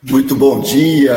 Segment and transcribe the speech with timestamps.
[0.00, 1.16] Muito bom dia!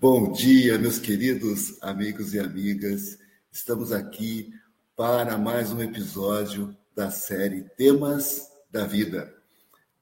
[0.00, 3.16] Bom dia, meus queridos amigos e amigas.
[3.52, 4.52] Estamos aqui
[4.96, 9.32] para mais um episódio da série Temas da Vida.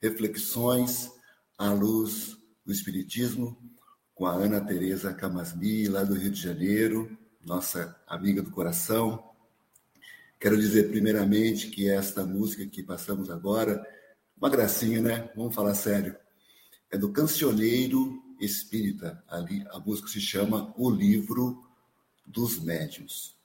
[0.01, 1.13] Reflexões
[1.59, 3.59] à luz do Espiritismo,
[4.15, 7.15] com a Ana Tereza Camasmi, lá do Rio de Janeiro,
[7.45, 9.23] nossa amiga do coração.
[10.41, 13.87] Quero dizer primeiramente que esta música que passamos agora,
[14.35, 15.31] uma gracinha, né?
[15.37, 16.17] Vamos falar sério
[16.97, 19.23] é do Cancioneiro Espírita.
[19.29, 21.63] Ali a música se chama O Livro
[22.27, 23.37] dos Médios.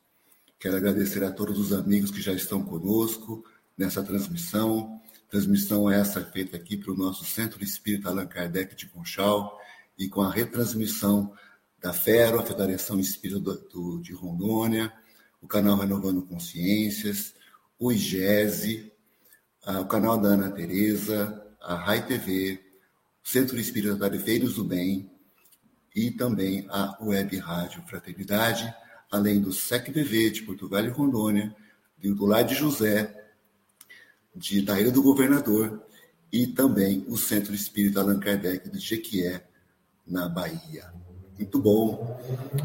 [0.57, 3.43] Quero agradecer a todos os amigos que já estão conosco
[3.77, 5.01] nessa transmissão.
[5.29, 9.59] Transmissão essa feita aqui para o nosso Centro Espírita Allan Kardec de Conchal
[9.97, 11.33] e com a retransmissão
[11.81, 14.93] da FERO, a Federação Espírita do, do, de Rondônia,
[15.41, 17.33] o canal Renovando Consciências,
[17.77, 18.93] o IGESE,
[19.65, 22.70] o canal da Ana Tereza, a RAI TV,
[23.23, 25.09] Centro Espírita Tarefeiros do Bem
[25.95, 28.73] e também a Web Rádio Fraternidade,
[29.11, 31.55] além do SECBV de Portugal e Rondônia,
[31.97, 33.13] do Lar de José,
[34.35, 35.83] de, Ilha do Governador
[36.31, 39.45] e também o Centro Espírita Allan Kardec de Jequié,
[40.07, 40.91] na Bahia.
[41.37, 42.19] Muito bom.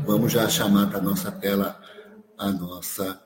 [0.05, 1.81] Vamos já chamar para a nossa tela
[2.39, 3.26] a nossa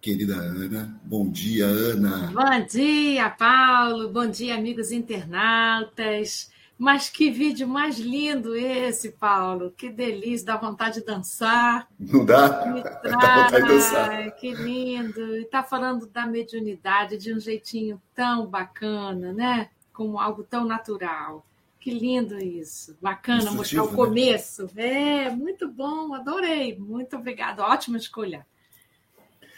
[0.00, 1.00] querida Ana.
[1.02, 2.32] Bom dia, Ana.
[2.32, 4.08] Bom dia, Paulo.
[4.08, 6.50] Bom dia, amigos internautas.
[6.78, 9.72] Mas que vídeo mais lindo esse, Paulo.
[9.74, 11.88] Que delícia, dá vontade de dançar.
[11.98, 12.48] Não dá?
[13.02, 14.30] Dá vontade de dançar.
[14.32, 15.36] Que lindo.
[15.36, 19.70] E está falando da mediunidade de um jeitinho tão bacana, né?
[19.92, 21.46] Como algo tão natural.
[21.80, 22.96] Que lindo isso.
[23.00, 23.96] Bacana isso mostrar o né?
[23.96, 24.68] começo.
[24.76, 26.76] É, muito bom, adorei.
[26.76, 27.64] Muito obrigada.
[27.64, 28.46] Ótima escolha.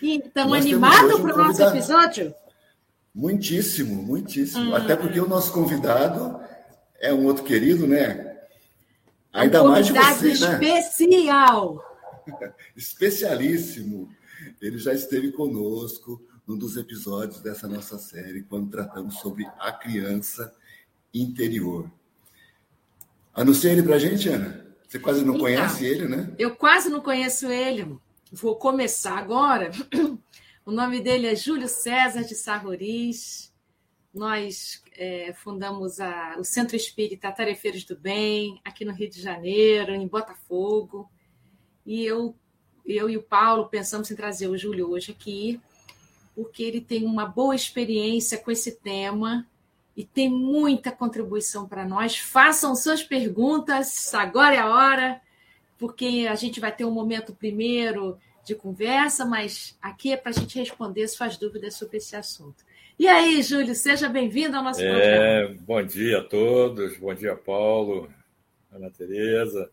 [0.01, 2.35] Estamos animados para o nosso episódio?
[3.15, 4.75] Muitíssimo, muitíssimo.
[4.75, 6.41] Até porque o nosso convidado
[7.01, 8.39] é um outro querido, né?
[9.33, 11.85] Ainda um mais de você, especial.
[12.27, 12.53] Né?
[12.77, 14.09] Especialíssimo.
[14.61, 20.55] Ele já esteve conosco num dos episódios dessa nossa série, quando tratamos sobre a criança
[21.13, 21.91] interior.
[23.35, 24.67] Anuncia ele para a gente, Ana.
[24.87, 26.33] Você quase não então, conhece ele, né?
[26.39, 27.99] Eu quase não conheço ele
[28.33, 29.71] vou começar agora.
[30.65, 33.51] O nome dele é Júlio César de Sarroris.
[34.13, 39.95] Nós é, fundamos a, o Centro Espírita Tarefeiros do Bem, aqui no Rio de Janeiro,
[39.95, 41.11] em Botafogo.
[41.87, 42.37] E eu,
[42.85, 45.59] eu e o Paulo pensamos em trazer o Júlio hoje aqui,
[46.35, 49.47] porque ele tem uma boa experiência com esse tema
[49.97, 52.19] e tem muita contribuição para nós.
[52.19, 55.23] Façam suas perguntas, agora é a hora
[55.79, 60.35] porque a gente vai ter um momento primeiro de conversa, mas aqui é para a
[60.35, 62.65] gente responder suas dúvidas sobre esse assunto.
[62.99, 65.63] E aí, Júlio, seja bem-vindo ao nosso é, programa.
[65.65, 68.11] Bom dia a todos, bom dia, Paulo,
[68.73, 69.71] Ana Tereza,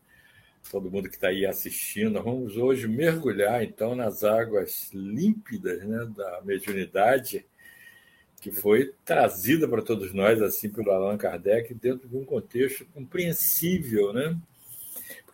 [0.70, 2.22] todo mundo que está aí assistindo.
[2.22, 7.46] Vamos hoje mergulhar, então, nas águas límpidas né, da mediunidade,
[8.40, 14.14] que foi trazida para todos nós, assim, pelo Allan Kardec, dentro de um contexto compreensível,
[14.14, 14.38] né?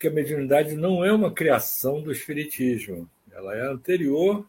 [0.02, 3.08] Porque a mediunidade não é uma criação do espiritismo.
[3.32, 4.44] Ela é anterior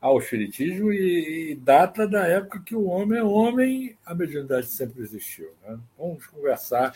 [0.00, 5.02] ao espiritismo e, e data da época que o homem é homem, a mediunidade sempre
[5.02, 5.50] existiu.
[5.66, 5.76] Né?
[5.98, 6.94] Vamos conversar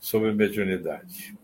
[0.00, 1.38] sobre mediunidade.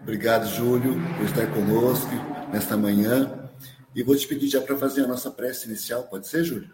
[0.00, 2.12] Obrigado, Júlio, por estar conosco
[2.52, 3.50] nesta manhã.
[3.96, 6.72] E vou te pedir já para fazer a nossa prece inicial, pode ser, Júlio?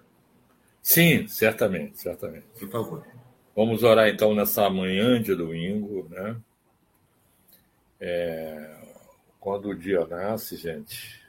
[0.82, 2.44] Sim, certamente, certamente.
[2.58, 3.06] Por favor.
[3.56, 6.36] Vamos orar então nessa manhã de domingo, né?
[8.06, 8.76] É,
[9.40, 11.24] quando o dia nasce, gente,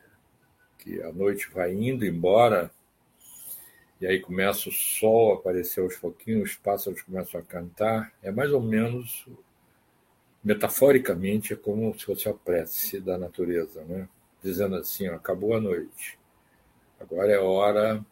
[0.78, 2.70] que a noite vai indo embora,
[4.02, 8.30] e aí começa o sol a aparecer aos pouquinhos, os pássaros começam a cantar, é
[8.30, 9.26] mais ou menos,
[10.44, 14.10] metaforicamente, é como se fosse a prece da natureza, né?
[14.44, 16.20] dizendo assim: ó, acabou a noite,
[17.00, 18.06] agora é hora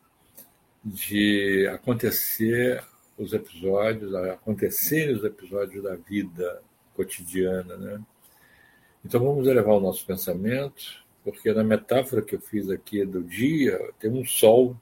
[0.81, 2.81] de acontecer
[3.17, 6.63] os episódios, acontecerem os episódios da vida
[6.95, 8.01] cotidiana, né?
[9.03, 13.91] Então vamos elevar o nosso pensamento, porque na metáfora que eu fiz aqui do dia,
[13.99, 14.77] tem um sol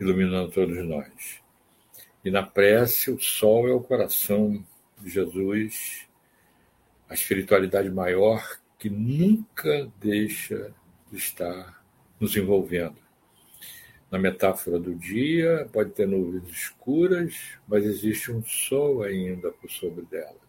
[0.00, 1.40] iluminando todos nós.
[2.24, 4.64] E na prece, o sol é o coração
[5.00, 6.06] de Jesus,
[7.08, 10.74] a espiritualidade maior que nunca deixa
[11.10, 11.84] de estar
[12.18, 12.96] nos envolvendo.
[14.10, 17.34] Na metáfora do dia, pode ter nuvens escuras,
[17.66, 20.41] mas existe um sol ainda por sobre delas.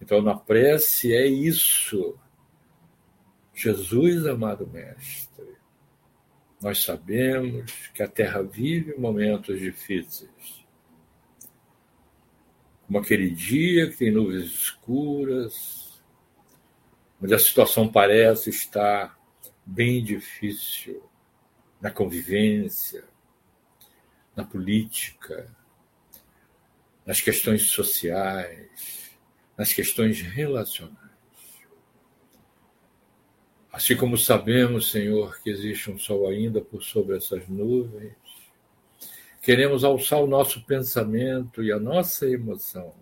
[0.00, 2.18] Então, na prece é isso.
[3.52, 5.56] Jesus, amado Mestre,
[6.62, 10.60] nós sabemos que a Terra vive momentos difíceis.
[12.86, 16.02] como aquele dia que tem nuvens escuras,
[17.22, 19.16] onde a situação parece estar
[19.64, 21.00] bem difícil
[21.80, 23.04] na convivência,
[24.34, 25.54] na política,
[27.06, 28.99] nas questões sociais,
[29.60, 30.96] nas questões relacionais.
[33.70, 38.14] Assim como sabemos, Senhor, que existe um sol ainda por sobre essas nuvens,
[39.42, 42.94] queremos alçar o nosso pensamento e a nossa emoção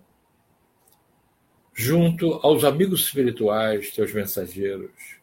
[1.72, 5.20] junto aos amigos espirituais, teus mensageiros,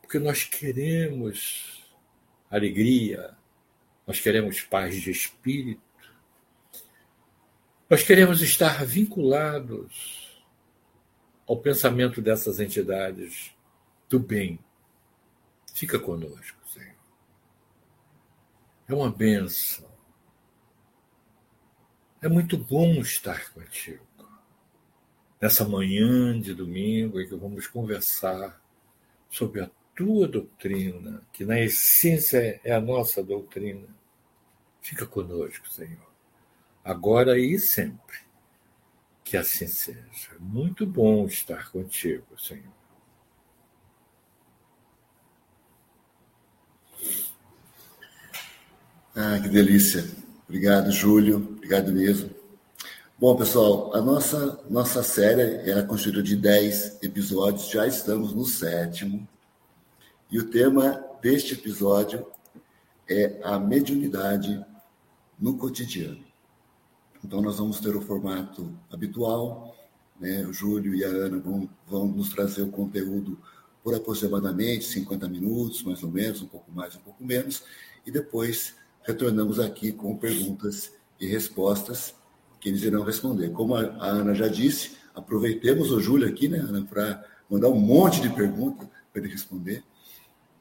[0.00, 1.84] porque nós queremos
[2.50, 3.36] alegria,
[4.06, 5.82] nós queremos paz de espírito,
[7.92, 10.42] nós queremos estar vinculados
[11.46, 13.54] ao pensamento dessas entidades
[14.08, 14.58] do bem.
[15.74, 16.94] Fica conosco, Senhor.
[18.88, 19.90] É uma benção.
[22.22, 24.06] É muito bom estar contigo.
[25.38, 28.58] Nessa manhã de domingo em que vamos conversar
[29.28, 33.86] sobre a tua doutrina, que na essência é a nossa doutrina.
[34.80, 36.11] Fica conosco, Senhor,
[36.84, 38.18] agora e sempre.
[39.24, 40.36] Que assim seja.
[40.38, 42.72] Muito bom estar contigo, Senhor.
[49.14, 50.04] Ah, que delícia.
[50.48, 51.36] Obrigado, Júlio.
[51.36, 52.30] Obrigado mesmo.
[53.18, 59.28] Bom, pessoal, a nossa, nossa série era constituída de 10 episódios, já estamos no sétimo.
[60.30, 62.26] E o tema deste episódio
[63.08, 64.64] é a mediunidade
[65.38, 66.31] no cotidiano.
[67.24, 69.76] Então, nós vamos ter o formato habitual,
[70.20, 70.44] né?
[70.46, 73.38] o Júlio e a Ana vão, vão nos trazer o conteúdo
[73.82, 77.62] por aproximadamente 50 minutos, mais ou menos, um pouco mais, um pouco menos,
[78.06, 82.14] e depois retornamos aqui com perguntas e respostas
[82.60, 83.50] que eles irão responder.
[83.50, 88.20] Como a Ana já disse, aproveitemos o Júlio aqui, né, Ana, para mandar um monte
[88.20, 89.82] de perguntas para ele responder.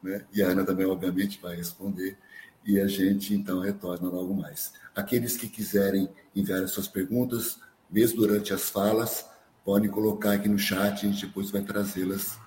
[0.02, 0.26] Né?
[0.34, 2.18] E a Ana também, obviamente, vai responder.
[2.64, 4.74] E a gente, então, retorna logo mais.
[4.96, 7.60] Aqueles que quiserem enviar as suas perguntas,
[7.90, 9.26] mesmo durante as falas,
[9.66, 12.38] podem colocar aqui no chat e a gente depois vai trazê-las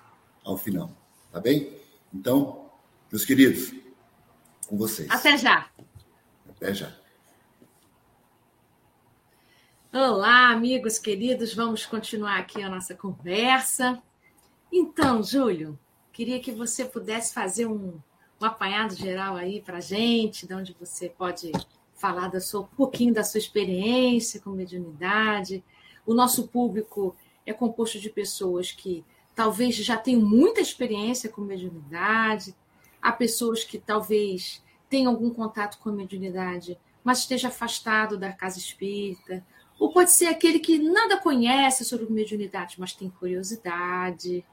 [0.43, 0.91] ao final.
[1.31, 1.77] Tá bem?
[2.13, 2.69] Então,
[3.11, 3.73] meus queridos,
[4.67, 5.09] com vocês.
[5.09, 5.69] Até já.
[6.49, 6.95] Até já.
[9.91, 14.01] Olá, amigos queridos, vamos continuar aqui a nossa conversa.
[14.71, 15.79] Então, Júlio,
[16.11, 17.97] queria que você pudesse fazer um,
[18.41, 21.51] um apanhado geral aí para a gente, de onde você pode
[21.95, 25.63] falar da sua, um pouquinho da sua experiência com mediunidade.
[26.05, 27.15] O nosso público
[27.45, 29.03] é composto de pessoas que
[29.33, 32.55] talvez já tenham muita experiência com mediunidade,
[33.01, 38.57] há pessoas que talvez tenham algum contato com a mediunidade, mas esteja afastado da casa
[38.57, 39.45] espírita,
[39.77, 44.45] ou pode ser aquele que nada conhece sobre mediunidade, mas tem curiosidade.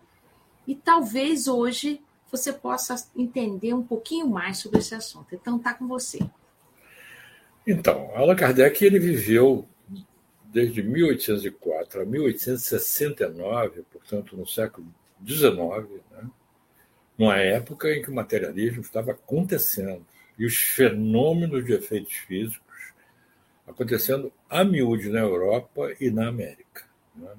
[0.67, 2.03] E talvez hoje
[2.33, 5.35] você possa entender um pouquinho mais sobre esse assunto.
[5.35, 6.19] Então, está com você.
[7.67, 9.69] Então, Allan Kardec ele viveu
[10.47, 14.87] desde 1804 a 1869, portanto, no século
[15.25, 16.31] XIX, né?
[17.17, 20.05] numa época em que o materialismo estava acontecendo
[20.39, 22.63] e os fenômenos de efeitos físicos
[23.67, 26.85] acontecendo a miúde na Europa e na América.
[27.15, 27.31] Né?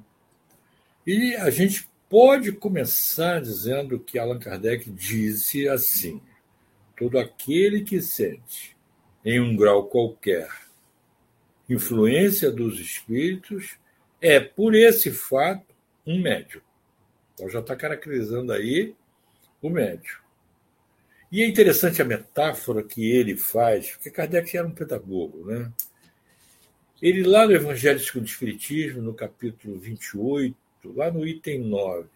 [1.05, 6.21] E a gente pode começar dizendo que Allan Kardec disse assim:
[6.95, 8.77] todo aquele que sente,
[9.25, 10.47] em um grau qualquer,
[11.67, 13.79] influência dos espíritos,
[14.21, 15.73] é, por esse fato,
[16.05, 16.61] um médium.
[17.33, 18.93] Então já está caracterizando aí
[19.59, 20.19] o médium.
[21.31, 25.73] E é interessante a metáfora que ele faz, porque Kardec era um pedagogo, né?
[27.01, 30.55] Ele, lá no Evangelho segundo o Espiritismo, no capítulo 28,
[30.91, 32.07] lá no item 9,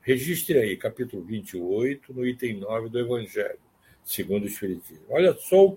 [0.00, 3.58] registre aí, capítulo 28, no item 9 do Evangelho
[4.04, 5.04] segundo o Espiritismo.
[5.08, 5.76] Olha só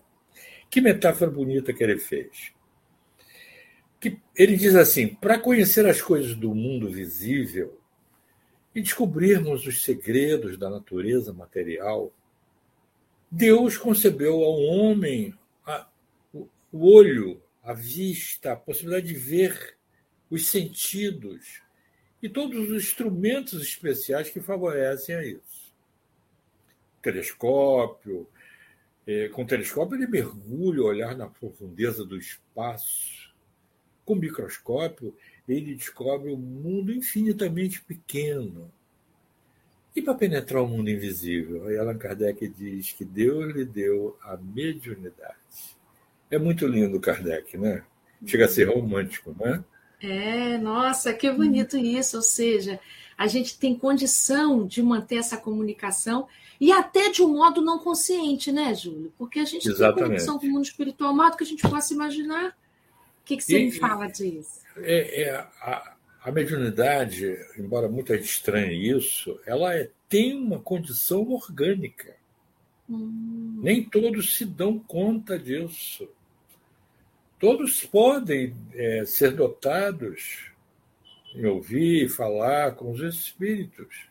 [0.69, 2.51] que metáfora bonita que ele fez.
[3.99, 7.79] Que ele diz assim: para conhecer as coisas do mundo visível
[8.73, 12.11] e descobrirmos os segredos da natureza material,
[13.29, 15.33] Deus concebeu ao homem
[15.65, 15.87] a,
[16.33, 19.77] o, o olho a vista, a possibilidade de ver
[20.29, 21.62] os sentidos
[22.23, 25.73] e todos os instrumentos especiais que favorecem a isso.
[27.01, 28.25] Telescópio,
[29.05, 33.33] é, com telescópio ele mergulha o olhar na profundeza do espaço.
[34.05, 35.13] Com microscópio
[35.49, 38.71] ele descobre um mundo infinitamente pequeno.
[39.93, 41.67] E para penetrar o mundo invisível?
[41.77, 45.35] Allan Kardec diz que Deus lhe deu a mediunidade.
[46.31, 47.83] É muito lindo Kardec, né?
[48.25, 49.65] Chega a ser romântico, não
[50.05, 50.57] é?
[50.57, 52.17] Nossa, que bonito isso.
[52.17, 52.79] Ou seja,
[53.17, 56.27] a gente tem condição de manter essa comunicação
[56.59, 59.13] e até de um modo não consciente, né, Júlio?
[59.17, 59.95] Porque a gente Exatamente.
[59.95, 62.49] tem conexão com o mundo espiritual, modo que a gente possa imaginar.
[62.49, 64.61] O que, que você e, me fala disso?
[64.77, 65.93] É, é, a,
[66.23, 72.15] a mediunidade, embora muita gente estranhe isso, ela é, tem uma condição orgânica.
[72.89, 73.59] Hum.
[73.61, 76.07] Nem todos se dão conta disso.
[77.43, 80.49] Todos podem é, ser dotados
[81.35, 84.07] em ouvir e falar com os espíritos.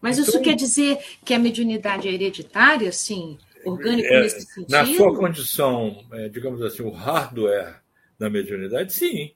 [0.00, 4.70] Mas então, isso quer dizer que a mediunidade é hereditária, sim, orgânico é, nesse sentido?
[4.70, 7.82] Na sua condição, é, digamos assim, o hardware
[8.18, 9.34] da mediunidade, sim,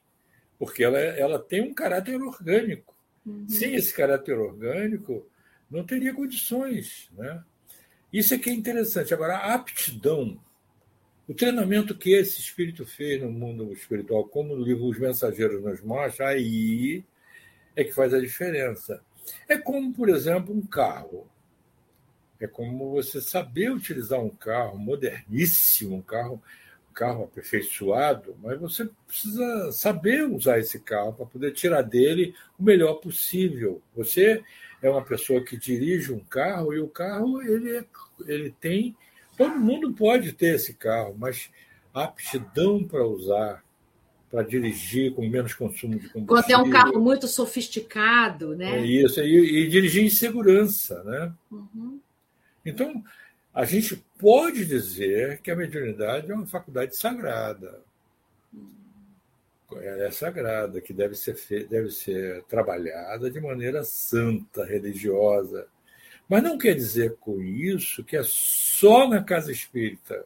[0.57, 2.95] porque ela, ela tem um caráter orgânico.
[3.23, 3.47] Uhum.
[3.47, 5.23] Sem esse caráter orgânico,
[5.69, 7.11] não teria condições.
[7.15, 7.43] Né?
[8.11, 9.13] Isso é que é interessante.
[9.13, 10.39] Agora, a aptidão,
[11.27, 15.81] o treinamento que esse espírito fez no mundo espiritual, como o livro Os Mensageiros nos
[15.81, 17.03] mostra, aí
[17.75, 19.01] é que faz a diferença.
[19.47, 21.27] É como, por exemplo, um carro.
[22.39, 26.41] É como você saber utilizar um carro moderníssimo, um carro,
[26.89, 32.63] um carro aperfeiçoado, mas você precisa saber usar esse carro para poder tirar dele o
[32.63, 33.81] melhor possível.
[33.95, 34.43] Você
[34.81, 37.85] é uma pessoa que dirige um carro e o carro ele, é,
[38.27, 38.95] ele tem.
[39.37, 41.49] Todo mundo pode ter esse carro, mas
[41.93, 43.63] a aptidão para usar,
[44.29, 46.27] para dirigir com menos consumo de combustível.
[46.27, 48.79] Quando é um carro muito sofisticado, né?
[48.79, 51.33] É isso, e, e dirigir em segurança, né?
[51.51, 51.99] Uhum.
[52.65, 53.03] Então,
[53.53, 57.81] a gente pode dizer que a mediunidade é uma faculdade sagrada.
[59.71, 61.65] Ela é sagrada, que deve ser, fe...
[61.65, 65.67] deve ser trabalhada de maneira santa, religiosa.
[66.27, 70.25] Mas não quer dizer com isso que é só na casa espírita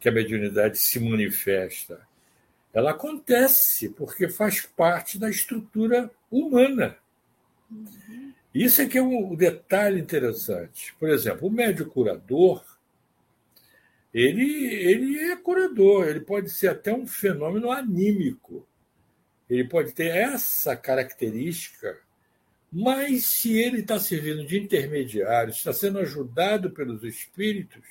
[0.00, 2.06] que a mediunidade se manifesta
[2.76, 6.94] ela acontece porque faz parte da estrutura humana.
[8.54, 10.94] Isso é que é um detalhe interessante.
[11.00, 12.62] Por exemplo, o médio curador,
[14.12, 18.68] ele, ele é curador, ele pode ser até um fenômeno anímico.
[19.48, 21.98] Ele pode ter essa característica,
[22.78, 27.82] mas se ele está servindo de intermediário, está sendo ajudado pelos espíritos,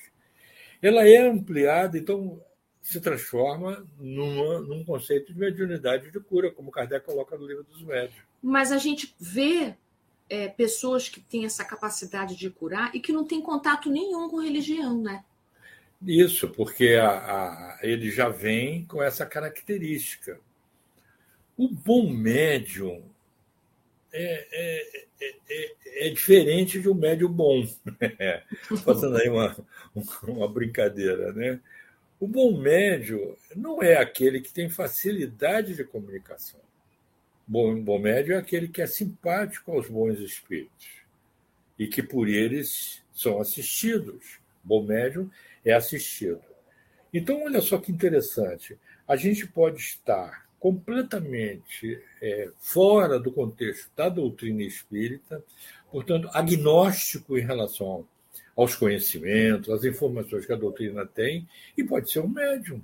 [0.80, 2.40] ela é ampliada, então
[2.80, 7.82] se transforma numa, num conceito de mediunidade de cura, como Kardec coloca no livro dos
[7.82, 8.22] médios.
[8.40, 9.74] Mas a gente vê
[10.30, 14.40] é, pessoas que têm essa capacidade de curar e que não têm contato nenhum com
[14.40, 15.24] religião, né?
[16.00, 20.38] Isso, porque a, a, ele já vem com essa característica.
[21.56, 23.15] O bom médium
[24.16, 24.48] é,
[25.20, 27.66] é, é, é, diferente de um médium bom.
[28.82, 29.56] Fazendo aí uma,
[30.22, 31.60] uma brincadeira, né?
[32.18, 36.60] O bom médio não é aquele que tem facilidade de comunicação.
[37.46, 40.88] Bom, bom médio é aquele que é simpático aos bons espíritos
[41.78, 44.38] e que por eles são assistidos.
[44.64, 45.30] Bom médio
[45.62, 46.40] é assistido.
[47.12, 48.78] Então, olha só que interessante.
[49.06, 55.40] A gente pode estar completamente é, fora do contexto da doutrina espírita,
[55.92, 58.04] portanto, agnóstico em relação
[58.56, 61.46] aos conhecimentos, às informações que a doutrina tem,
[61.78, 62.82] e pode ser um médium.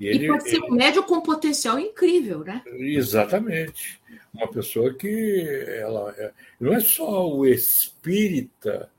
[0.00, 2.60] E, ele, e pode ser um médium com potencial incrível, né?
[2.66, 4.00] Exatamente.
[4.34, 5.46] Uma pessoa que
[5.78, 8.90] ela é, não é só o espírita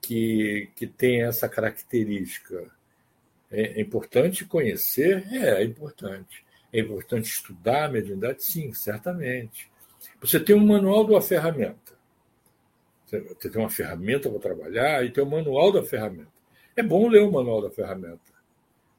[0.00, 2.64] que, que tem essa característica.
[3.50, 5.26] É, é importante conhecer?
[5.30, 6.47] É, é importante.
[6.72, 8.44] É importante estudar a mediunidade?
[8.44, 9.70] Sim, certamente.
[10.20, 11.98] Você tem um manual de uma ferramenta.
[13.06, 16.30] Você tem uma ferramenta para trabalhar e tem o manual da ferramenta.
[16.76, 18.20] É bom ler o manual da ferramenta,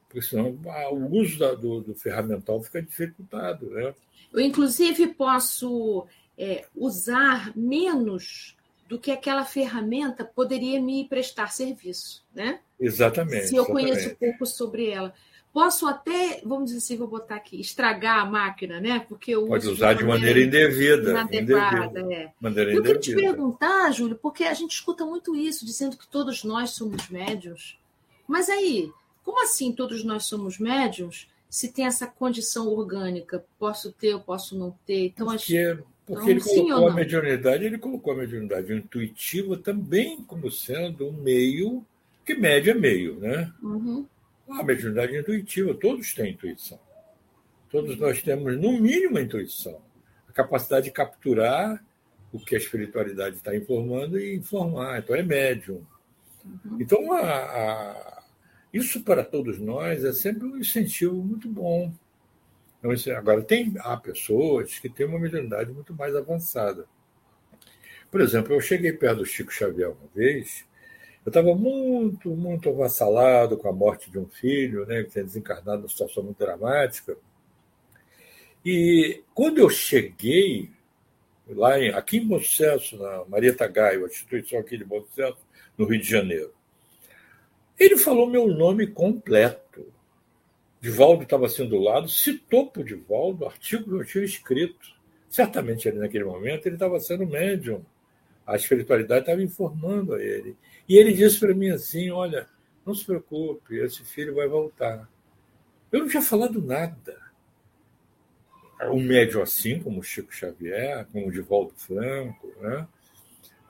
[0.06, 3.70] porque senão ah, o uso da, do, do, ferramental fica dificultado.
[3.70, 3.94] Né?
[4.32, 8.56] Eu, inclusive, posso é, usar menos
[8.88, 12.24] do que aquela ferramenta poderia me prestar serviço.
[12.34, 12.60] Né?
[12.78, 13.46] Exatamente.
[13.46, 13.92] Se eu exatamente.
[13.92, 15.14] conheço pouco sobre ela.
[15.52, 19.04] Posso até, vamos dizer assim, vou botar aqui, estragar a máquina, né?
[19.08, 21.10] Porque eu Pode usar de maneira, indevida.
[21.10, 22.30] Inadequada, é.
[22.40, 26.44] Maneira eu queria te perguntar, Júlio, porque a gente escuta muito isso, dizendo que todos
[26.44, 27.76] nós somos médios.
[28.28, 28.92] Mas aí,
[29.24, 31.28] como assim todos nós somos médios?
[31.48, 35.06] Se tem essa condição orgânica, posso ter, eu posso não ter.
[35.06, 35.82] Então, porque, acho...
[36.06, 41.12] porque então, ele colocou a mediunidade, ele colocou a mediunidade intuitiva também como sendo um
[41.12, 41.84] meio,
[42.24, 43.52] que médio é meio, né?
[43.60, 44.06] Uhum
[44.52, 46.80] a mediunidade intuitiva, todos têm intuição.
[47.70, 49.80] Todos nós temos, no mínimo, a intuição.
[50.28, 51.84] A capacidade de capturar
[52.32, 54.98] o que a espiritualidade está informando e informar.
[54.98, 55.84] Então, é médium.
[56.44, 56.78] Uhum.
[56.80, 58.22] Então, a, a,
[58.72, 61.92] Isso para todos nós é sempre um incentivo muito bom.
[62.78, 66.86] Então, agora, tem, há pessoas que têm uma mediunidade muito mais avançada.
[68.10, 70.64] Por exemplo, eu cheguei perto do Chico Xavier uma vez,
[71.24, 75.78] eu estava muito, muito avassalado com a morte de um filho, né, que tinha desencarnado
[75.78, 77.16] numa situação muito dramática.
[78.64, 80.70] E quando eu cheguei,
[81.46, 85.38] lá em, aqui em Bom Sucesso, na Marieta Gaio, a instituição aqui de Bom Sucesso,
[85.76, 86.52] no Rio de Janeiro,
[87.78, 89.86] ele falou meu nome completo.
[90.80, 94.88] Divaldo estava assim do lado, citou para o Divaldo artigo que eu tinha escrito.
[95.28, 97.82] Certamente ele, naquele momento, ele estava sendo médium.
[98.46, 100.56] A espiritualidade estava informando a ele.
[100.90, 102.48] E ele disse para mim assim: Olha,
[102.84, 105.08] não se preocupe, esse filho vai voltar.
[105.92, 107.16] Eu não tinha falado nada.
[108.90, 112.88] Um médium assim, como Chico Xavier, como Divaldo Franco, né?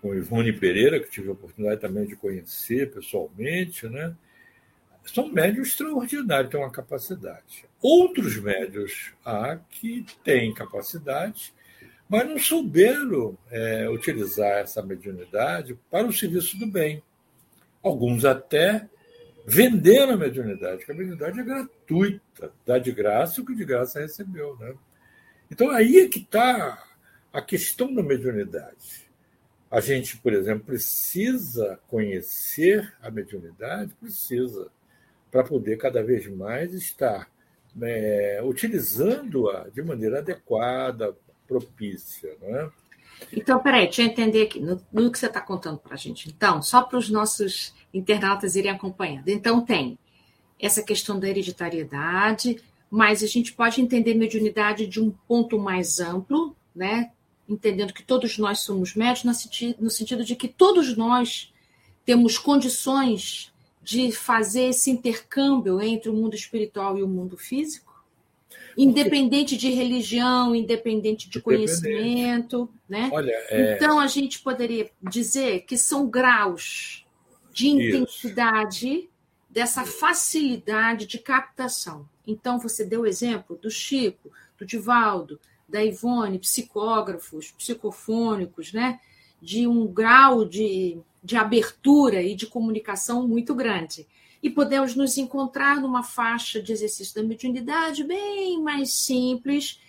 [0.01, 4.17] com Ivone Pereira, que tive a oportunidade também de conhecer pessoalmente, né?
[5.05, 7.67] são médios extraordinários, têm uma capacidade.
[7.83, 11.53] Outros médios há que têm capacidade,
[12.09, 17.03] mas não souberam é, utilizar essa mediunidade para o serviço do bem.
[17.83, 18.89] Alguns até
[19.47, 24.01] venderam a mediunidade, porque a mediunidade é gratuita, dá de graça o que de graça
[24.01, 24.57] recebeu.
[24.59, 24.75] Né?
[25.51, 26.85] Então aí é que está
[27.33, 29.09] a questão da mediunidade.
[29.71, 34.69] A gente, por exemplo, precisa conhecer a mediunidade, precisa
[35.31, 37.31] para poder cada vez mais estar
[37.75, 42.37] né, utilizando-a de maneira adequada, propícia.
[42.41, 42.71] Não é?
[43.33, 46.29] Então, peraí, deixa eu entender aqui, no, no que você está contando para a gente.
[46.29, 49.29] Então, só para os nossos internautas irem acompanhando.
[49.29, 49.99] Então, tem
[50.59, 56.55] essa questão da hereditariedade, mas a gente pode entender mediunidade de um ponto mais amplo,
[56.75, 57.11] né?
[57.49, 59.25] entendendo que todos nós somos médios,
[59.79, 61.53] no sentido de que todos nós
[62.05, 67.90] temos condições de fazer esse intercâmbio entre o mundo espiritual e o mundo físico?
[68.77, 73.11] Independente de religião, independente de conhecimento, né?
[73.13, 73.75] Olha, é...
[73.75, 77.07] Então a gente poderia dizer que são graus
[77.53, 79.09] de intensidade Isso.
[79.49, 82.09] dessa facilidade de captação.
[82.27, 89.01] Então você deu o exemplo do Chico, do Divaldo, da Ivone, psicógrafos, psicofônicos, né?
[89.41, 94.07] De um grau de de abertura e de comunicação muito grande.
[94.43, 99.81] E podemos nos encontrar numa faixa de exercício da mediunidade bem mais simples,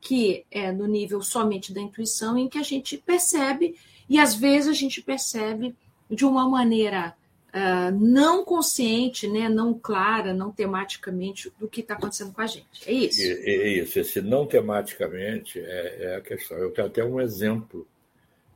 [0.00, 3.76] que é no nível somente da intuição, em que a gente percebe,
[4.08, 5.76] e às vezes a gente percebe
[6.10, 7.14] de uma maneira
[7.54, 12.66] uh, não consciente, né, não clara, não tematicamente, do que está acontecendo com a gente.
[12.86, 13.22] É isso?
[13.22, 13.98] É, é isso.
[14.00, 16.58] Esse não tematicamente é, é a questão.
[16.58, 17.86] Eu tenho até um exemplo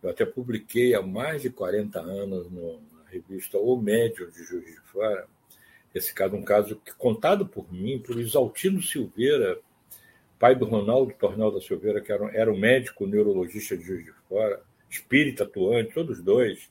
[0.05, 4.67] eu até publiquei há mais de 40 anos no, na revista O Médio de Juiz
[4.67, 5.27] de Fora,
[5.95, 9.59] esse caso, um caso que, contado por mim, por Isaltino Silveira,
[10.39, 14.13] pai do Ronaldo Tornal da Silveira, que era, era um médico neurologista de Juiz de
[14.29, 16.69] Fora, espírita atuante, todos dois.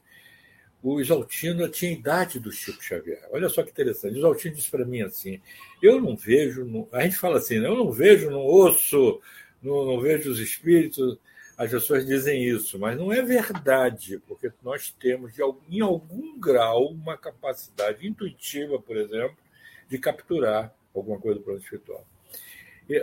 [0.81, 3.25] O Isaltino tinha idade do Chico Xavier.
[3.31, 4.15] Olha só que interessante.
[4.15, 5.39] O Isaltino disse para mim assim:
[5.81, 6.89] eu não vejo, no...
[6.91, 7.67] a gente fala assim, né?
[7.67, 9.21] eu não vejo, ouço,
[9.61, 11.17] não, não vejo os espíritos
[11.57, 15.33] as pessoas dizem isso, mas não é verdade, porque nós temos,
[15.69, 19.37] em algum grau, uma capacidade intuitiva, por exemplo,
[19.87, 22.05] de capturar alguma coisa do plano espiritual.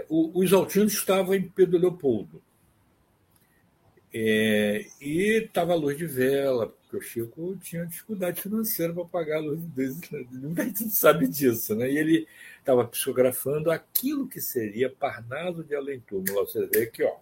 [0.08, 2.42] O, Isaltino estava em Pedro Leopoldo.
[4.12, 9.36] É, e estava a luz de vela, porque o Chico tinha dificuldade financeira para pagar
[9.36, 10.26] a luz de vela.
[10.32, 11.88] Muita sabe disso, né?
[11.90, 12.26] E ele
[12.58, 16.44] estava psicografando aquilo que seria Parnaso de Além Túmulo.
[16.44, 17.16] Você vê aqui, ó.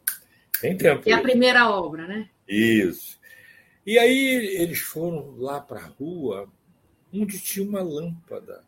[0.60, 1.08] Tem tempo.
[1.08, 2.28] É a primeira obra, né?
[2.48, 3.18] Isso.
[3.86, 6.50] E aí eles foram lá para a rua,
[7.12, 8.64] onde tinha uma lâmpada.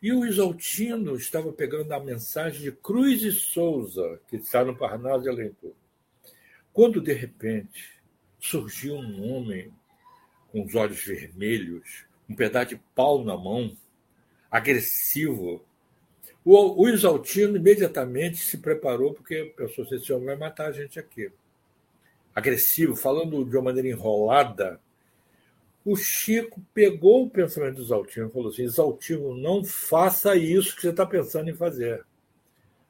[0.00, 5.24] E o Isaltino estava pegando a mensagem de Cruz e Souza, que está no Parnaso
[5.24, 5.74] de Alentor.
[6.72, 8.00] Quando, de repente,
[8.38, 9.72] surgiu um homem
[10.50, 13.76] com os olhos vermelhos, um pedaço de pau na mão,
[14.50, 15.64] agressivo,
[16.50, 20.98] o, o Isaltino imediatamente se preparou, porque pensou assim: esse homem vai matar a gente
[20.98, 21.30] aqui.
[22.34, 24.80] Agressivo, falando de uma maneira enrolada.
[25.84, 30.80] O Chico pegou o pensamento do Isaltino e falou assim: Isaltino, não faça isso que
[30.80, 32.02] você está pensando em fazer.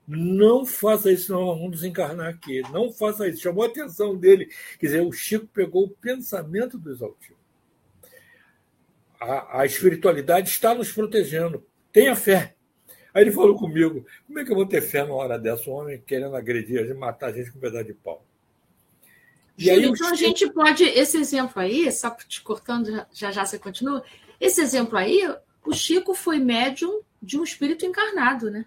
[0.07, 2.63] Não faça isso, senão vamos desencarnar aqui.
[2.73, 3.43] Não faça isso.
[3.43, 4.47] Chamou a atenção dele.
[4.79, 7.37] Quer dizer, o Chico pegou o pensamento do Isaltino.
[9.21, 11.67] A, a espiritualidade está nos protegendo.
[11.93, 12.55] Tenha fé.
[13.19, 15.69] Aí ele falou comigo: como é que eu vou ter fé numa hora dessa?
[15.69, 18.25] Um homem querendo agredir a gente, matar a gente com um pedaço de pau.
[19.59, 23.59] E aí, então a gente pode, esse exemplo aí, só te cortando, já já você
[23.59, 24.05] continua,
[24.41, 25.29] esse exemplo aí,
[25.67, 28.65] o Chico foi médium de um espírito encarnado, né?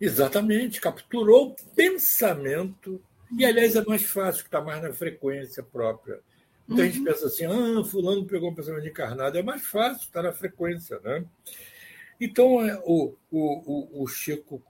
[0.00, 3.00] Exatamente, capturou o pensamento.
[3.38, 6.18] E, aliás, é mais fácil, que está mais na frequência própria.
[6.64, 6.82] Então uhum.
[6.82, 9.38] a gente pensa assim, ah, fulano pegou um pensamento encarnado.
[9.38, 11.24] É mais fácil, está na frequência, né?
[12.24, 14.62] Então, é, o, o, o Chico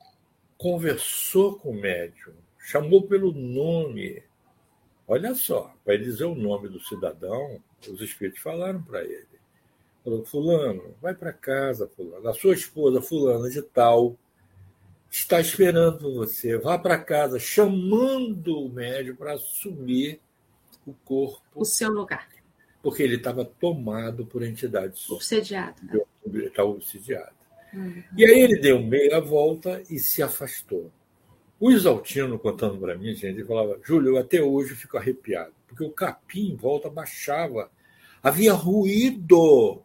[0.59, 4.25] conversou com o médium, chamou pelo nome.
[5.07, 9.39] Olha só, para ele dizer o nome do cidadão, os espíritos falaram para ele.
[10.03, 12.29] Falou, fulano, vai para casa, fulano.
[12.29, 14.17] A sua esposa, fulana de tal,
[15.09, 16.59] está esperando você.
[16.59, 20.21] Vá para casa, chamando o médium para assumir
[20.85, 21.41] o corpo.
[21.55, 22.29] O seu lugar.
[22.83, 25.09] Porque ele estava tomado por entidades.
[25.09, 25.81] Obsediado.
[25.85, 26.01] Né?
[26.47, 27.44] Estava obsediado.
[28.17, 30.91] E aí ele deu meia volta e se afastou.
[31.59, 35.85] O Isaltino, contando para mim, gente, ele falava: Júlio, eu até hoje fico arrepiado, porque
[35.85, 37.71] o capim em volta baixava.
[38.23, 39.83] Havia ruído,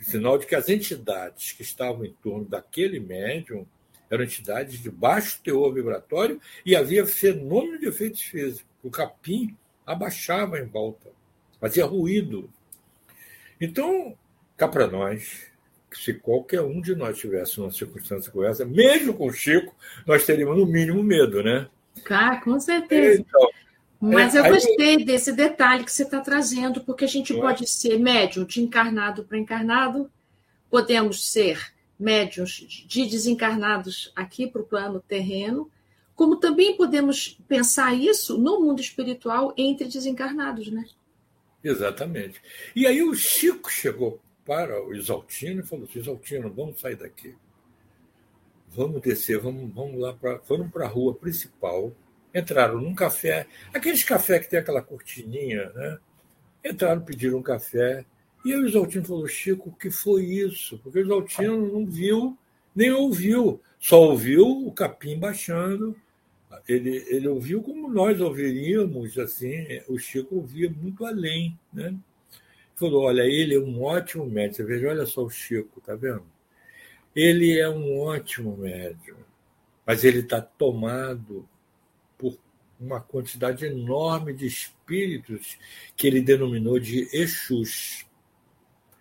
[0.00, 3.66] sinal de que as entidades que estavam em torno daquele médium
[4.10, 8.66] eram entidades de baixo teor vibratório e havia fenômeno de efeitos físicos.
[8.82, 11.10] O capim abaixava em volta,
[11.60, 12.48] fazia ruído.
[13.60, 14.16] Então,
[14.56, 15.46] cá para nós,
[15.92, 19.74] se qualquer um de nós tivesse uma circunstância como essa, mesmo com o Chico,
[20.06, 21.68] nós teríamos no mínimo medo, né?
[22.10, 23.20] Ah, com certeza.
[23.20, 23.50] Então,
[24.00, 25.04] Mas é, eu gostei aí...
[25.04, 27.40] desse detalhe que você está trazendo, porque a gente é?
[27.40, 30.10] pode ser médium de encarnado para encarnado,
[30.70, 35.70] podemos ser médiums de desencarnados aqui para o plano terreno,
[36.14, 40.84] como também podemos pensar isso no mundo espiritual entre desencarnados, né?
[41.62, 42.40] Exatamente.
[42.74, 47.36] E aí o Chico chegou para o Isaltino e falou assim, Isaltino, vamos sair daqui.
[48.70, 50.38] Vamos descer, vamos, vamos lá para.
[50.38, 51.92] Foram para a rua principal,
[52.34, 55.98] entraram num café, aqueles café que tem aquela cortininha, né?
[56.64, 58.06] Entraram, pediram um café,
[58.42, 60.78] e o Isaltino falou, Chico, o que foi isso?
[60.78, 62.36] Porque o Isaltino não viu,
[62.74, 65.94] nem ouviu, só ouviu o capim baixando.
[66.66, 71.94] Ele, ele ouviu como nós ouviríamos, assim, o Chico ouvia muito além, né?
[72.78, 74.54] Falou: olha, ele é um ótimo médium.
[74.54, 76.24] Você veja, olha só o Chico, tá vendo?
[77.14, 79.16] Ele é um ótimo médium,
[79.84, 81.48] mas ele está tomado
[82.16, 82.38] por
[82.78, 85.58] uma quantidade enorme de espíritos
[85.96, 88.06] que ele denominou de Exus,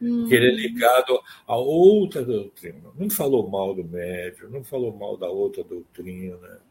[0.02, 0.28] hum.
[0.28, 2.90] que ele é ligado a outra doutrina.
[2.98, 6.62] Não falou mal do médium, não falou mal da outra doutrina.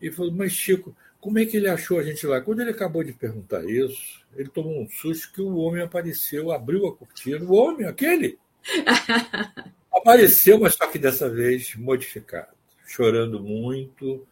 [0.00, 2.40] E falou, mas Chico, como é que ele achou a gente lá?
[2.40, 6.86] Quando ele acabou de perguntar isso, ele tomou um susto que o homem apareceu, abriu
[6.86, 7.44] a cortina.
[7.44, 8.38] O homem, aquele,
[9.92, 12.54] apareceu, mas só que dessa vez modificado,
[12.86, 14.26] chorando muito,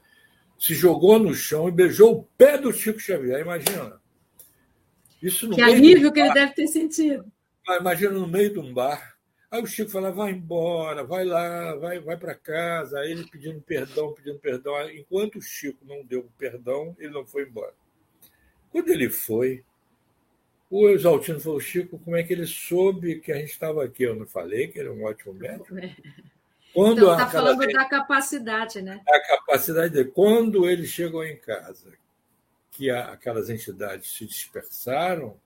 [0.59, 3.41] se jogou no chão e beijou o pé do Chico Xavier.
[3.41, 4.01] Imagina.
[5.23, 7.31] Isso no que alívio que ele deve ter sentido.
[7.69, 9.18] Imagina no meio de um bar
[9.51, 13.01] Aí o Chico fala, vai embora, vai lá, vai, vai para casa.
[13.01, 14.75] Aí ele pedindo perdão, pedindo perdão.
[14.91, 17.73] Enquanto o Chico não deu perdão, ele não foi embora.
[18.71, 19.65] Quando ele foi,
[20.71, 24.03] o Exaltino falou, Chico, como é que ele soube que a gente estava aqui?
[24.03, 25.75] Eu não falei que ele é um ótimo médico?
[26.75, 29.01] Quando então, está falando da capacidade, né?
[29.09, 30.11] A capacidade dele.
[30.11, 31.93] Quando ele chegou em casa,
[32.71, 35.41] que a, aquelas entidades se dispersaram,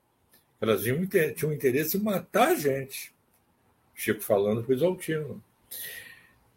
[0.59, 3.12] elas tinham, tinham interesse em matar a gente.
[3.93, 5.43] Chico falando para o Exaltino.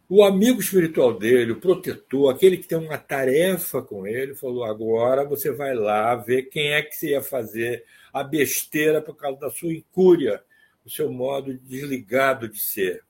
[0.09, 5.25] O amigo espiritual dele, o protetor, aquele que tem uma tarefa com ele, falou: agora
[5.25, 9.51] você vai lá ver quem é que você ia fazer a besteira por causa da
[9.51, 10.43] sua incúria,
[10.85, 13.03] o seu modo desligado de ser.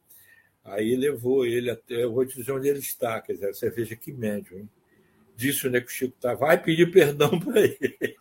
[0.64, 3.94] Aí levou ele até, eu vou te dizer onde ele está, quer dizer, você veja
[3.94, 4.70] que médium, hein?
[5.36, 8.16] Disse né, que o Chico está, vai pedir perdão para ele.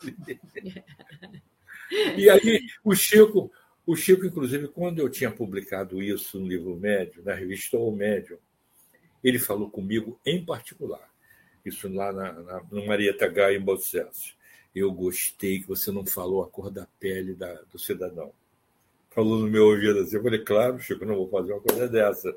[2.17, 3.49] e aí o Chico,
[3.85, 8.39] o Chico, inclusive, quando eu tinha publicado isso no livro Médio, na revista O Médio,
[9.23, 11.07] ele falou comigo em particular,
[11.63, 14.35] isso lá na, na, no Marieta Gaia em Bocessos.
[14.73, 18.33] Eu gostei que você não falou a cor da pele da, do cidadão.
[19.09, 20.17] Falou no meu ouvido assim.
[20.17, 22.35] Eu falei, claro, Chico, não vou fazer uma coisa dessa.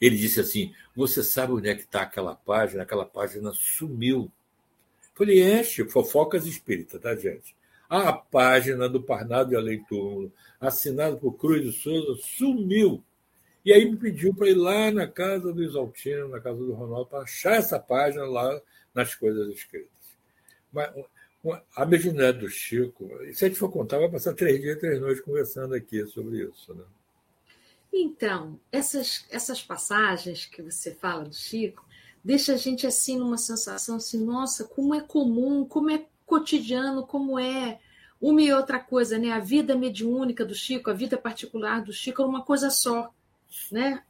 [0.00, 2.82] Ele disse assim: Você sabe onde é que está aquela página?
[2.82, 4.22] Aquela página sumiu.
[5.02, 7.54] Eu falei, é, Chico, fofocas espíritas, tá, gente?
[7.90, 13.02] A página do Parnado e Além Túmulo, assinado por Cruz de Souza, sumiu.
[13.64, 17.06] E aí me pediu para ir lá na casa do Isaltino, na casa do Ronaldo,
[17.06, 18.60] para achar essa página lá
[18.94, 19.90] nas coisas escritas.
[20.72, 20.88] Mas
[21.74, 25.20] a mediunidade do Chico, se a gente for contar, vai passar três dias, três noites
[25.22, 26.72] conversando aqui sobre isso.
[26.72, 26.84] Né?
[27.92, 31.84] Então, essas, essas passagens que você fala do Chico,
[32.22, 37.40] deixa a gente assim numa sensação assim, nossa, como é comum, como é cotidiano, como
[37.40, 37.80] é
[38.20, 39.32] uma e outra coisa, né?
[39.32, 43.12] A vida mediúnica do Chico, a vida particular do Chico, era uma coisa só.
[43.72, 44.04] né?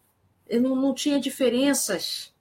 [0.61, 2.35] Não, não tinha diferenças.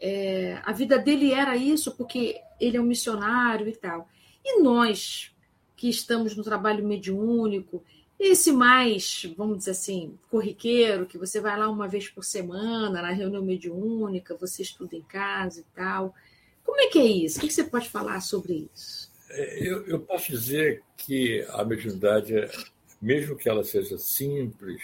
[0.00, 4.08] É, a vida dele era isso, porque ele é um missionário e tal.
[4.44, 5.32] E nós,
[5.76, 7.84] que estamos no trabalho mediúnico,
[8.18, 13.12] esse mais, vamos dizer assim, corriqueiro, que você vai lá uma vez por semana na
[13.12, 16.12] reunião mediúnica, você estuda em casa e tal.
[16.66, 17.38] Como é que é isso?
[17.38, 19.10] O que você pode falar sobre isso?
[19.30, 22.34] É, eu, eu posso dizer que a mediunidade,
[23.00, 24.82] mesmo que ela seja simples,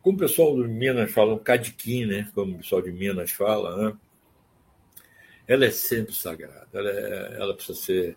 [0.00, 2.30] como o pessoal de Minas fala, um cadiquim, né?
[2.32, 3.98] como o pessoal de Minas fala, né?
[5.48, 8.16] ela é sempre sagrada, ela, é, ela precisa ser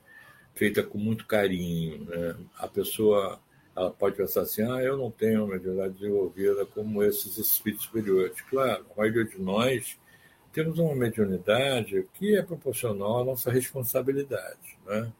[0.53, 2.05] feita com muito carinho.
[2.05, 2.35] Né?
[2.57, 3.41] A pessoa
[3.75, 8.39] ela pode pensar assim, ah, eu não tenho uma mediunidade desenvolvida como esses espíritos superiores.
[8.41, 9.97] Claro, a maioria de nós
[10.51, 14.77] temos uma mediunidade que é proporcional à nossa responsabilidade.
[14.85, 15.11] Né?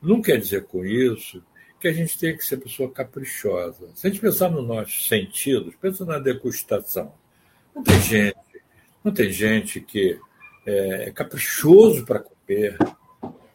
[0.00, 1.42] Não quer dizer com isso
[1.78, 3.88] que a gente tem que ser pessoa caprichosa.
[3.94, 7.14] Se a gente pensar nos nossos sentidos, pensa na degustação.
[7.74, 8.36] Não tem gente,
[9.02, 10.18] não tem gente que
[10.66, 12.76] é, é caprichoso para comer,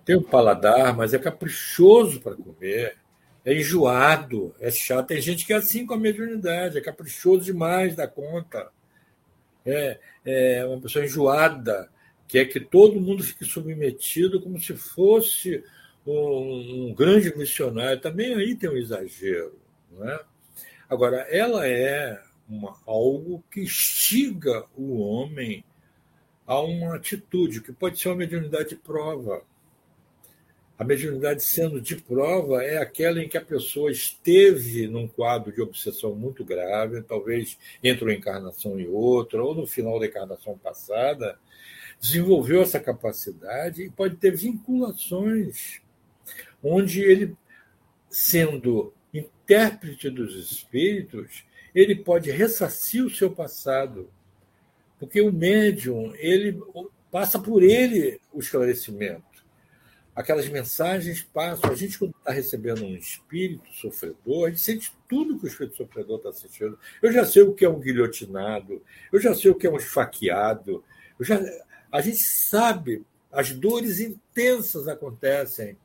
[0.03, 2.97] tem um paladar, mas é caprichoso para comer
[3.45, 5.07] é enjoado, é chato.
[5.07, 8.71] Tem gente que é assim com a mediunidade, é caprichoso demais da conta.
[9.65, 11.89] É, é uma pessoa enjoada,
[12.27, 15.63] que é que todo mundo fique submetido como se fosse
[16.05, 17.99] um, um grande missionário.
[17.99, 19.59] Também aí tem um exagero.
[19.91, 20.19] Não é?
[20.89, 25.63] Agora, ela é uma, algo que instiga o homem
[26.45, 29.43] a uma atitude, que pode ser uma mediunidade de prova
[30.77, 35.61] a mediunidade sendo de prova é aquela em que a pessoa esteve num quadro de
[35.61, 41.39] obsessão muito grave, talvez entre uma encarnação e outra, ou no final da encarnação passada,
[41.99, 45.79] desenvolveu essa capacidade e pode ter vinculações,
[46.61, 47.37] onde ele,
[48.09, 54.09] sendo intérprete dos espíritos, ele pode ressarcir o seu passado,
[54.99, 56.61] porque o médium ele
[57.09, 59.34] passa por ele o esclarecimento
[60.15, 61.69] aquelas mensagens passam.
[61.69, 65.75] A gente, quando está recebendo um espírito sofredor, a gente sente tudo que o espírito
[65.75, 66.79] sofredor está sentindo.
[67.01, 69.77] Eu já sei o que é um guilhotinado, eu já sei o que é um
[69.77, 70.83] esfaqueado,
[71.19, 71.39] eu já,
[71.91, 75.77] a gente sabe, as dores intensas acontecem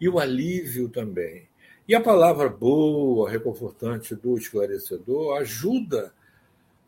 [0.00, 1.48] e o alívio também.
[1.86, 6.14] E a palavra boa, reconfortante do esclarecedor ajuda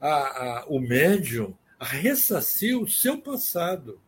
[0.01, 4.01] a, a, o médium a ressarcir o seu passado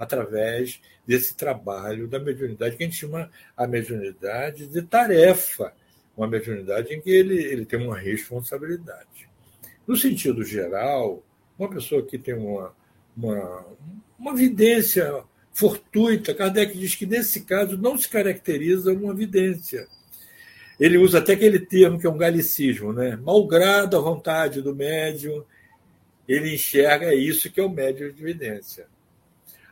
[0.00, 5.74] através desse trabalho da mediunidade, que a gente chama a mediunidade de tarefa,
[6.16, 9.28] uma mediunidade em que ele, ele tem uma responsabilidade.
[9.86, 11.22] No sentido geral,
[11.58, 12.74] uma pessoa que tem uma,
[13.14, 13.66] uma,
[14.18, 19.86] uma vidência fortuita, Kardec diz que nesse caso não se caracteriza uma vidência.
[20.78, 23.16] Ele usa até aquele termo que é um galicismo, né?
[23.22, 25.44] Malgrado a vontade do médium,
[26.26, 28.86] ele enxerga isso que é o médium de evidência.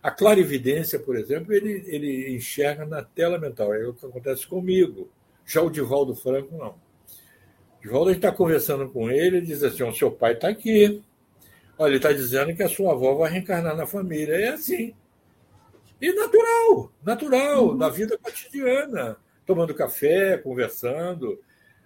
[0.09, 3.75] A clarividência, por exemplo, ele, ele enxerga na tela mental.
[3.75, 5.11] É o que acontece comigo.
[5.45, 6.71] Já o Divaldo Franco, não.
[6.71, 10.49] O Divaldo, a gente está conversando com ele, ele diz assim: o seu pai está
[10.49, 11.03] aqui.
[11.77, 14.33] Olha, ele está dizendo que a sua avó vai reencarnar na família.
[14.33, 14.95] É assim.
[16.01, 17.77] E natural, natural, uhum.
[17.77, 19.19] da vida cotidiana.
[19.45, 21.39] Tomando café, conversando.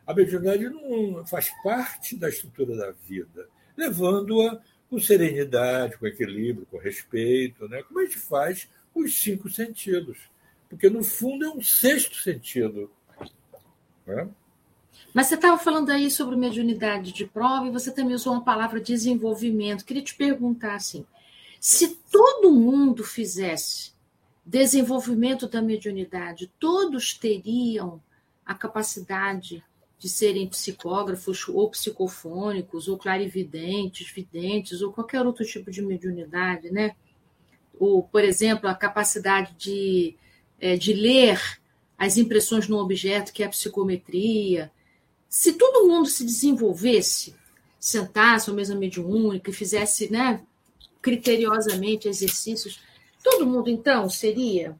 [0.06, 4.60] A mediunidade não faz parte da estrutura da vida, levando-a
[4.92, 7.82] com serenidade, com equilíbrio, com respeito, né?
[7.82, 10.18] como a gente faz com os cinco sentidos.
[10.68, 12.90] Porque, no fundo, é um sexto sentido.
[14.06, 14.28] Né?
[15.14, 18.78] Mas você estava falando aí sobre mediunidade de prova e você também usou uma palavra
[18.80, 19.86] desenvolvimento.
[19.86, 21.06] Queria te perguntar assim:
[21.58, 23.92] se todo mundo fizesse
[24.44, 27.98] desenvolvimento da mediunidade, todos teriam
[28.44, 29.64] a capacidade
[30.02, 36.96] de serem psicógrafos ou psicofônicos, ou clarividentes, videntes, ou qualquer outro tipo de mediunidade, né?
[37.78, 40.16] Ou, por exemplo, a capacidade de,
[40.60, 41.40] é, de ler
[41.96, 44.72] as impressões no objeto, que é a psicometria.
[45.28, 47.36] Se todo mundo se desenvolvesse,
[47.78, 50.42] sentasse ao mesmo mediúnica e fizesse né,
[51.00, 52.80] criteriosamente exercícios,
[53.22, 54.74] todo mundo, então, seria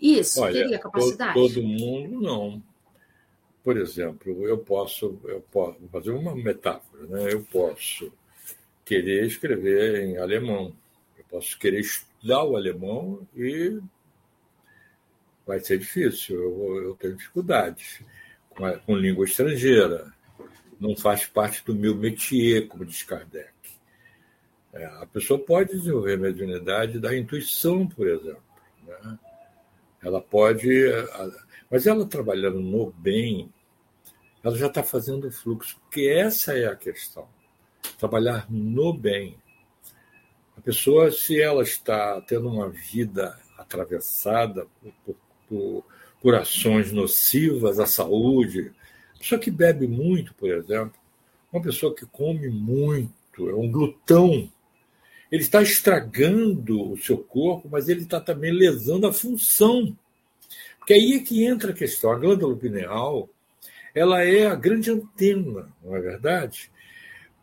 [0.00, 0.40] isso?
[0.40, 1.34] Olha, teria capacidade?
[1.34, 2.71] Todo mundo não
[3.62, 7.32] por exemplo, eu posso, eu posso fazer uma metáfora, né?
[7.32, 8.12] Eu posso
[8.84, 10.74] querer escrever em alemão,
[11.16, 13.80] eu posso querer estudar o alemão e
[15.46, 16.36] vai ser difícil.
[16.36, 18.02] Eu, eu tenho dificuldades
[18.50, 20.12] com, a, com língua estrangeira.
[20.80, 23.52] Não faz parte do meu métier, como diz Kardec.
[24.72, 28.42] É, a pessoa pode desenvolver mediunidade da intuição, por exemplo.
[28.84, 29.18] Né?
[30.02, 30.68] Ela pode
[31.72, 33.50] mas ela trabalhando no bem,
[34.44, 37.26] ela já está fazendo o fluxo, porque essa é a questão.
[37.98, 39.38] trabalhar no bem.
[40.54, 44.66] A pessoa, se ela está tendo uma vida atravessada
[45.04, 45.16] por,
[45.48, 45.84] por,
[46.20, 48.70] por ações nocivas à saúde,
[49.18, 51.00] pessoa que bebe muito, por exemplo,
[51.50, 54.50] uma pessoa que come muito, é um glutão,
[55.30, 59.96] ele está estragando o seu corpo, mas ele está também lesando a função.
[60.82, 62.10] Porque aí é que entra a questão.
[62.10, 63.30] A glândula pineal
[63.94, 66.72] ela é a grande antena, não é verdade?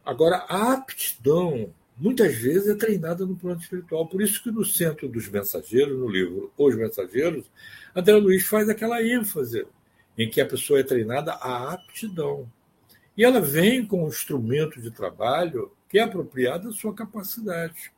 [0.03, 4.07] Agora, a aptidão, muitas vezes, é treinada no plano espiritual.
[4.07, 7.49] Por isso que no Centro dos Mensageiros, no livro Os Mensageiros,
[7.95, 9.65] André Luiz faz aquela ênfase
[10.17, 12.51] em que a pessoa é treinada à aptidão.
[13.15, 17.93] E ela vem com um instrumento de trabalho que é apropriado à sua capacidade.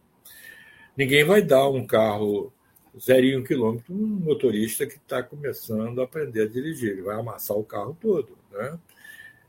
[0.95, 2.53] Ninguém vai dar um carro
[2.99, 6.91] zero quilômetro um motorista que está começando a aprender a dirigir.
[6.91, 8.37] Ele vai amassar o carro todo.
[8.51, 8.79] Né?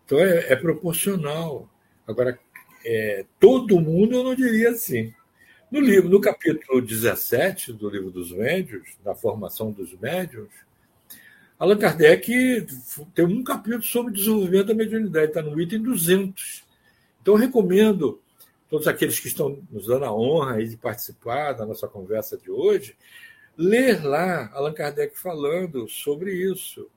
[0.05, 1.69] Então é, é proporcional.
[2.07, 2.39] Agora,
[2.85, 5.13] é, todo mundo eu não diria assim.
[5.71, 10.49] No livro, no capítulo 17 do livro dos médios, da formação dos médios,
[11.59, 12.67] Allan Kardec
[13.15, 16.65] tem um capítulo sobre desenvolvimento da mediunidade, está no item 200.
[17.23, 18.21] Então, eu recomendo
[18.69, 22.97] todos aqueles que estão nos dando a honra de participar da nossa conversa de hoje,
[23.57, 26.89] ler lá Allan Kardec falando sobre isso.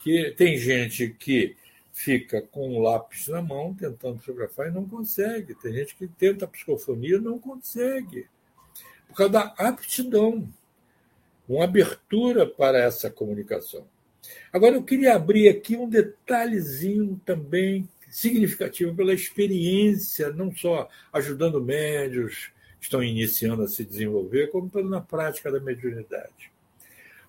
[0.00, 1.56] Que tem gente que
[1.92, 5.54] fica com o lápis na mão tentando fotografar e não consegue.
[5.54, 8.28] Tem gente que tenta a psicofonia e não consegue.
[9.08, 10.48] Por causa da aptidão,
[11.48, 13.86] uma abertura para essa comunicação.
[14.52, 22.50] Agora, eu queria abrir aqui um detalhezinho também significativo pela experiência, não só ajudando médios,
[22.86, 26.50] estão iniciando a se desenvolver, como na prática da mediunidade.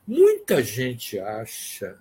[0.07, 1.97] Muita gente acha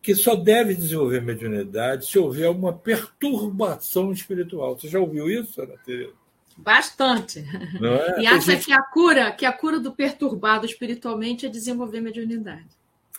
[0.00, 4.78] que só deve desenvolver mediunidade se houver uma perturbação espiritual.
[4.78, 6.14] Você já ouviu isso, Ana Tereza?
[6.56, 7.40] Bastante.
[7.40, 8.20] É?
[8.22, 8.66] E acha gente...
[8.66, 12.66] que a cura, que a cura do perturbado espiritualmente é desenvolver mediunidade.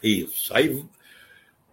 [0.01, 0.53] Isso.
[0.53, 0.73] Aí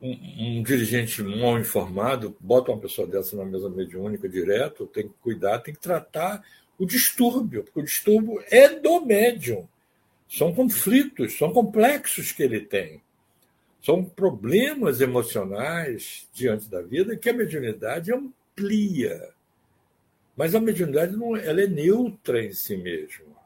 [0.03, 5.15] um, um, dirigente mal informado bota uma pessoa dessa na mesa mediúnica direto, tem que
[5.23, 6.43] cuidar, tem que tratar
[6.79, 9.69] o distúrbio, porque o distúrbio é do médium.
[10.29, 13.01] São conflitos, são complexos que ele tem.
[13.83, 19.31] São problemas emocionais diante da vida que a mediunidade amplia.
[20.37, 23.37] Mas a mediunidade não, ela é neutra em si mesma.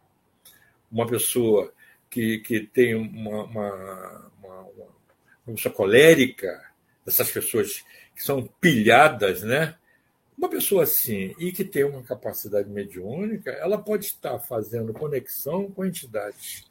[0.90, 1.72] Uma pessoa
[2.08, 4.60] que, que tem uma, uma, uma,
[5.46, 6.70] uma pessoa colérica,
[7.06, 9.76] essas pessoas que são pilhadas, né?
[10.40, 15.84] Uma pessoa assim e que tem uma capacidade mediúnica, ela pode estar fazendo conexão com
[15.84, 16.64] entidades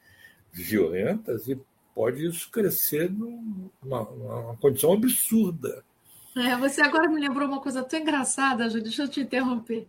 [0.52, 1.56] violentas e
[1.94, 5.84] pode isso crescer numa, numa condição absurda.
[6.36, 9.86] É, você agora me lembrou uma coisa tão engraçada, Júlio, deixa eu te interromper.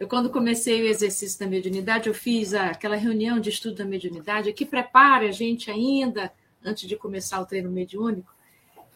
[0.00, 4.54] Eu, quando comecei o exercício da mediunidade, eu fiz aquela reunião de estudo da mediunidade
[4.54, 6.32] que prepara a gente ainda,
[6.64, 8.34] antes de começar o treino mediúnico,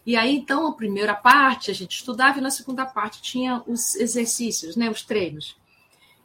[0.05, 3.95] e aí, então, a primeira parte a gente estudava e na segunda parte tinha os
[3.95, 5.57] exercícios, né, os treinos.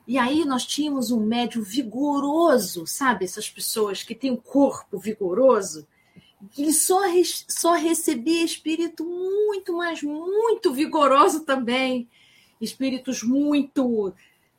[0.08, 3.26] E aí nós tínhamos um médio vigoroso, sabe?
[3.26, 5.86] Essas pessoas que têm um corpo vigoroso,
[6.58, 7.02] e só,
[7.48, 12.08] só recebia espírito muito, mas muito vigoroso também.
[12.62, 14.14] Espíritos muito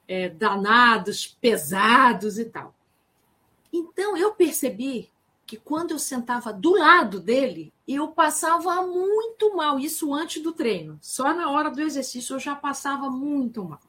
[0.07, 2.75] é, danados, pesados e tal.
[3.73, 5.09] Então eu percebi
[5.49, 10.99] que quando eu sentava do lado dele, eu passava muito mal, isso antes do treino.
[11.01, 13.81] Só na hora do exercício eu já passava muito mal.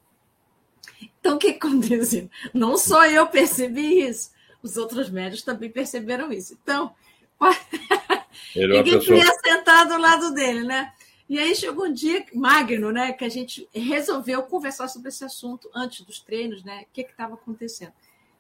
[1.20, 2.30] Então, o que aconteceu?
[2.54, 4.32] Não só eu percebi isso,
[4.64, 6.58] os outros médicos também perceberam isso.
[6.64, 6.96] Então,
[8.56, 10.94] ninguém queria sentar do lado dele, né?
[11.28, 15.70] E aí chegou um dia, Magno, né, que a gente resolveu conversar sobre esse assunto
[15.76, 16.84] antes dos treinos, né?
[16.84, 17.92] O que estava acontecendo?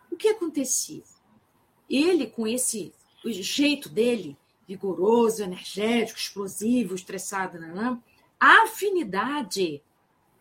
[0.09, 1.03] O que acontecia?
[1.89, 7.97] Ele, com esse o jeito dele, vigoroso, energético, explosivo, estressado, não, é?
[8.39, 9.81] a afinidade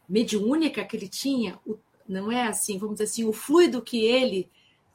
[0.09, 1.59] mediúnica que ele tinha,
[2.09, 4.49] não é assim, vamos dizer assim, o fluido que ele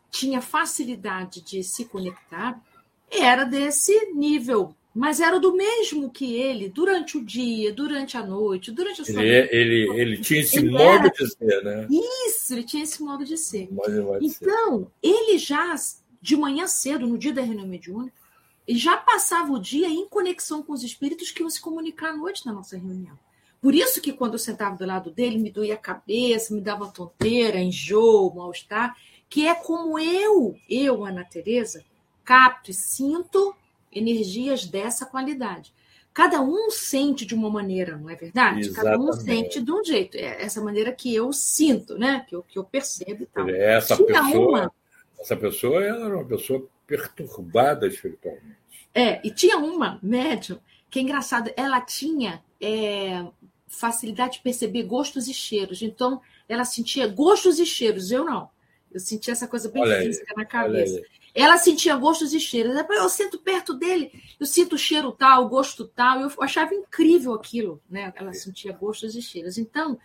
[0.10, 2.62] tinha facilidade de se conectar,
[3.10, 8.72] era desse nível, mas era do mesmo que ele durante o dia, durante a noite,
[8.72, 11.10] durante a sua ele, é, ele, ele tinha esse ele modo era...
[11.10, 11.88] de ser, né?
[12.28, 13.72] Isso, ele tinha esse modo de ser.
[13.72, 14.89] Modo de então, ser.
[15.01, 15.76] ele já
[16.24, 18.15] de manhã cedo, no dia da reunião mediúnica,
[18.65, 22.15] e já passava o dia em conexão com os espíritos que iam se comunicar à
[22.15, 23.19] noite na nossa reunião.
[23.61, 26.88] Por isso que quando eu sentava do lado dele, me doía a cabeça, me dava
[26.88, 28.95] tonteira, enjoo, mal-estar,
[29.30, 31.84] que é como eu, eu, Ana Teresa,
[32.24, 33.53] capto e sinto
[33.91, 35.74] energias dessa qualidade.
[36.13, 38.61] cada um sente de uma maneira, não é verdade?
[38.61, 38.76] Exatamente.
[38.76, 40.15] Cada um sente de um jeito.
[40.15, 42.26] É essa maneira que eu sinto, né?
[42.30, 43.49] Que eu, que eu percebo e tal.
[43.49, 44.71] Essa pessoa, uma...
[45.24, 48.57] essa pessoa era uma pessoa perturbada espiritualmente.
[48.93, 50.59] É, e tinha uma médium
[50.89, 53.26] que é engraçado, ela tinha é,
[53.67, 55.82] facilidade de perceber gostos e cheiros.
[55.82, 58.49] Então, ela sentia gostos e cheiros, eu não.
[58.91, 61.01] Eu sentia essa coisa bem olha física aí, na cabeça.
[61.34, 62.76] Ela sentia gostos e cheiros.
[62.76, 66.19] Eu sinto perto dele, eu sinto o cheiro tal, o gosto tal.
[66.19, 68.13] Eu achava incrível aquilo, né?
[68.15, 69.57] Ela sentia gostos e cheiros.
[69.57, 69.97] Então,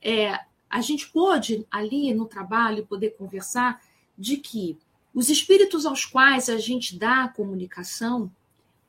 [0.00, 0.38] é,
[0.70, 3.80] a gente pôde ali no trabalho poder conversar
[4.18, 4.76] de que
[5.14, 8.30] os espíritos aos quais a gente dá a comunicação,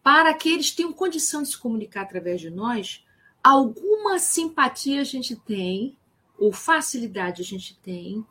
[0.03, 3.05] para que eles tenham condição de se comunicar através de nós,
[3.43, 5.95] alguma simpatia a gente tem,
[6.37, 8.25] ou facilidade a gente tem,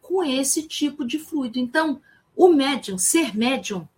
[0.00, 1.58] com esse tipo de fluido.
[1.58, 2.00] Então,
[2.36, 3.88] o médium, ser médium,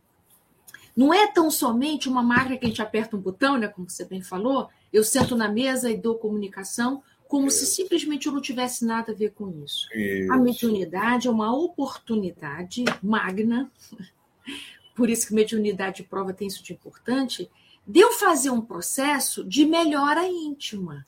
[0.96, 4.04] não é tão somente uma máquina que a gente aperta um botão, né, como você
[4.04, 7.58] bem falou, eu sento na mesa e dou comunicação, como isso.
[7.58, 9.88] se simplesmente eu não tivesse nada a ver com isso.
[9.94, 10.32] isso.
[10.32, 13.70] A mediunidade é uma oportunidade magna,
[14.94, 17.50] por isso que mediunidade de prova tem isso de importante,
[17.86, 21.04] de eu fazer um processo de melhora íntima.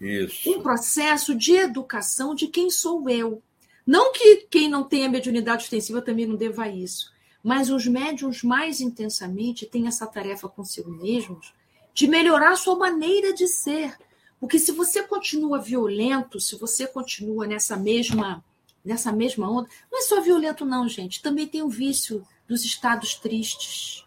[0.00, 0.50] Isso.
[0.50, 3.42] Um processo de educação de quem sou eu.
[3.86, 7.12] Não que quem não tenha mediunidade ostensiva também não deva isso,
[7.42, 11.52] mas os médiums mais intensamente têm essa tarefa consigo mesmos
[11.92, 13.96] de melhorar a sua maneira de ser.
[14.40, 18.42] Porque se você continua violento, se você continua nessa mesma
[18.82, 23.14] nessa mesma onda, não é só violento não, gente, também tem o vício dos estados
[23.14, 24.06] tristes.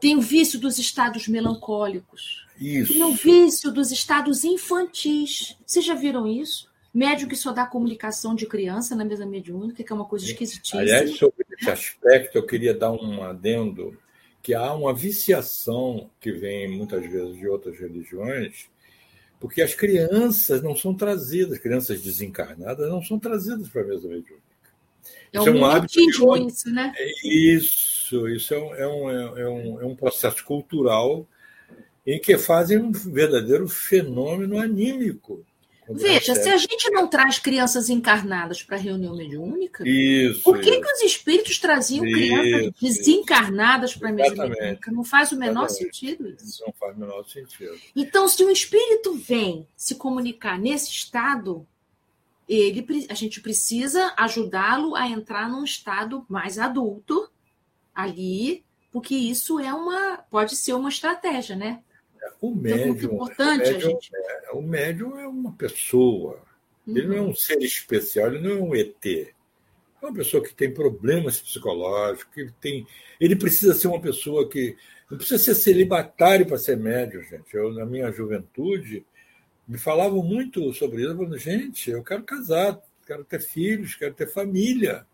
[0.00, 2.44] Tem o vício dos estados melancólicos.
[2.60, 2.92] Isso.
[2.92, 5.56] Tem o vício dos estados infantis.
[5.64, 6.68] Vocês já viram isso?
[6.92, 10.82] Médico que só dá comunicação de criança na mesa mediúnica, que é uma coisa esquisitíssima.
[10.82, 13.96] Aliás, sobre esse aspecto, eu queria dar um adendo
[14.42, 18.68] que há uma viciação que vem muitas vezes de outras religiões,
[19.44, 24.40] porque as crianças não são trazidas, crianças desencarnadas não são trazidas para a mesa mediúnica.
[25.34, 26.00] É isso um é um hábito.
[26.00, 26.92] Isso, né?
[26.96, 31.28] É isso, isso é um, é, um, é, um, é um processo cultural
[32.06, 35.44] em que fazem um verdadeiro fenômeno anímico.
[35.88, 40.70] Veja, se a gente não traz crianças encarnadas para a reunião mediúnica, isso, por que,
[40.70, 40.80] isso.
[40.80, 44.90] que os espíritos traziam isso, crianças desencarnadas para a mesa mediúnica?
[44.90, 45.96] Não faz o menor Exatamente.
[45.96, 46.62] sentido isso.
[46.64, 47.78] Não faz o menor sentido.
[47.94, 51.66] Então, se um espírito vem se comunicar nesse estado,
[52.48, 57.28] ele, a gente precisa ajudá-lo a entrar num estado mais adulto
[57.94, 61.80] ali, porque isso é uma pode ser uma estratégia, né?
[62.40, 64.10] O é médium, é importante, o, médium gente...
[64.14, 66.40] é, o médium é uma pessoa.
[66.86, 66.96] Uhum.
[66.96, 69.06] Ele não é um ser especial, ele não é um ET.
[69.06, 69.32] É
[70.06, 72.86] uma pessoa que tem problemas psicológicos, que tem.
[73.18, 74.76] Ele precisa ser uma pessoa que.
[75.10, 77.54] Não precisa ser celibatário para ser médium, gente.
[77.54, 79.04] Eu, na minha juventude,
[79.66, 81.16] me falavam muito sobre isso.
[81.16, 85.06] Falando, gente, eu quero casar, quero ter filhos, quero ter família.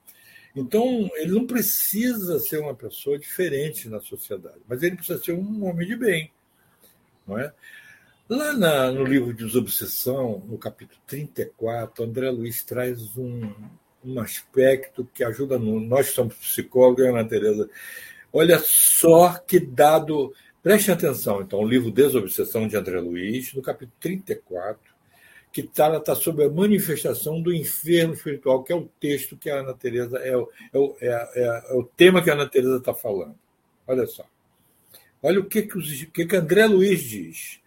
[0.54, 5.64] Então, ele não precisa ser uma pessoa diferente na sociedade, mas ele precisa ser um
[5.64, 6.32] homem de bem.
[7.30, 7.52] Não é?
[8.28, 13.52] Lá na, no livro de Desobsessão, no capítulo 34, André Luiz traz um,
[14.04, 17.70] um aspecto que ajuda no, nós somos psicólogos, Ana Tereza.
[18.32, 20.34] Olha só que dado.
[20.62, 24.78] Preste atenção, então, o livro Desobsessão de André Luiz, no capítulo 34,
[25.50, 29.60] que trata tá, sobre a manifestação do inferno espiritual, que é o texto que a
[29.60, 33.34] Ana Tereza é, é, é, é, é o tema que a Ana Tereza está falando.
[33.86, 34.24] Olha só.
[35.22, 37.60] Olha o que, que, os, que, que André Luiz diz.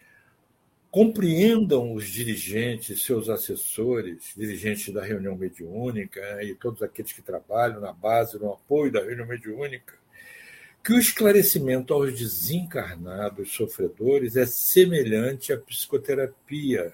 [0.90, 7.92] Compreendam os dirigentes, seus assessores, dirigentes da reunião mediúnica e todos aqueles que trabalham na
[7.92, 9.94] base, no apoio da reunião mediúnica,
[10.84, 16.94] que o esclarecimento aos desencarnados sofredores é semelhante à psicoterapia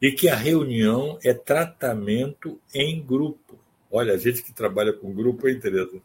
[0.00, 3.58] e que a reunião é tratamento em grupo.
[3.90, 6.00] Olha, a gente que trabalha com grupo, hein, Tereza?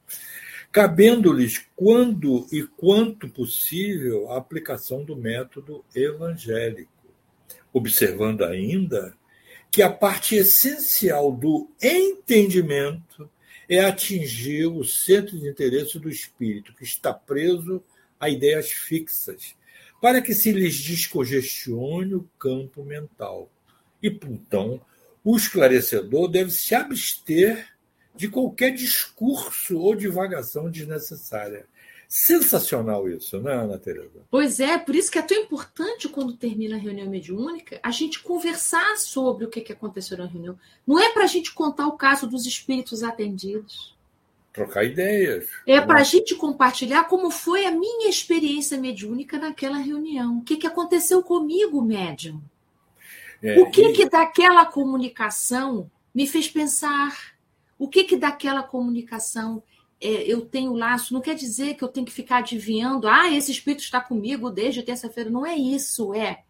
[0.72, 6.92] Cabendo-lhes, quando e quanto possível, a aplicação do método evangélico,
[7.74, 9.14] observando ainda
[9.70, 13.30] que a parte essencial do entendimento
[13.68, 17.84] é atingir o centro de interesse do espírito, que está preso
[18.20, 19.56] a ideias fixas,
[20.02, 23.50] para que se lhes descongestione o campo mental.
[24.04, 24.82] E, então,
[25.24, 27.71] o esclarecedor deve se abster
[28.16, 31.66] de qualquer discurso ou divagação desnecessária.
[32.14, 34.20] Sensacional isso, né, Ana Tereza?
[34.30, 38.20] Pois é, por isso que é tão importante quando termina a reunião mediúnica a gente
[38.20, 40.60] conversar sobre o que aconteceu na reunião.
[40.86, 43.96] Não é para a gente contar o caso dos espíritos atendidos.
[44.52, 45.48] trocar ideias.
[45.66, 50.40] É para a gente compartilhar como foi a minha experiência mediúnica naquela reunião.
[50.40, 52.42] O que, que aconteceu comigo, médium?
[53.42, 53.94] É, o que, e...
[53.94, 57.31] que daquela comunicação me fez pensar?
[57.82, 59.64] O que, que daquela comunicação
[60.00, 61.16] é, eu tenho laço?
[61.16, 64.84] Não quer dizer que eu tenho que ficar adivinhando, ah, esse espírito está comigo desde
[64.84, 65.32] terça-feira.
[65.32, 66.44] Não é isso, é.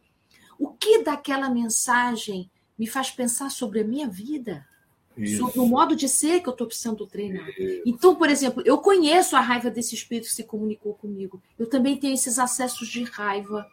[0.59, 4.67] O que daquela mensagem me faz pensar sobre a minha vida?
[5.15, 5.37] Isso.
[5.37, 7.47] sobre o modo de ser que eu estou precisando treinar.
[7.57, 7.83] Isso.
[7.85, 11.41] Então, por exemplo, eu conheço a raiva desse espírito que se comunicou comigo.
[11.57, 13.65] Eu também tenho esses acessos de raiva,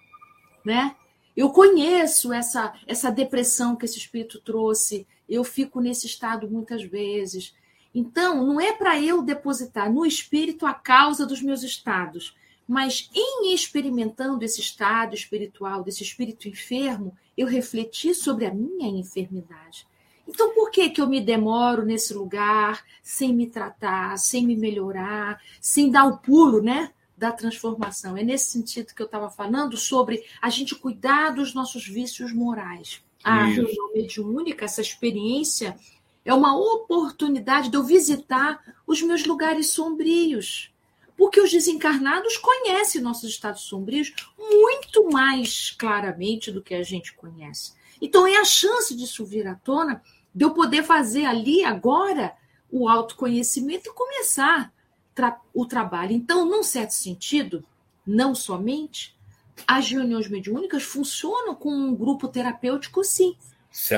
[0.64, 0.94] né?
[1.36, 5.08] Eu conheço essa essa depressão que esse espírito trouxe.
[5.28, 7.54] Eu fico nesse estado muitas vezes.
[7.94, 13.54] Então, não é para eu depositar no espírito a causa dos meus estados, mas em
[13.54, 19.86] experimentando esse estado espiritual desse espírito enfermo, eu refleti sobre a minha enfermidade.
[20.28, 25.42] Então, por que, que eu me demoro nesse lugar sem me tratar, sem me melhorar,
[25.58, 26.92] sem dar o pulo, né?
[27.16, 28.16] Da transformação.
[28.16, 33.02] É nesse sentido que eu estava falando sobre a gente cuidar dos nossos vícios morais.
[33.22, 33.62] A Isso.
[33.62, 35.76] reunião mediúnica, essa experiência,
[36.24, 40.70] é uma oportunidade de eu visitar os meus lugares sombrios.
[41.16, 47.72] Porque os desencarnados conhecem nossos estados sombrios muito mais claramente do que a gente conhece.
[48.00, 50.00] Então, é a chance disso vir à tona
[50.32, 52.36] de eu poder fazer ali agora
[52.70, 54.72] o autoconhecimento e começar
[55.14, 56.12] tra o trabalho.
[56.12, 57.64] Então, num certo sentido,
[58.06, 59.17] não somente,
[59.66, 63.36] as reuniões mediúnicas funcionam com um grupo terapêutico, sim,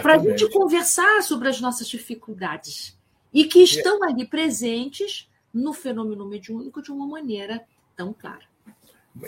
[0.03, 2.97] para a gente conversar sobre as nossas dificuldades
[3.33, 7.65] e que estão ali presentes no fenômeno mediúnico de uma maneira
[7.97, 8.49] tão clara.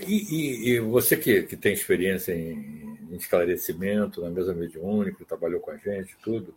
[0.06, 5.60] E, e, e você que, que tem experiência em, em esclarecimento na mesa mediúnica, trabalhou
[5.60, 6.54] com a gente, tudo,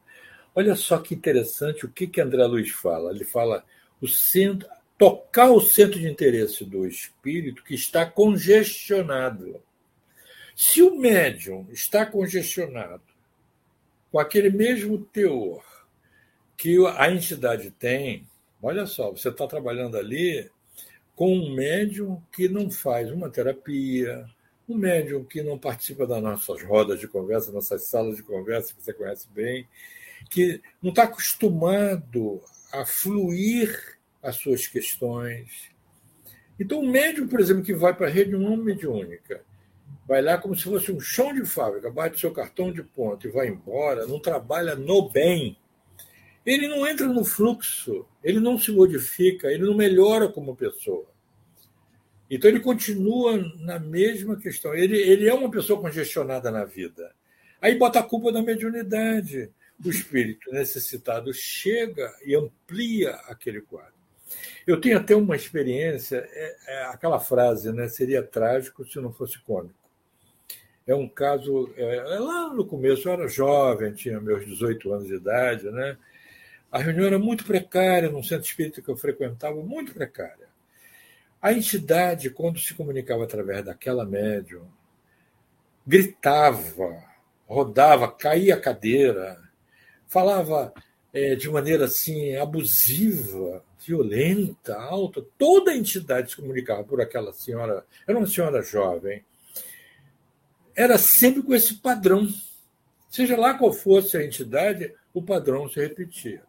[0.55, 3.11] Olha só que interessante o que, que André Luiz fala.
[3.11, 3.65] Ele fala
[4.01, 9.61] o centro, tocar o centro de interesse do espírito que está congestionado.
[10.55, 13.03] Se o médium está congestionado
[14.11, 15.63] com aquele mesmo teor
[16.57, 18.25] que a entidade tem,
[18.61, 20.49] olha só, você está trabalhando ali
[21.15, 24.25] com um médium que não faz uma terapia,
[24.67, 28.81] um médium que não participa das nossas rodas de conversa, nossas salas de conversa, que
[28.81, 29.67] você conhece bem,
[30.29, 32.41] que não está acostumado
[32.71, 33.94] a fluir
[34.25, 35.71] as suas questões.
[36.59, 39.41] Então, o médium, por exemplo, que vai para a reunião mediúnica,
[40.07, 43.31] vai lá como se fosse um chão de fábrica, bate seu cartão de ponto e
[43.31, 45.57] vai embora, não trabalha no bem.
[46.45, 51.07] Ele não entra no fluxo, ele não se modifica, ele não melhora como pessoa.
[52.29, 54.73] Então ele continua na mesma questão.
[54.73, 57.13] Ele, ele é uma pessoa congestionada na vida.
[57.61, 59.51] Aí bota a culpa na mediunidade
[59.83, 63.94] o espírito necessitado chega e amplia aquele quadro.
[64.65, 67.87] Eu tenho até uma experiência, é, é aquela frase, né?
[67.87, 69.75] Seria trágico se não fosse cômico.
[70.87, 75.07] É um caso, é, é lá no começo eu era jovem, tinha meus 18 anos
[75.07, 75.97] de idade, né?
[76.71, 80.47] A reunião era muito precária, num centro espírita que eu frequentava, muito precária.
[81.41, 84.67] A entidade, quando se comunicava através daquela médium,
[85.85, 87.03] gritava,
[87.47, 89.39] rodava, caía a cadeira,
[90.07, 90.73] falava
[91.13, 95.25] é, de maneira assim abusiva, violenta, alta.
[95.37, 99.23] Toda a entidade se comunicava por aquela senhora, era uma senhora jovem,
[100.75, 102.27] era sempre com esse padrão.
[103.09, 106.43] Seja lá qual fosse a entidade, o padrão se repetia.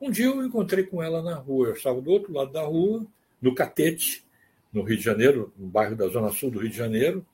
[0.00, 3.04] Um dia eu encontrei com ela na rua, eu estava do outro lado da rua,
[3.42, 4.24] no Catete,
[4.72, 7.26] no Rio de Janeiro, no bairro da Zona Sul do Rio de Janeiro,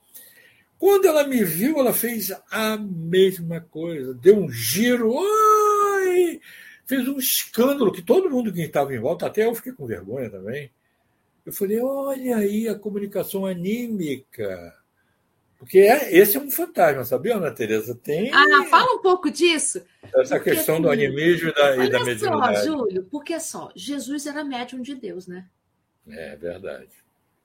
[0.79, 6.41] quando ela me viu, ela fez a mesma coisa, deu um giro, oi!
[6.87, 10.31] Fez um escândalo que todo mundo que estava em volta, até eu fiquei com vergonha
[10.31, 10.71] também.
[11.45, 14.75] Eu falei, olha aí a comunicação anímica.
[15.59, 17.95] Porque é, esse é um fantasma, sabia, Ana Tereza?
[17.95, 18.31] Tem.
[18.33, 19.83] Ah, fala um pouco disso.
[20.15, 22.59] Essa porque, questão do assim, animismo e da, e da mediunidade.
[22.59, 25.47] só, Júlio, porque só, Jesus era médium de Deus, né?
[26.07, 26.91] É verdade.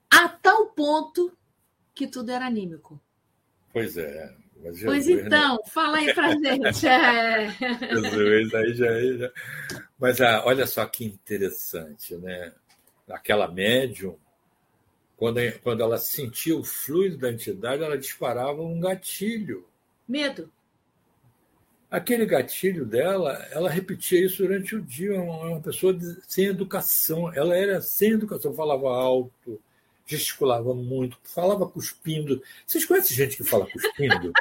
[0.10, 1.32] A tal ponto
[1.94, 3.00] que tudo era anímico.
[3.72, 4.34] Pois é.
[4.62, 5.14] Jesus, pois né?
[5.14, 5.62] então, né?
[5.68, 6.88] fala aí pra gente.
[6.88, 7.50] É.
[7.94, 9.32] Jesus, aí já, já.
[9.98, 12.54] Mas ah, olha só que interessante, né?
[13.10, 14.16] Aquela médium,
[15.18, 19.66] quando, quando ela sentia o fluido da entidade, ela disparava um gatilho.
[20.08, 20.52] Medo.
[21.90, 25.20] Aquele gatilho dela, ela repetia isso durante o dia.
[25.20, 25.98] Uma, uma pessoa
[26.28, 27.34] sem educação.
[27.34, 29.60] Ela era sem educação, falava alto,
[30.10, 32.42] gesticulava muito, falava cuspindo.
[32.66, 34.34] Vocês conhecem gente que fala cuspindo?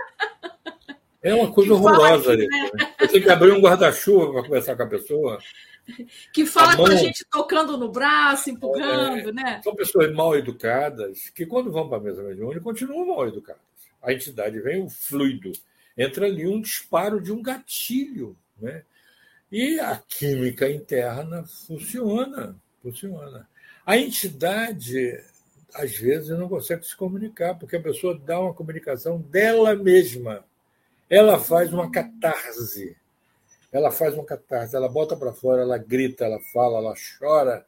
[1.22, 2.32] É uma coisa horrorosa.
[2.32, 2.94] Aqui, né?
[2.98, 5.38] Você tem que abrir um guarda-chuva para conversar com a pessoa.
[6.32, 9.60] Que fala mão, com a gente tocando no braço, empurrando, é, né?
[9.62, 13.62] São pessoas mal educadas que, quando vão para a mesa mediúnica, continuam mal educadas.
[14.02, 15.52] A entidade vem o fluido,
[15.96, 18.84] entra ali um disparo de um gatilho, né?
[19.50, 23.48] E a química interna funciona, funciona.
[23.84, 25.18] A entidade,
[25.74, 30.44] às vezes, não consegue se comunicar, porque a pessoa dá uma comunicação dela mesma.
[31.08, 32.96] Ela faz uma catarse.
[33.70, 37.66] Ela faz uma catarse, ela bota para fora, ela grita, ela fala, ela chora.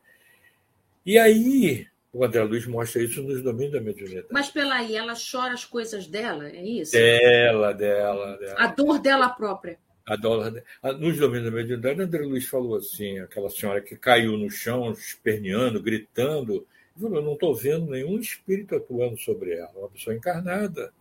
[1.05, 4.27] E aí, o André Luiz mostra isso nos domínios da mediunidade.
[4.31, 6.93] Mas pela aí, ela chora as coisas dela, é isso?
[6.93, 8.55] Dela, dela, dela.
[8.59, 9.79] A dor dela própria.
[10.07, 10.53] A dólar,
[10.99, 15.83] nos domínios da mediunidade, André Luiz falou assim, aquela senhora que caiu no chão, esperneando,
[15.83, 16.67] gritando,
[16.99, 20.93] falou, eu não estou vendo nenhum espírito atuando sobre ela, uma pessoa encarnada,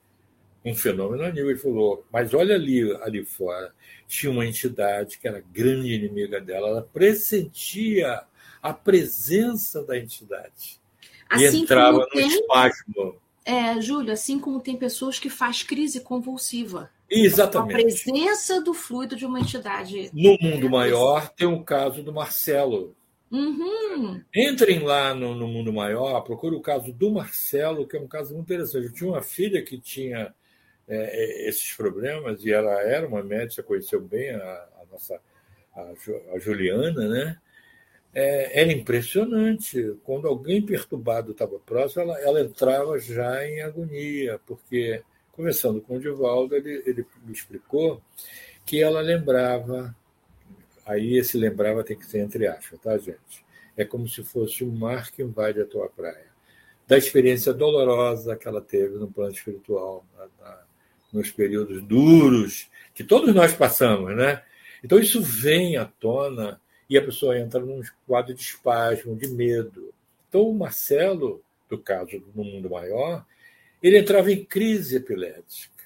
[0.63, 1.49] um fenômeno anímico.
[1.49, 3.73] Ele falou, mas olha ali, ali fora,
[4.07, 8.23] tinha uma entidade que era grande inimiga dela, ela pressentia
[8.61, 10.79] a presença da entidade.
[11.29, 12.27] Assim e entrava no tem...
[12.27, 13.15] espasmo.
[13.45, 16.91] É, Júlio, assim como tem pessoas que faz crise convulsiva.
[17.09, 17.73] Exatamente.
[17.73, 20.11] A presença do fluido de uma entidade.
[20.13, 22.95] No mundo maior, tem o caso do Marcelo.
[23.31, 24.23] Uhum.
[24.35, 28.33] Entrem lá no, no, mundo maior, procure o caso do Marcelo, que é um caso
[28.33, 28.87] muito interessante.
[28.87, 30.33] Eu tinha uma filha que tinha
[30.87, 35.21] é, é esses problemas e ela era uma médica, conheceu bem a, a nossa
[35.75, 35.93] a,
[36.33, 37.37] a, Juliana, né?
[38.13, 39.95] É, era impressionante.
[40.03, 45.03] Quando alguém perturbado estava próximo, ela, ela entrava já em agonia, porque
[45.39, 48.01] Conversando com o Divaldo, ele, ele me explicou
[48.65, 49.95] que ela lembrava,
[50.89, 53.45] aí esse lembrava tem que ser entre aspas, tá, gente?
[53.77, 56.27] É como se fosse um mar que invade a tua praia.
[56.87, 60.61] Da experiência dolorosa que ela teve no plano espiritual, na, na,
[61.13, 64.43] nos períodos duros que todos nós passamos, né?
[64.83, 66.59] Então isso vem à tona
[66.89, 69.93] e a pessoa entra num quadro de espasmo, de medo.
[70.27, 73.25] Então o Marcelo, do caso do mundo maior,
[73.81, 75.83] ele entrava em crise epilética.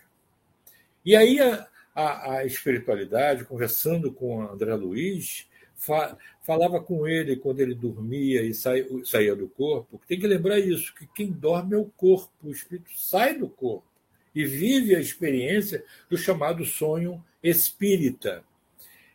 [1.06, 7.60] E aí a, a, a espiritualidade, conversando com André Luiz, fa, falava com ele quando
[7.60, 10.02] ele dormia e saía, saía do corpo.
[10.08, 13.86] Tem que lembrar isso, que quem dorme é o corpo, o espírito sai do corpo
[14.34, 18.44] e vive a experiência do chamado sonho espírita.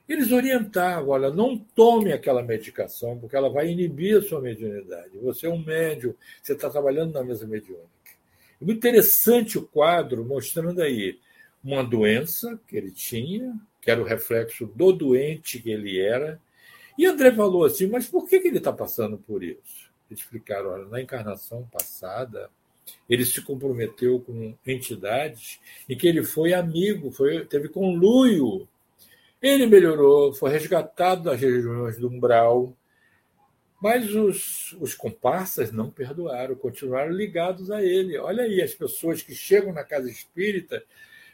[0.08, 5.18] Eles orientavam, olha, não tome aquela medicação, porque ela vai inibir a sua mediunidade.
[5.18, 7.88] Você é um médium, você está trabalhando na mesa mediúnica.
[8.60, 11.18] Muito interessante o quadro mostrando aí
[11.68, 16.40] uma doença que ele tinha, que era o reflexo do doente que ele era.
[16.96, 19.90] E André falou assim: mas por que, que ele está passando por isso?
[20.10, 22.50] Explicaram: olha, na encarnação passada,
[23.08, 28.66] ele se comprometeu com entidades em que ele foi amigo, foi, teve conluio.
[29.40, 32.74] Ele melhorou, foi resgatado das regiões do umbral,
[33.80, 38.18] mas os, os comparsas não perdoaram, continuaram ligados a ele.
[38.18, 40.82] Olha aí, as pessoas que chegam na casa espírita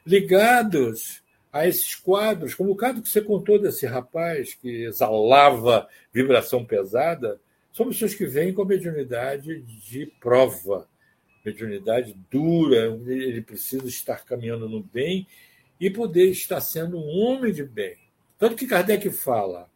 [0.06, 6.64] ligados a esses quadros, como o caso que você contou desse rapaz que exalava vibração
[6.64, 7.40] pesada,
[7.72, 10.88] são pessoas que vêm com a mediunidade de prova,
[11.44, 15.26] mediunidade dura, ele precisa estar caminhando no bem
[15.78, 17.96] e poder estar sendo um homem de bem.
[18.38, 19.70] Tanto que Kardec fala,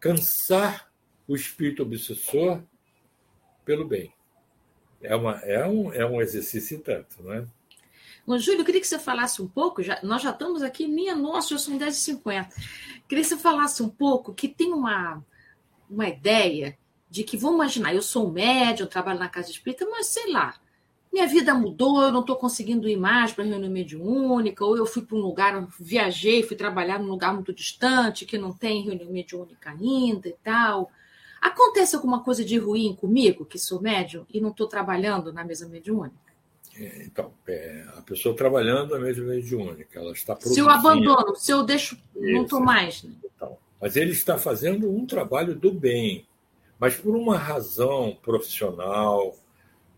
[0.00, 0.90] cansar
[1.26, 2.62] o espírito obsessor
[3.64, 4.12] pelo bem.
[5.02, 7.46] É, uma, é, um, é um exercício tanto, não é?
[8.26, 11.14] Bom, Júlio, eu queria que você falasse um pouco, já, nós já estamos aqui, minha
[11.14, 12.48] nossa, já são 10h50.
[13.08, 15.24] Queria que você falasse um pouco que tem uma,
[15.88, 16.76] uma ideia
[17.08, 20.56] de que, vamos imaginar, eu sou um médium, trabalho na casa espírita, mas sei lá,
[21.12, 24.86] minha vida mudou, eu não estou conseguindo ir mais para a reunião mediúnica, ou eu
[24.86, 29.08] fui para um lugar, viajei, fui trabalhar num lugar muito distante, que não tem reunião
[29.08, 30.90] mediúnica ainda e tal.
[31.40, 35.68] Acontece alguma coisa de ruim comigo, que sou médium, e não estou trabalhando na mesa
[35.68, 36.25] mediúnica?
[36.78, 40.54] Então, é, a pessoa trabalhando na mesa mediúnica, ela está produzindo...
[40.54, 43.02] Se eu abandono, se eu deixo, não estou mais.
[43.02, 43.14] Né?
[43.24, 46.26] Então, mas ele está fazendo um trabalho do bem,
[46.78, 49.34] mas por uma razão profissional,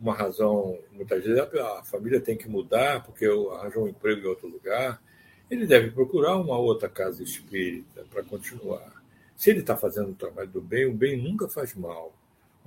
[0.01, 4.49] uma razão, muitas vezes a família tem que mudar porque arranjou um emprego em outro
[4.49, 5.03] lugar,
[5.51, 9.03] ele deve procurar uma outra casa espírita para continuar.
[9.35, 12.13] Se ele está fazendo o trabalho do bem, o bem nunca faz mal.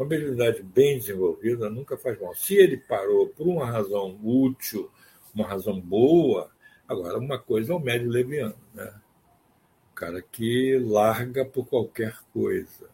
[0.02, 2.34] Uma mediunidade bem desenvolvida nunca faz mal.
[2.34, 4.89] Se ele parou por uma razão útil,
[5.34, 6.49] uma razão boa,
[6.88, 8.91] agora uma coisa é o médio leviano, né?
[9.91, 12.89] O cara que larga por qualquer coisa.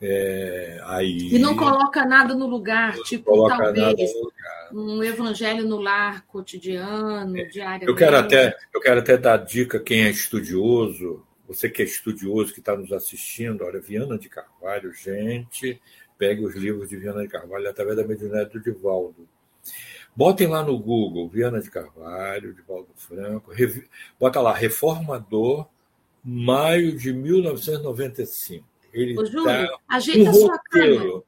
[0.00, 4.70] É, aí, e não coloca nada no lugar, tipo, talvez lugar.
[4.72, 7.86] um evangelho no lar cotidiano, é, diariamente.
[7.86, 12.54] Eu quero, até, eu quero até dar dica quem é estudioso, você que é estudioso,
[12.54, 15.80] que está nos assistindo, olha, Viana de Carvalho, gente,
[16.18, 19.28] pegue os livros de Viana de Carvalho através da mediunidade do Divaldo.
[20.16, 23.52] Botem lá no Google, Viana de Carvalho, Divaldo Franco,
[24.18, 25.68] bota lá, Reformador,
[26.22, 28.64] maio de 1995.
[28.92, 31.22] Ele Ô, Júlio, tá ajeita a sua câmera.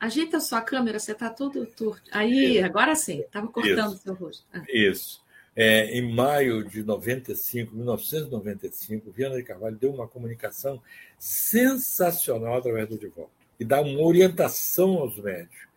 [0.00, 2.10] Ajeita a sua câmera, você está todo torto.
[2.10, 2.64] Aí, é.
[2.64, 4.46] agora sim, estava cortando o seu rosto.
[4.54, 4.64] Ah.
[4.66, 5.22] Isso.
[5.54, 10.80] É, em maio de 95, 1995, Viana de Carvalho deu uma comunicação
[11.18, 15.68] sensacional através do Divaldo e dá uma orientação aos médicos.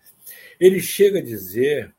[0.58, 1.94] Ele chega a dizer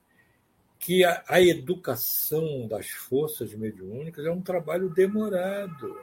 [0.78, 5.95] que a, a educação das forças mediúnicas é um trabalho demorado.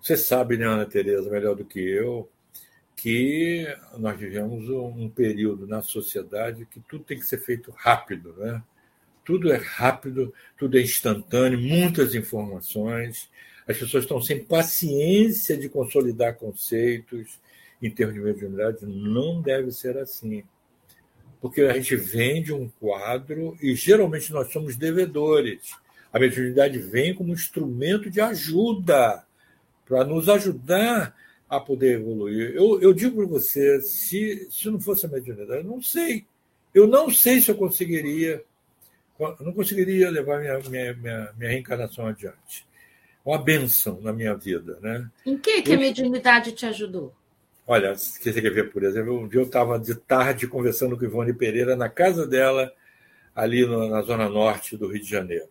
[0.00, 2.28] Você sabe, né, Ana Tereza, melhor do que eu,
[2.94, 3.66] que
[3.98, 8.62] nós vivemos um período na sociedade que tudo tem que ser feito rápido, né?
[9.24, 13.30] Tudo é rápido, tudo é instantâneo, muitas informações.
[13.66, 17.40] As pessoas estão sem paciência de consolidar conceitos
[17.86, 18.86] em termos de mediunidade.
[18.86, 20.42] Não deve ser assim.
[21.40, 25.72] Porque a gente vende um quadro e geralmente nós somos devedores.
[26.12, 29.24] A mediunidade vem como instrumento de ajuda,
[29.84, 31.14] para nos ajudar
[31.48, 32.54] a poder evoluir.
[32.54, 36.24] Eu, eu digo para você, se, se não fosse a mediunidade, eu não sei.
[36.72, 38.42] Eu não sei se eu conseguiria
[39.18, 42.66] eu não conseguiria levar minha, minha, minha, minha reencarnação adiante.
[43.24, 44.78] Uma benção na minha vida.
[44.80, 45.08] Né?
[45.24, 47.14] Em que, que eu, a mediunidade te ajudou?
[47.66, 51.32] Olha, você quer ver, por exemplo, um dia eu estava de tarde conversando com Ivone
[51.32, 52.70] Pereira na casa dela,
[53.34, 55.48] ali no, na zona norte do Rio de Janeiro.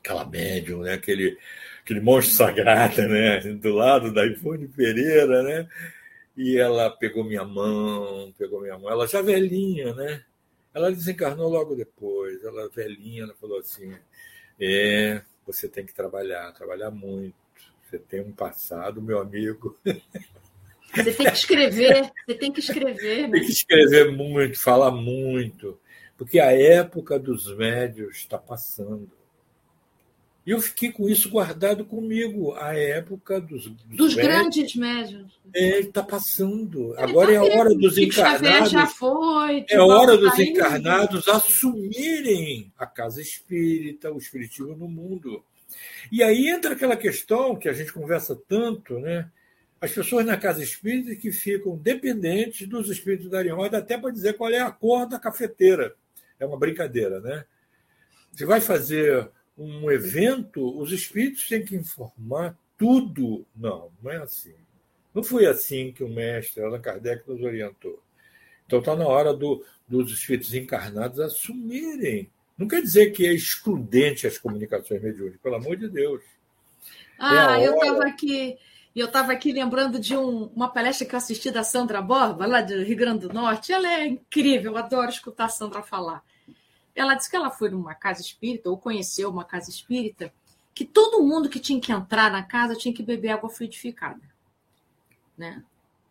[0.00, 0.94] Aquela médium, né?
[0.94, 1.38] aquele,
[1.82, 3.38] aquele monstro sagrado, né?
[3.40, 5.68] do lado da Ivone Pereira, né?
[6.36, 10.24] E ela pegou minha mão, pegou minha mão, ela já velhinha, né?
[10.74, 13.96] Ela desencarnou logo depois, ela velhinha, ela falou assim:
[14.60, 17.36] é, você tem que trabalhar, trabalhar muito.
[17.84, 19.78] Você tem um passado, meu amigo.
[20.94, 23.22] Você tem que escrever, você tem que escrever.
[23.22, 23.30] Né?
[23.30, 25.78] Tem que escrever muito, falar muito,
[26.16, 29.10] porque a época dos médios está passando.
[30.46, 35.40] E eu fiquei com isso guardado comigo, a época dos, dos, dos grandes médios.
[35.54, 36.92] É, está passando.
[36.92, 38.70] Ele Agora tá é a hora dos encarnados.
[38.70, 45.42] Já foi, é a hora dos encarnados assumirem a casa espírita, o espiritismo no mundo.
[46.12, 49.30] E aí entra aquela questão que a gente conversa tanto, né?
[49.84, 54.32] As pessoas na casa espírita que ficam dependentes dos espíritos darem ordem até para dizer
[54.32, 55.94] qual é a cor da cafeteira.
[56.40, 57.44] É uma brincadeira, né?
[58.32, 63.44] Você vai fazer um evento, os espíritos têm que informar tudo.
[63.54, 64.54] Não, não é assim.
[65.12, 68.02] Não foi assim que o mestre Allan Kardec nos orientou.
[68.64, 72.30] Então está na hora do, dos espíritos encarnados assumirem.
[72.56, 76.22] Não quer dizer que é excludente as comunicações mediúnicas, pelo amor de Deus.
[77.18, 78.56] Ah, é eu estava aqui.
[79.00, 82.60] Eu estava aqui lembrando de um, uma palestra que eu assisti da Sandra Borba, lá
[82.60, 83.72] do Rio Grande do Norte.
[83.72, 86.22] Ela é incrível, eu adoro escutar a Sandra falar.
[86.94, 90.32] Ela disse que ela foi numa casa espírita, ou conheceu uma casa espírita,
[90.72, 94.22] que todo mundo que tinha que entrar na casa tinha que beber água fluidificada.
[95.36, 95.62] Né?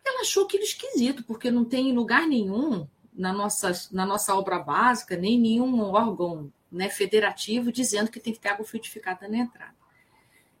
[0.04, 5.16] Ela achou aquilo esquisito, porque não tem lugar nenhum na nossa, na nossa obra básica,
[5.16, 9.74] nem nenhum órgão né, federativo dizendo que tem que ter água fluidificada na entrada.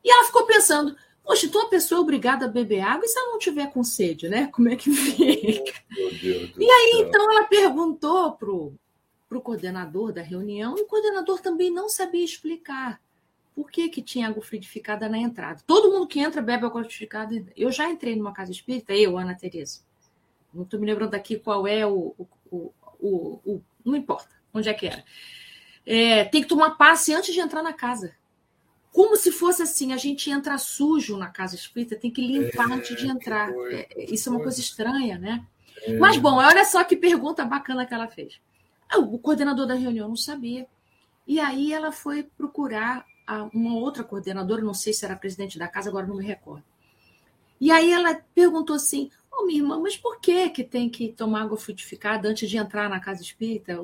[0.02, 3.18] E ela ficou pensando, poxa, então a pessoa é obrigada a beber água e se
[3.18, 4.48] ela não tiver com sede, né?
[4.52, 5.72] Como é que fica?
[5.90, 7.08] Oh, e aí, céu.
[7.08, 8.74] então, ela perguntou pro,
[9.28, 13.00] para o coordenador da reunião, e o coordenador também não sabia explicar
[13.54, 15.62] por que, que tinha água fluidificada na entrada.
[15.66, 17.44] Todo mundo que entra bebe água fluidificada.
[17.56, 19.80] Eu já entrei numa casa espírita, eu, Ana Tereza.
[20.52, 22.14] Não estou me lembrando aqui qual é o,
[22.50, 25.04] o, o, o, Não importa onde é que era.
[25.86, 28.14] É, tem que tomar passe antes de entrar na casa.
[28.94, 32.74] Como se fosse assim, a gente entra sujo na casa espírita, tem que limpar é,
[32.74, 33.50] antes de entrar.
[33.72, 35.44] É, isso é uma coisa estranha, né?
[35.82, 35.98] É.
[35.98, 38.40] Mas, bom, olha só que pergunta bacana que ela fez.
[38.88, 40.68] Ah, o coordenador da reunião não sabia.
[41.26, 43.04] E aí ela foi procurar
[43.52, 46.62] uma outra coordenadora, não sei se era presidente da casa, agora não me recordo.
[47.60, 51.08] E aí ela perguntou assim: Ô oh, minha irmã, mas por que, que tem que
[51.08, 53.76] tomar água frutificada antes de entrar na casa espírita?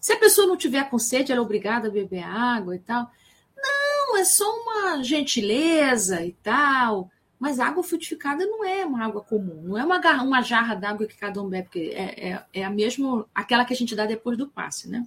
[0.00, 3.10] Se a pessoa não tiver com sede, ela é obrigada a beber água e tal.
[3.54, 7.10] Não, é só uma gentileza e tal.
[7.38, 11.06] Mas água frutificada não é uma água comum, não é uma, garra, uma jarra d'água
[11.06, 14.06] que cada um bebe, porque é, é, é a mesma, aquela que a gente dá
[14.06, 15.06] depois do passe, né?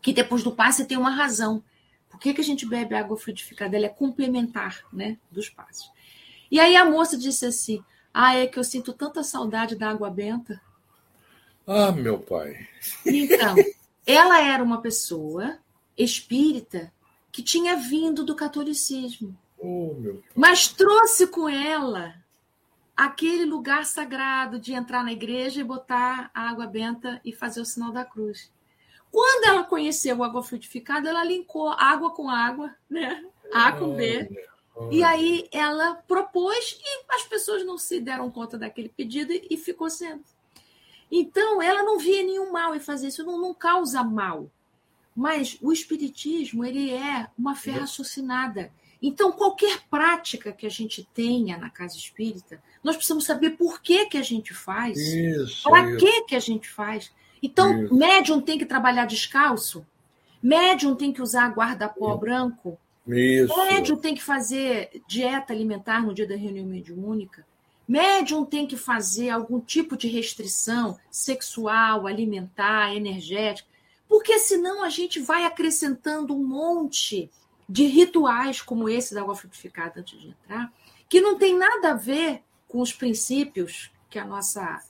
[0.00, 1.62] Que depois do passe tem uma razão.
[2.08, 3.76] Por que, que a gente bebe água frutificada?
[3.76, 5.90] Ela é complementar, né, dos passes.
[6.50, 7.82] E aí a moça disse assim:
[8.14, 10.60] Ah, é que eu sinto tanta saudade da água benta.
[11.66, 12.68] Ah, meu pai.
[13.04, 13.56] Então,
[14.06, 15.58] ela era uma pessoa
[15.96, 16.92] espírita
[17.30, 19.36] que tinha vindo do catolicismo.
[19.58, 19.94] Oh,
[20.34, 22.14] Mas trouxe com ela
[22.96, 27.64] aquele lugar sagrado de entrar na igreja e botar a água benta e fazer o
[27.64, 28.52] sinal da cruz.
[29.10, 33.24] Quando ela conheceu o água frutificada, ela linkou água com água, né?
[33.52, 34.28] A com B.
[34.90, 39.90] E aí ela propôs e as pessoas não se deram conta daquele pedido e ficou
[39.90, 40.22] sendo.
[41.10, 44.48] Então, ela não via nenhum mal em fazer isso, não, não causa mal.
[45.14, 48.72] Mas o espiritismo, ele é uma fé raciocinada.
[49.02, 54.06] Então, qualquer prática que a gente tenha na casa espírita, nós precisamos saber por que,
[54.06, 54.98] que a gente faz,
[55.62, 57.10] para que, que a gente faz.
[57.42, 57.94] Então, isso.
[57.94, 59.86] médium tem que trabalhar descalço,
[60.42, 63.56] médium tem que usar guarda-pó branco, isso.
[63.56, 67.46] médium tem que fazer dieta alimentar no dia da reunião mediúnica,
[67.88, 73.69] médium tem que fazer algum tipo de restrição sexual, alimentar, energética,
[74.10, 77.30] porque senão a gente vai acrescentando um monte
[77.68, 80.72] de rituais como esse da água frutificada antes de entrar,
[81.08, 84.82] que não tem nada a ver com os princípios que a nossa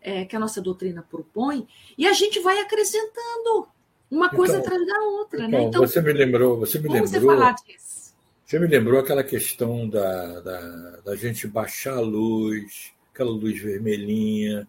[0.00, 3.68] é, que a nossa doutrina propõe, e a gente vai acrescentando
[4.10, 5.38] uma coisa então, atrás da outra.
[5.40, 5.46] Né?
[5.46, 5.66] Então, né?
[5.66, 7.06] então, você me lembrou, você me lembrou.
[7.06, 8.14] Você falar disso?
[8.44, 14.68] Você me lembrou aquela questão da, da, da gente baixar a luz, aquela luz vermelhinha.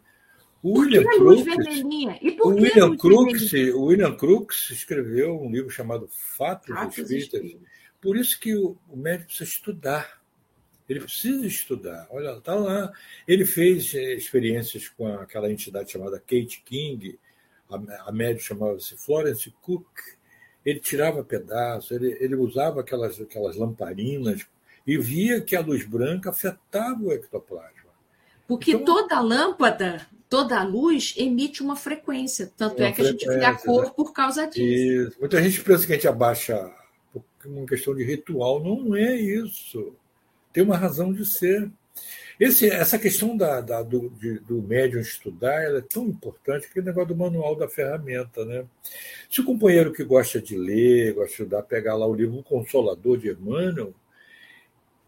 [0.64, 1.84] O William Crookes,
[2.42, 7.42] o William Crookes, o William Crookes escreveu um livro chamado Fatos, Fatos Espíritas.
[7.42, 7.70] Espíritas.
[8.02, 10.18] Por isso que o, médico precisa estudar
[10.88, 12.08] ele precisa estudar.
[12.10, 12.92] Olha, está lá.
[13.28, 17.20] Ele fez eh, experiências com aquela entidade chamada Kate King,
[17.70, 19.86] a, a médium chamava-se Florence Cook.
[20.66, 24.46] Ele tirava pedaços, ele, ele usava aquelas, aquelas lamparinas
[24.86, 27.92] e via que a luz branca afetava o ectoplasma.
[28.48, 32.52] Porque então, toda lâmpada, toda luz emite uma frequência.
[32.58, 33.92] Tanto é que a gente vê a cor né?
[33.96, 35.10] por causa disso.
[35.10, 35.20] Isso.
[35.20, 36.72] Muita gente pensa que a gente abaixa
[37.12, 38.64] por uma questão de ritual.
[38.64, 39.94] Não é isso
[40.58, 41.70] tem uma razão de ser.
[42.40, 46.82] Esse, essa questão da, da do, de, do médium estudar é tão importante que é
[46.82, 48.44] o negócio do manual da ferramenta.
[48.44, 48.66] Né?
[49.30, 53.20] Se o companheiro que gosta de ler, gosta de estudar, pegar lá o livro Consolador
[53.20, 53.94] de Emmanuel,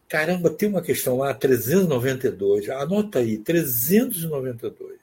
[0.10, 5.00] caramba, tem uma questão lá, 392, anota aí, 392.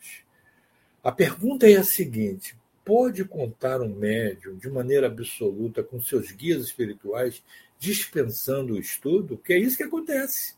[1.03, 6.65] A pergunta é a seguinte: pode contar um médium de maneira absoluta com seus guias
[6.65, 7.43] espirituais
[7.79, 10.55] dispensando o estudo, que é isso que acontece.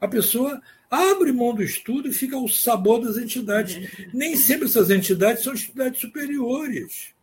[0.00, 4.08] A pessoa abre mão do estudo e fica ao sabor das entidades.
[4.12, 7.15] Nem sempre essas entidades são entidades superiores.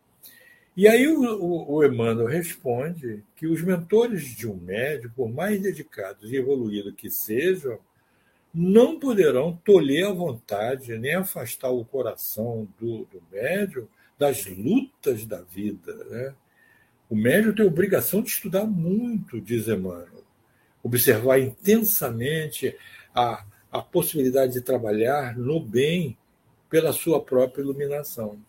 [0.76, 5.62] E aí o, o, o Emmanuel responde que os mentores de um médico, por mais
[5.62, 7.80] dedicados e evoluídos que sejam,
[8.54, 15.42] não poderão tolher a vontade nem afastar o coração do, do médium das lutas da
[15.42, 15.94] vida.
[16.06, 16.36] Né?
[17.10, 20.24] O médium tem a obrigação de estudar muito, diz Emmanuel,
[20.84, 22.76] observar intensamente
[23.14, 26.18] a, a possibilidade de trabalhar no bem
[26.70, 28.40] pela sua própria iluminação.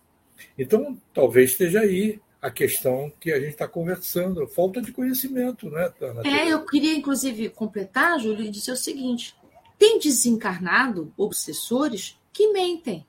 [0.59, 5.93] Então, talvez esteja aí a questão que a gente está conversando, falta de conhecimento, né,
[5.99, 6.23] Tana?
[6.27, 9.35] É, eu queria, inclusive, completar, Júlio, e dizer o seguinte:
[9.79, 13.07] tem desencarnado obsessores que mentem,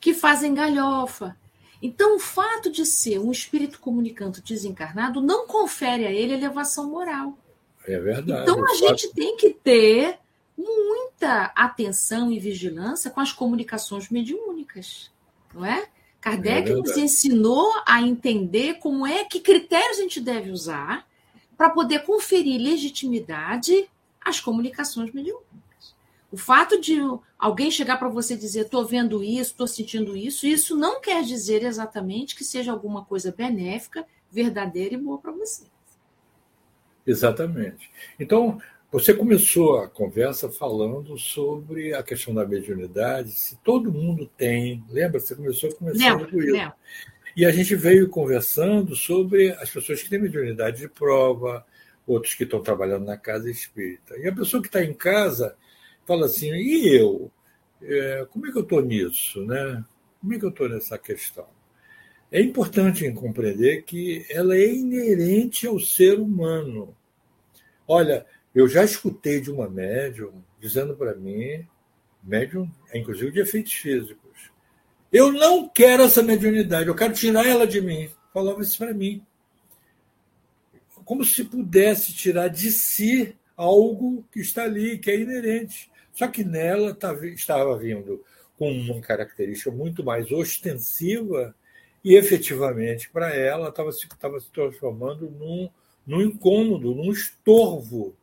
[0.00, 1.36] que fazem galhofa,
[1.82, 7.36] então, o fato de ser um espírito comunicante desencarnado não confere a ele elevação moral.
[7.84, 8.42] É verdade.
[8.42, 8.78] Então, a fato...
[8.78, 10.16] gente tem que ter
[10.56, 15.10] muita atenção e vigilância com as comunicações mediúnicas,
[15.52, 15.88] não é?
[16.22, 21.04] Kardec é nos ensinou a entender como é que critérios a gente deve usar
[21.56, 25.52] para poder conferir legitimidade às comunicações mediúnicas.
[26.30, 26.96] O fato de
[27.36, 31.24] alguém chegar para você e dizer estou vendo isso, estou sentindo isso, isso não quer
[31.24, 35.64] dizer exatamente que seja alguma coisa benéfica, verdadeira e boa para você.
[37.04, 37.90] Exatamente.
[38.18, 38.60] Então,
[38.92, 44.84] você começou a conversa falando sobre a questão da mediunidade, se todo mundo tem.
[44.90, 45.18] Lembra?
[45.18, 46.72] Você começou conversando com isso.
[47.34, 51.64] E a gente veio conversando sobre as pessoas que têm mediunidade de prova,
[52.06, 54.14] outros que estão trabalhando na casa espírita.
[54.18, 55.56] E a pessoa que está em casa
[56.04, 57.32] fala assim, e eu?
[57.80, 59.42] É, como é que eu estou nisso?
[59.46, 59.82] Né?
[60.20, 61.46] Como é que eu estou nessa questão?
[62.30, 66.94] É importante compreender que ela é inerente ao ser humano.
[67.88, 71.66] Olha, eu já escutei de uma médium dizendo para mim,
[72.22, 74.50] médium, inclusive de efeitos físicos,
[75.12, 78.08] eu não quero essa mediunidade, eu quero tirar ela de mim.
[78.32, 79.24] Falava isso para mim.
[81.04, 85.90] Como se pudesse tirar de si algo que está ali, que é inerente.
[86.12, 88.24] Só que nela tá estava vindo
[88.56, 91.54] com uma característica muito mais ostensiva
[92.04, 95.68] e efetivamente para ela estava se, estava se transformando num
[96.06, 98.14] num incômodo, num estorvo.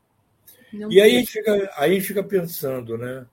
[0.72, 3.26] Não e aí a, gente fica, aí a gente fica pensando, né?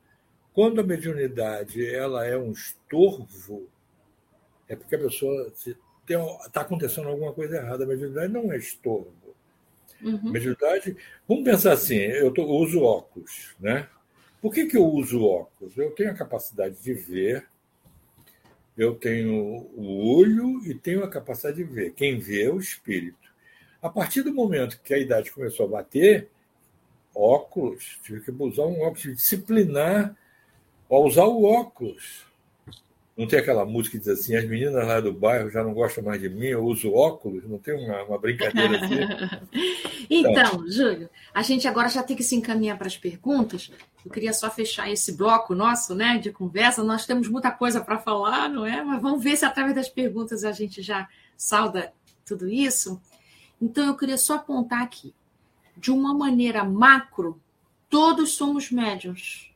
[0.53, 3.69] Quando a mediunidade ela é um estorvo,
[4.69, 5.53] é porque a pessoa
[6.47, 7.85] está acontecendo alguma coisa errada.
[7.85, 9.13] A mediunidade não é estorvo.
[10.03, 10.31] Uhum.
[10.31, 13.89] Mediunidade, vamos pensar assim, eu, tô, eu uso óculos, né?
[14.41, 15.77] Por que, que eu uso óculos?
[15.77, 17.47] Eu tenho a capacidade de ver,
[18.77, 19.35] eu tenho
[19.75, 21.95] o olho e tenho a capacidade de ver.
[21.95, 23.27] Quem vê é o espírito.
[23.81, 26.29] A partir do momento que a idade começou a bater,
[27.17, 30.15] óculos, tive que usar um óculos, disciplinar
[30.91, 32.27] ao usar o óculos.
[33.17, 36.05] Não tem aquela música que diz assim: as meninas lá do bairro já não gostam
[36.05, 38.95] mais de mim, eu uso óculos, não tem uma, uma brincadeira assim.
[40.11, 43.71] então, então, Júlio, a gente agora já tem que se encaminhar para as perguntas.
[44.05, 46.85] Eu queria só fechar esse bloco nosso né, de conversa.
[46.85, 48.85] Nós temos muita coisa para falar, não é?
[48.85, 51.93] Mas vamos ver se através das perguntas a gente já salda
[52.25, 53.01] tudo isso.
[53.61, 55.15] Então, eu queria só apontar aqui.
[55.77, 57.39] De uma maneira macro,
[57.91, 59.51] todos somos médiums.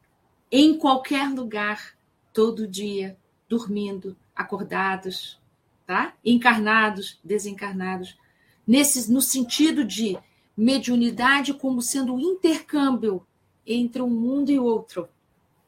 [0.53, 1.95] Em qualquer lugar,
[2.33, 3.17] todo dia,
[3.49, 5.41] dormindo, acordados,
[5.87, 6.13] tá?
[6.23, 8.19] Encarnados, desencarnados,
[8.67, 10.19] nesse no sentido de
[10.55, 13.27] mediunidade como sendo um intercâmbio
[13.67, 15.09] entre um mundo e outro.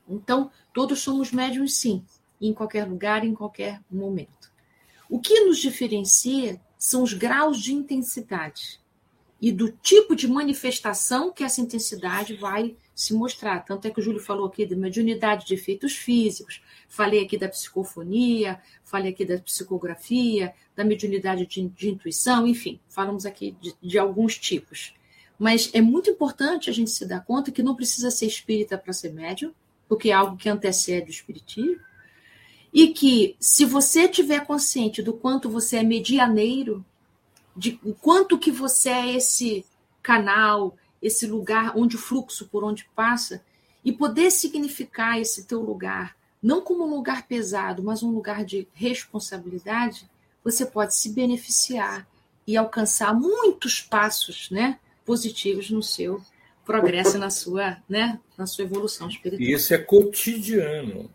[0.07, 2.05] Então, todos somos médiums sim,
[2.39, 4.53] em qualquer lugar, em qualquer momento.
[5.09, 8.82] O que nos diferencia são os graus de intensidade
[9.43, 13.65] e do tipo de manifestação que essa intensidade vai se mostrar.
[13.65, 17.49] Tanto é que o Júlio falou aqui de mediunidade de efeitos físicos, falei aqui da
[17.49, 23.99] psicofonia, falei aqui da psicografia, da mediunidade de, de intuição, enfim, falamos aqui de, de
[23.99, 24.95] alguns tipos.
[25.37, 28.93] Mas é muito importante a gente se dar conta que não precisa ser espírita para
[28.93, 29.53] ser médium,
[29.89, 31.81] porque é algo que antecede o espiritismo,
[32.73, 36.85] e que se você tiver consciente do quanto você é medianeiro,
[37.57, 39.65] de o quanto que você é esse
[40.03, 43.43] canal, esse lugar onde o fluxo por onde passa,
[43.85, 48.67] e poder significar esse teu lugar, não como um lugar pesado, mas um lugar de
[48.73, 50.09] responsabilidade,
[50.43, 52.07] você pode se beneficiar
[52.47, 56.21] e alcançar muitos passos, né, positivos no seu
[56.65, 59.49] progresso na sua, né, na sua evolução espiritual.
[59.49, 61.11] E isso é cotidiano.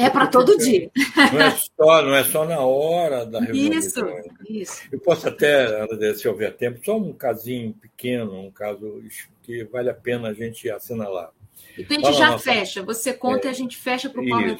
[0.00, 0.90] É para todo dia.
[1.32, 3.78] Não é, só, não é só na hora da reunião.
[3.78, 4.00] Isso,
[4.48, 4.82] isso.
[4.90, 9.02] Eu posso até, se houver tempo, só um casinho pequeno, um caso
[9.42, 11.30] que vale a pena a gente assinalar.
[11.76, 12.44] E a gente já nossa...
[12.44, 12.82] fecha.
[12.82, 14.56] Você conta é, e a gente fecha para o Paulo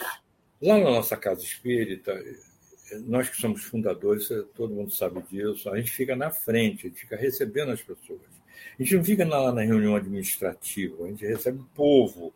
[0.60, 2.14] Lá na nossa casa espírita,
[3.06, 7.00] nós que somos fundadores, todo mundo sabe disso, a gente fica na frente, a gente
[7.00, 8.20] fica recebendo as pessoas.
[8.78, 12.34] A gente não fica lá na reunião administrativa, a gente recebe o povo,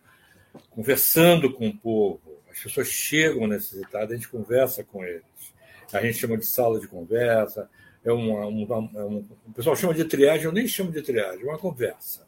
[0.70, 5.24] conversando com o povo as pessoas chegam necessitadas, a gente conversa com eles.
[5.92, 7.68] A gente chama de sala de conversa,
[8.04, 11.42] é uma, uma, é uma, o pessoal chama de triagem, eu nem chamo de triagem,
[11.42, 12.26] é uma conversa.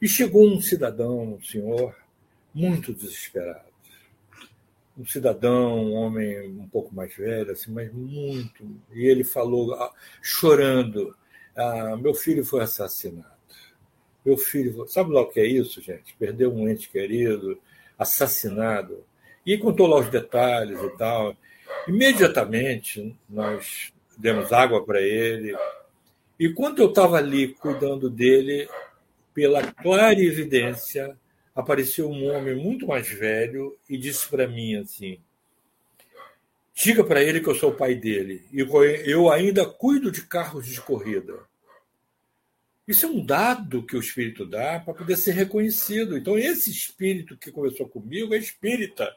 [0.00, 1.96] E chegou um cidadão, um senhor,
[2.54, 3.68] muito desesperado.
[4.96, 8.68] Um cidadão, um homem um pouco mais velho, assim, mas muito.
[8.92, 11.16] E ele falou, ah, chorando:
[11.56, 13.38] ah, meu filho foi assassinado.
[14.24, 14.86] Meu filho.
[14.88, 16.16] Sabe lá o que é isso, gente?
[16.18, 17.60] Perdeu um ente querido,
[17.96, 19.04] assassinado.
[19.48, 21.34] E contou lá os detalhes e tal.
[21.88, 25.56] Imediatamente nós demos água para ele.
[26.38, 28.68] E quando eu estava ali cuidando dele,
[29.32, 31.16] pela clara evidência,
[31.54, 35.18] apareceu um homem muito mais velho e disse para mim assim:
[36.74, 38.60] Diga para ele que eu sou o pai dele e
[39.10, 41.38] eu ainda cuido de carros de corrida.
[42.86, 46.18] Isso é um dado que o espírito dá para poder ser reconhecido.
[46.18, 49.10] Então, esse espírito que conversou comigo é espírita.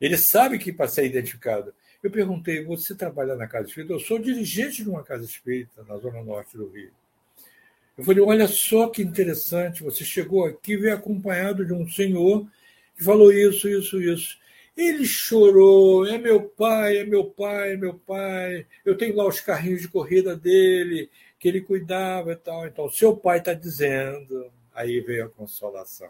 [0.00, 1.74] Ele sabe que para ser identificado.
[2.02, 3.92] Eu perguntei: você trabalha na casa espírita?
[3.92, 6.90] Eu sou dirigente de uma casa espírita na zona norte do Rio.
[7.98, 12.46] Eu falei: olha só que interessante, você chegou aqui veio acompanhado de um senhor
[12.96, 14.38] que falou isso, isso, isso.
[14.76, 18.66] Ele chorou, é meu pai, é meu pai, é meu pai.
[18.84, 22.66] Eu tenho lá os carrinhos de corrida dele, que ele cuidava e tal.
[22.66, 24.50] Então, seu pai está dizendo.
[24.72, 26.08] Aí veio a consolação.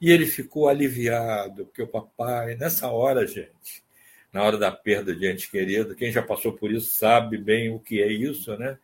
[0.00, 3.82] E ele ficou aliviado, porque o papai, nessa hora, gente,
[4.32, 7.80] na hora da perda de ente querido, quem já passou por isso sabe bem o
[7.80, 8.78] que é isso, né?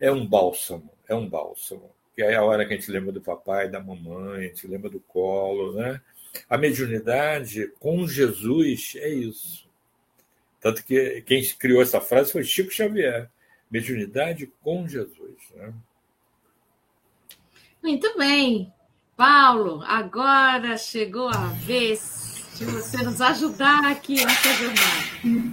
[0.00, 1.90] É um bálsamo, é um bálsamo.
[2.16, 4.90] Que é a hora que a gente lembra do papai, da mamãe, a gente lembra
[4.90, 6.00] do colo, né?
[6.48, 9.68] A mediunidade com Jesus é isso.
[10.60, 13.30] Tanto que quem criou essa frase foi Chico Xavier.
[13.70, 15.36] Mediunidade com Jesus.
[15.54, 15.72] Né?
[17.82, 18.72] Muito bem.
[19.20, 25.52] Paulo, agora chegou a vez de você nos ajudar aqui nessa jornada.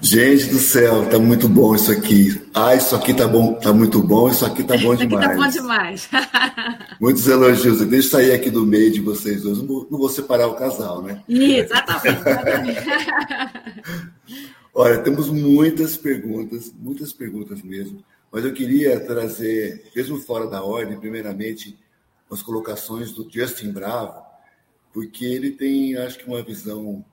[0.00, 2.40] Gente do céu, tá muito bom isso aqui.
[2.54, 5.02] Ah, isso aqui tá bom, tá muito bom, isso aqui tá bom demais.
[5.02, 6.08] Isso aqui tá bom demais.
[6.98, 7.80] Muitos elogios.
[7.80, 9.58] Deixa eu sair aqui do meio de vocês dois.
[9.58, 11.22] Não vou separar o casal, né?
[11.28, 12.22] Exatamente.
[14.72, 18.02] Olha, temos muitas perguntas, muitas perguntas mesmo.
[18.32, 21.83] Mas eu queria trazer, mesmo fora da ordem, primeiramente,
[22.30, 24.24] as colocações do Justin Bravo,
[24.92, 27.04] porque ele tem, acho que, uma visão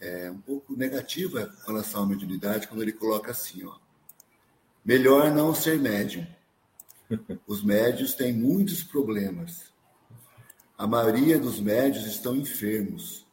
[0.00, 3.76] é, um pouco negativa com relação à mediunidade, quando ele coloca assim, ó,
[4.84, 6.26] melhor não ser médium.
[7.46, 9.72] Os médios têm muitos problemas.
[10.76, 13.26] A maioria dos médios estão enfermos.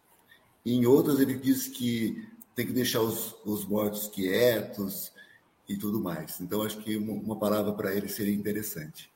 [0.65, 5.11] E em outras ele diz que tem que deixar os, os mortos quietos
[5.67, 6.39] e tudo mais.
[6.39, 9.12] Então acho que uma, uma palavra para ele seria interessante.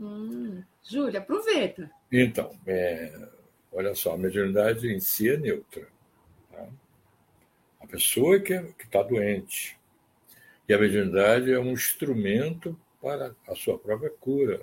[0.00, 1.90] Hum, Júlia, aproveita.
[2.10, 3.28] Então, é,
[3.72, 5.86] olha só, a mediunidade em si é neutra.
[6.50, 6.68] Tá?
[7.80, 9.78] A pessoa que é, está doente.
[10.68, 14.62] E a mediunidade é um instrumento para a sua própria cura.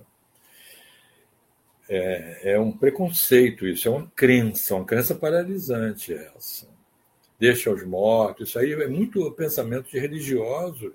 [1.87, 6.67] É, é, um preconceito isso, é uma crença, uma crença paralisante essa.
[7.39, 10.93] Deixa os mortos, isso aí é muito pensamento de religiosos,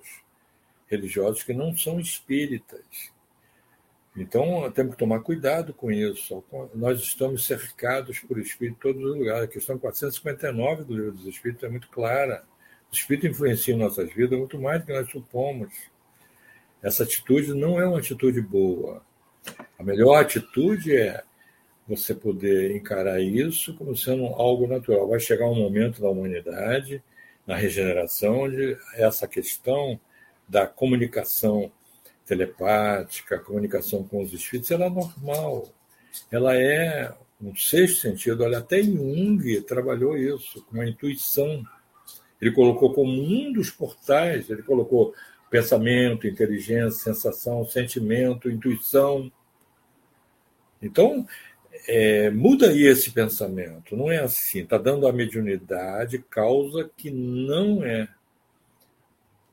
[0.86, 3.12] religiosos que não são espíritas,
[4.16, 6.42] então, temos que tomar cuidado com isso.
[6.74, 9.44] Nós estamos cercados por espírito em todos os lugares.
[9.44, 12.42] A questão 459 do Livro dos Espíritos é muito clara.
[12.90, 15.74] O espírito influencia nossas vidas muito mais do que nós supomos.
[16.82, 19.02] Essa atitude não é uma atitude boa.
[19.78, 21.22] A melhor atitude é
[21.86, 25.08] você poder encarar isso como sendo algo natural.
[25.08, 27.02] Vai chegar um momento da humanidade,
[27.46, 30.00] na regeneração, onde essa questão
[30.48, 31.70] da comunicação
[32.26, 35.68] telepática, a comunicação com os espíritos, ela é normal.
[36.30, 38.42] Ela é um sexto sentido.
[38.42, 41.64] Olha, até Jung trabalhou isso, com a intuição.
[42.40, 45.14] Ele colocou como um dos portais, ele colocou
[45.48, 49.30] pensamento, inteligência, sensação, sentimento, intuição.
[50.82, 51.26] Então,
[51.86, 53.96] é, muda aí esse pensamento.
[53.96, 54.60] Não é assim.
[54.60, 58.08] Está dando a mediunidade causa que não é.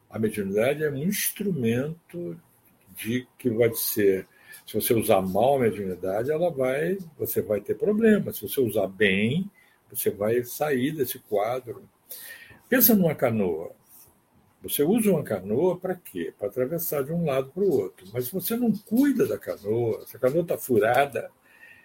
[0.09, 2.39] A mediunidade é um instrumento
[3.37, 4.27] que vai ser,
[4.65, 8.31] se você usar mal a mediunidade, ela vai, você vai ter problema.
[8.31, 9.49] Se você usar bem,
[9.91, 11.87] você vai sair desse quadro.
[12.69, 13.71] Pensa numa canoa.
[14.61, 16.33] Você usa uma canoa para quê?
[16.37, 18.07] Para atravessar de um lado para o outro.
[18.13, 21.29] Mas se você não cuida da canoa, se a canoa está furada,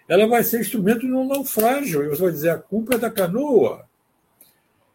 [0.07, 2.03] ela vai ser instrumento de um naufrágio.
[2.03, 3.85] E você vai dizer: a culpa é da canoa.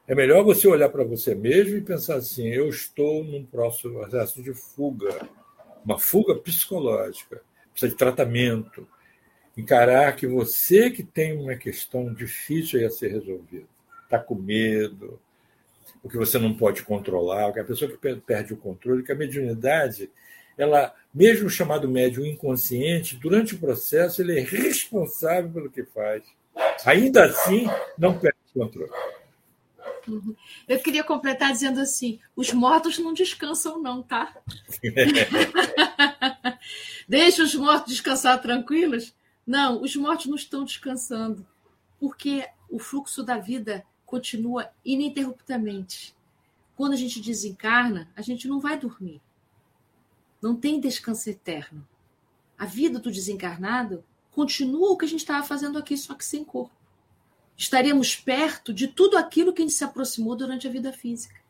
[0.09, 4.43] É melhor você olhar para você mesmo e pensar assim: eu estou num próximo processo
[4.43, 5.29] de fuga
[5.85, 8.89] uma fuga psicológica, precisa de tratamento,
[9.57, 13.67] encarar que você que tem uma questão difícil a ser resolvida,
[14.05, 15.21] está com medo,
[16.03, 20.11] o que você não pode controlar, a pessoa que perde o controle, que a mediunidade,
[20.57, 26.23] ela, mesmo chamado médium inconsciente, durante o processo ele é responsável pelo que faz.
[26.85, 27.67] Ainda assim,
[27.99, 28.93] não perde o controle.
[30.07, 30.35] Uhum.
[30.69, 34.37] Eu queria completar dizendo assim: os mortos não descansam, não, tá?
[37.09, 39.15] Deixa os mortos descansar tranquilos?
[39.47, 41.47] Não, os mortos não estão descansando,
[41.99, 46.15] porque o fluxo da vida continua ininterruptamente.
[46.77, 49.21] Quando a gente desencarna, a gente não vai dormir.
[50.43, 51.87] Não tem descanso eterno.
[52.59, 56.45] A vida do desencarnado continua o que a gente estava fazendo aqui, só que sem
[56.45, 56.84] corpo
[57.57, 61.41] estaríamos perto de tudo aquilo que a gente se aproximou durante a vida física.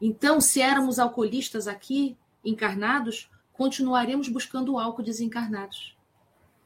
[0.00, 5.96] Então, se éramos alcoolistas aqui, encarnados, continuaremos buscando álcool desencarnados.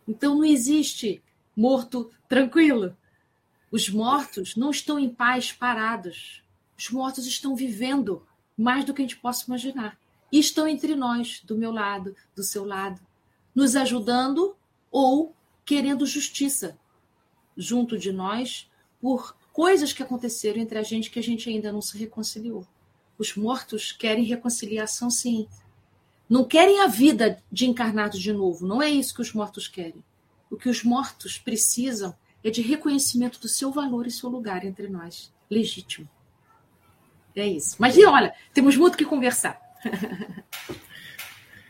[0.07, 1.23] Então, não existe
[1.57, 2.97] morto tranquilo.
[3.71, 6.43] Os mortos não estão em paz parados.
[6.77, 8.27] Os mortos estão vivendo
[8.57, 9.99] mais do que a gente possa imaginar.
[10.31, 13.01] E estão entre nós, do meu lado, do seu lado,
[13.55, 14.57] nos ajudando
[14.91, 15.35] ou
[15.65, 16.79] querendo justiça,
[17.63, 18.69] junto de nós
[19.01, 22.67] por coisas que aconteceram entre a gente que a gente ainda não se reconciliou.
[23.19, 25.47] Os mortos querem reconciliação, sim.
[26.29, 28.67] Não querem a vida de encarnado de novo.
[28.67, 30.03] Não é isso que os mortos querem.
[30.51, 34.89] O que os mortos precisam é de reconhecimento do seu valor e seu lugar entre
[34.89, 35.33] nós.
[35.51, 36.09] Legítimo.
[37.35, 37.77] É isso.
[37.79, 39.61] Mas olha, temos muito que conversar.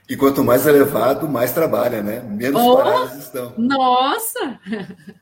[0.09, 2.21] E quanto mais elevado, mais trabalha, né?
[2.21, 3.55] Menos oh, paradas estão.
[3.57, 4.61] Nossa!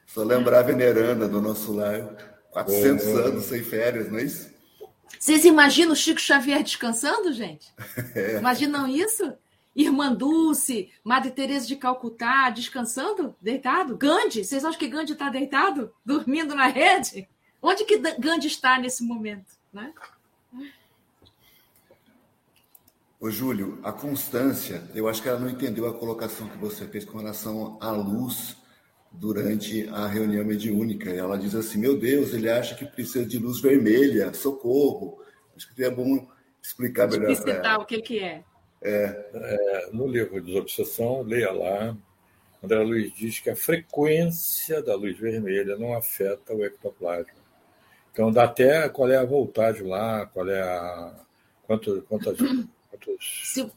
[0.06, 2.00] Só lembrar a veneranda do nosso lar.
[2.50, 3.16] 400 oh.
[3.18, 4.50] anos sem férias, não é isso?
[5.18, 7.72] Vocês imaginam o Chico Xavier descansando, gente?
[8.14, 8.38] É.
[8.38, 9.32] Imaginam isso?
[9.74, 13.96] Irmã Dulce, Madre Teresa de Calcutá, descansando, deitado?
[13.96, 15.92] Gandhi, vocês acham que Gandhi está deitado?
[16.04, 17.28] Dormindo na rede?
[17.62, 19.54] Onde que Gandhi está nesse momento?
[19.72, 19.92] Né?
[23.20, 27.04] Ô, Júlio, a Constância, eu acho que ela não entendeu a colocação que você fez
[27.04, 28.56] com relação à luz
[29.12, 31.10] durante a reunião mediúnica.
[31.10, 35.20] Ela diz assim: Meu Deus, ele acha que precisa de luz vermelha, socorro.
[35.54, 36.26] Acho que seria bom
[36.62, 37.78] explicar melhor ela.
[37.78, 38.42] o que, que é.
[38.80, 39.30] É.
[39.34, 39.90] é.
[39.92, 41.94] No livro Desobsessão, leia lá.
[42.64, 47.40] André Luiz diz que a frequência da luz vermelha não afeta o ectoplasma.
[48.12, 51.14] Então, dá até qual é a voltagem lá, qual é a.
[51.66, 52.38] Quanto, quantas,
[52.90, 53.70] quantos, Se...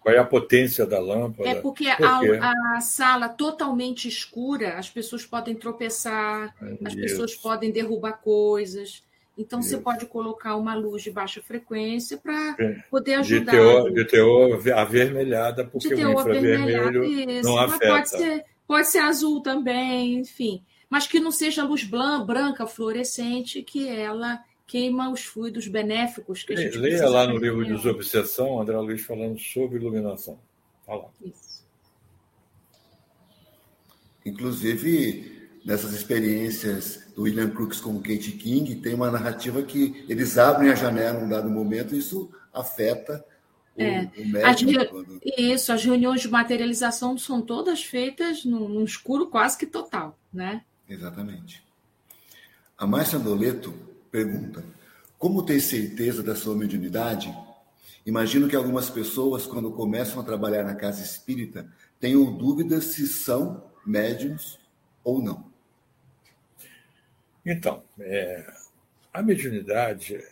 [0.00, 1.48] Qual é a potência da lâmpada?
[1.48, 6.52] É porque Por a, a, sala totalmente escura, as pessoas podem tropeçar,
[6.84, 9.04] as pessoas podem derrubar coisas.
[9.38, 12.82] Então, você pode colocar uma luz de baixa frequência para é.
[12.90, 13.52] poder ajudar.
[13.52, 17.86] De teor, de teor avermelhada, porque o infravermelho não afeta.
[17.86, 20.62] Pode ser, pode ser azul também, enfim.
[20.90, 26.56] Mas que não seja luz branca, fluorescente, que ela queima os fluidos benéficos que a
[26.56, 30.38] gente Leia lá no livro de Desobsessão, André Luiz falando sobre iluminação.
[30.86, 31.04] Lá.
[31.22, 31.62] Isso.
[34.24, 40.38] Inclusive, nessas experiências do William Crookes com o Kate King, tem uma narrativa que eles
[40.38, 43.24] abrem a janela num dado momento e isso afeta
[43.76, 44.10] o, é.
[44.16, 44.80] o médium.
[44.80, 45.20] As quando...
[45.24, 50.62] Isso, as reuniões de materialização são todas feitas num, num escuro quase que total, né?
[50.88, 51.64] Exatamente.
[52.76, 53.74] A Márcia Doleto
[54.12, 54.62] pergunta:
[55.18, 57.34] Como ter certeza da sua mediunidade?
[58.04, 61.66] Imagino que algumas pessoas, quando começam a trabalhar na casa espírita,
[61.98, 64.58] tenham dúvidas se são médiums
[65.02, 65.50] ou não.
[67.44, 68.52] Então, é,
[69.12, 70.22] a mediunidade,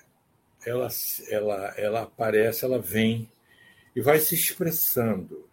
[0.65, 0.89] ela,
[1.29, 3.31] ela, ela aparece, ela vem
[3.95, 5.49] e vai se expressando.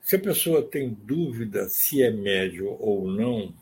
[0.00, 3.54] Se a pessoa tem dúvida se é médium ou não,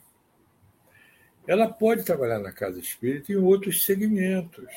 [1.46, 4.68] ela pode trabalhar na casa espírita em outros segmentos.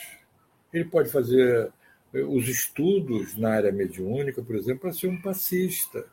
[0.74, 1.72] Ele pode fazer
[2.14, 6.06] eh, os estudos na área mediúnica, por exemplo, para ser um passista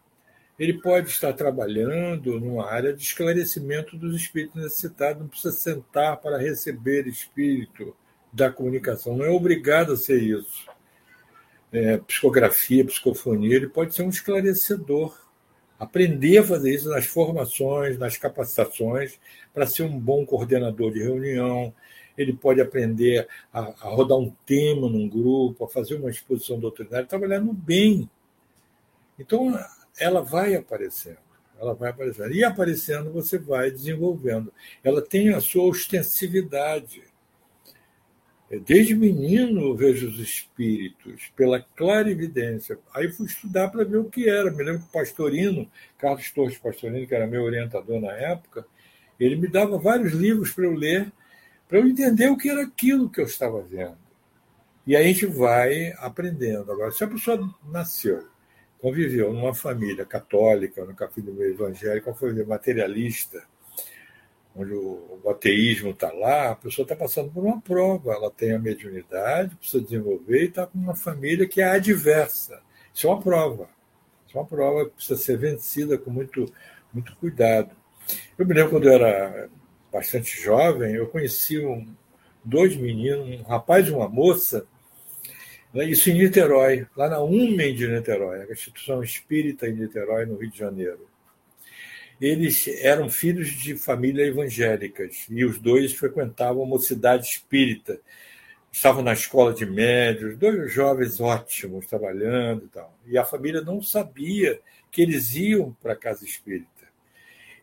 [0.58, 6.38] ele pode estar trabalhando numa área de esclarecimento dos espíritos necessitados, não precisa sentar para
[6.38, 7.96] receber espírito
[8.32, 10.70] da comunicação, não é obrigado a ser isso.
[11.72, 15.18] É, psicografia, psicofonia, ele pode ser um esclarecedor,
[15.82, 19.18] aprender a fazer isso nas formações, nas capacitações,
[19.52, 21.74] para ser um bom coordenador de reunião.
[22.16, 27.04] Ele pode aprender a, a rodar um tema num grupo, a fazer uma exposição doutrinária,
[27.04, 28.08] trabalhar no bem.
[29.18, 29.58] Então,
[29.98, 31.18] ela vai aparecendo.
[31.60, 32.32] Ela vai aparecendo.
[32.32, 34.52] E aparecendo, você vai desenvolvendo.
[34.84, 37.02] Ela tem a sua ostensividade.
[38.52, 42.78] É, desde menino eu vejo os espíritos, pela clarividência.
[42.94, 44.50] Aí fui estudar para ver o que era.
[44.50, 48.66] Me lembro que Pastorino, Carlos Torres Pastorino, que era meu orientador na época,
[49.18, 51.10] ele me dava vários livros para eu ler,
[51.66, 53.96] para eu entender o que era aquilo que eu estava vendo.
[54.86, 56.70] E aí a gente vai aprendendo.
[56.70, 58.30] Agora, se a pessoa nasceu
[58.82, 63.44] conviveu numa família católica, numa família evangélica, uma família materialista,
[64.54, 68.12] onde o, o ateísmo está lá, a pessoa está passando por uma prova.
[68.12, 72.60] Ela tem a mediunidade, precisa desenvolver e está com uma família que é adversa.
[72.94, 73.68] Isso é uma prova.
[74.26, 76.52] Isso é uma prova que precisa ser vencida com muito,
[76.92, 77.70] muito cuidado.
[78.38, 79.48] Eu me lembro quando eu era
[79.92, 81.86] bastante jovem, eu conheci um,
[82.44, 84.66] dois meninos, um rapaz e uma moça,
[85.72, 85.84] né?
[85.84, 90.50] Isso em Niterói, lá na UMEN de Niterói, a instituição espírita em Niterói, no Rio
[90.50, 91.08] de Janeiro.
[92.22, 97.98] Eles eram filhos de famílias evangélicas e os dois frequentavam a mocidade espírita.
[98.70, 102.96] Estavam na escola de médios, dois jovens ótimos trabalhando e tal.
[103.08, 106.70] E a família não sabia que eles iam para a casa espírita.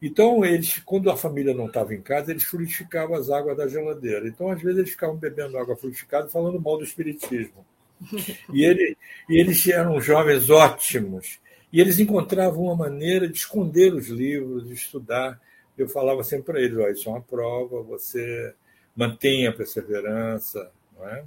[0.01, 4.27] Então, eles, quando a família não estava em casa, eles frutificavam as águas da geladeira.
[4.27, 7.65] Então, às vezes, eles ficavam bebendo água frutificada falando mal do espiritismo.
[8.53, 8.97] E, ele,
[9.29, 11.39] e eles eram jovens ótimos.
[11.71, 15.39] E eles encontravam uma maneira de esconder os livros, de estudar.
[15.77, 18.53] Eu falava sempre para eles: oh, isso é uma prova, você
[18.95, 20.71] mantenha a perseverança,
[21.01, 21.23] é?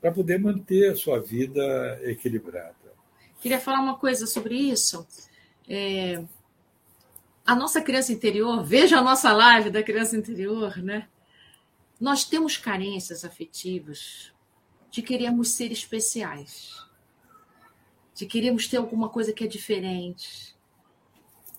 [0.00, 2.74] para poder manter a sua vida equilibrada.
[3.40, 5.06] Queria falar uma coisa sobre isso.
[5.68, 6.22] É...
[7.46, 11.08] A nossa criança interior, veja a nossa live da criança interior, né?
[12.00, 14.32] Nós temos carências afetivas
[14.90, 16.83] de queremos ser especiais,
[18.14, 20.54] de queremos ter alguma coisa que é diferente.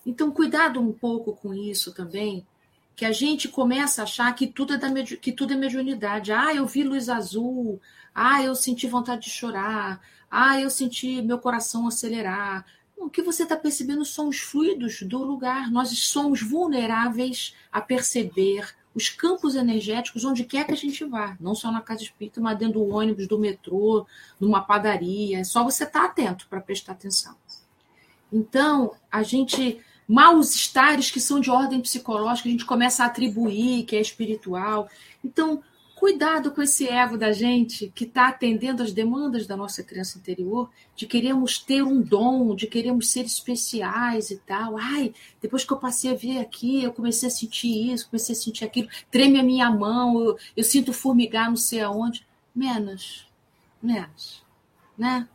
[0.04, 2.46] Então, cuidado um pouco com isso também,
[2.94, 4.88] que a gente começa a achar que tudo é, da
[5.20, 6.32] que tudo é mediunidade.
[6.32, 7.80] Ah, eu vi luz azul.
[8.14, 10.00] Ah, eu senti vontade de chorar.
[10.30, 12.64] Ah, eu senti meu coração acelerar.
[12.96, 15.70] O que você está percebendo são os fluidos do lugar.
[15.70, 21.54] Nós somos vulneráveis a perceber os campos energéticos onde quer que a gente vá, não
[21.54, 24.06] só na casa espírita, mas dentro do ônibus, do metrô,
[24.40, 25.40] numa padaria.
[25.40, 27.36] É só você estar atento para prestar atenção.
[28.32, 29.78] Então, a gente
[30.08, 34.88] maus estares que são de ordem psicológica, a gente começa a atribuir que é espiritual.
[35.22, 35.62] Então,
[35.96, 40.70] cuidado com esse ego da gente que está atendendo às demandas da nossa criança interior,
[40.94, 44.76] de queremos ter um dom, de queremos ser especiais e tal.
[44.76, 48.38] Ai, depois que eu passei a vir aqui, eu comecei a sentir isso, comecei a
[48.38, 52.26] sentir aquilo, treme a minha mão, eu, eu sinto formigar não sei aonde.
[52.54, 53.26] Menos,
[53.82, 54.44] menos,
[54.96, 55.26] né?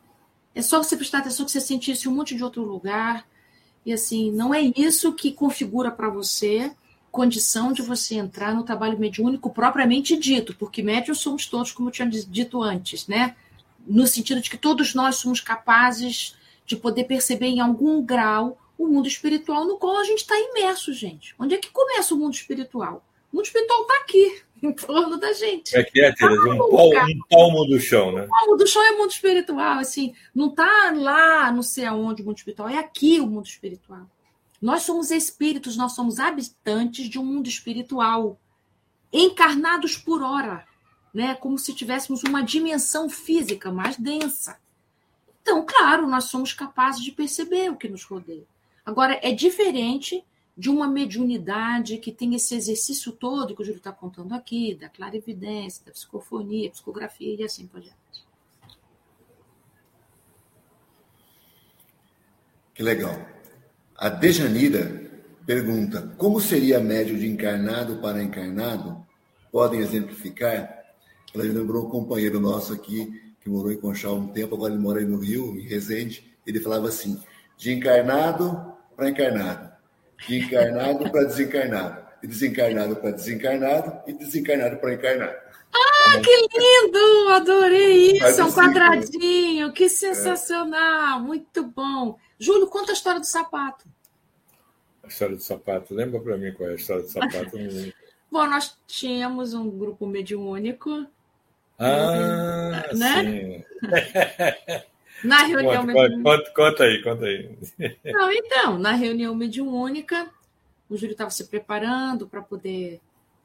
[0.54, 3.26] É só você prestar atenção que você sente isso em um monte de outro lugar.
[3.84, 6.72] E assim, não é isso que configura para você
[7.12, 11.92] condição de você entrar no trabalho mediúnico propriamente dito, porque médios somos todos, como eu
[11.92, 13.36] tinha dito antes, né?
[13.86, 16.34] No sentido de que todos nós somos capazes
[16.64, 20.92] de poder perceber em algum grau o mundo espiritual no qual a gente está imerso,
[20.94, 21.34] gente.
[21.38, 23.04] Onde é que começa o mundo espiritual?
[23.30, 25.76] O mundo espiritual está aqui, em torno da gente.
[25.76, 28.24] É que é, Tereza, um, palmo, um palmo do chão, né?
[28.24, 32.24] O palmo do chão é mundo espiritual, assim, não está lá, não sei aonde o
[32.24, 34.06] mundo espiritual, é aqui o mundo espiritual.
[34.62, 38.38] Nós somos espíritos, nós somos habitantes de um mundo espiritual,
[39.12, 40.64] encarnados por hora,
[41.12, 41.34] né?
[41.34, 44.60] Como se tivéssemos uma dimensão física mais densa.
[45.42, 48.46] Então, claro, nós somos capazes de perceber o que nos rodeia.
[48.86, 50.24] Agora, é diferente
[50.56, 54.88] de uma mediunidade que tem esse exercício todo que o Júlio está contando aqui, da
[54.88, 57.98] clarividência, da psicofonia, psicografia e assim por diante.
[62.74, 63.41] Que legal.
[63.96, 65.10] A Dejanira
[65.46, 69.04] pergunta: como seria médio de encarnado para encarnado?
[69.50, 70.82] Podem exemplificar?
[71.34, 75.00] Ela lembrou um companheiro nosso aqui, que morou em Conchal um tempo, agora ele mora
[75.00, 76.32] aí no Rio, em Resende.
[76.46, 77.20] Ele falava assim:
[77.56, 79.72] de encarnado para encarnado
[80.28, 85.36] de encarnado para desencarnado, e desencarnado para desencarnado, e desencarnado para encarnado.
[85.74, 87.28] Ah, que lindo!
[87.30, 91.22] Adorei isso, é um quadradinho, que sensacional, é.
[91.22, 92.16] muito bom.
[92.42, 93.84] Júlio, conta a história do sapato.
[95.04, 97.56] A história do sapato, lembra para mim qual é a história do sapato?
[98.28, 101.06] Bom, nós tínhamos um grupo mediúnico.
[101.78, 103.22] Ah, né?
[103.22, 103.64] sim.
[105.22, 106.22] Na reunião conta, mediúnica.
[106.30, 107.58] Conta, conta, aí, conta aí.
[108.12, 110.28] Não, então, na reunião mediúnica,
[110.90, 113.00] o Júlio estava se preparando para poder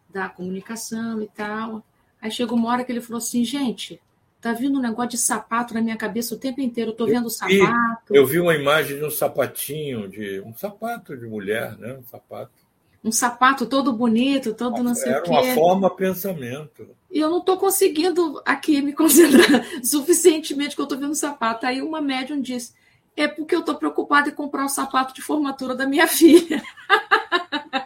[0.09, 1.83] dar a comunicação e tal.
[2.19, 4.01] Aí chegou uma hora que ele falou assim, gente,
[4.41, 7.27] tá vindo um negócio de sapato na minha cabeça o tempo inteiro, eu tô vendo
[7.27, 7.96] o sapato.
[8.09, 11.93] Eu vi uma imagem de um sapatinho, de um sapato de mulher, né?
[11.93, 12.51] Um sapato
[13.03, 15.31] um sapato todo bonito, todo não sei o quê.
[15.31, 16.89] Era uma forma pensamento.
[17.09, 21.65] E eu não estou conseguindo aqui me concentrar suficientemente que eu estou vendo sapato.
[21.65, 22.73] Aí uma médium disse:
[23.15, 26.61] é porque eu estou preocupada em comprar o sapato de formatura da minha filha.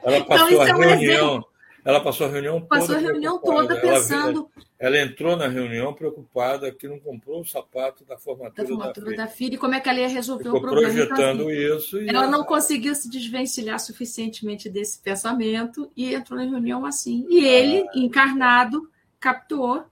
[0.02, 1.30] Ela passou então, a é um reunião.
[1.30, 1.51] Exemplo.
[1.84, 3.00] Ela passou a reunião passou toda.
[3.00, 4.50] Passou a reunião toda pensando.
[4.80, 9.12] Ela, ela, entrou na reunião preocupada que não comprou o sapato da formatura, da, formatura
[9.12, 9.56] da, da filha.
[9.56, 10.94] E como é que ela ia resolver Ficou o problema?
[10.94, 11.98] projetando isso.
[12.00, 17.26] ela, ela não conseguiu se desvencilhar suficientemente desse pensamento e entrou na reunião assim.
[17.30, 17.92] E ele, ah.
[17.96, 18.90] encarnado,
[19.20, 19.84] captou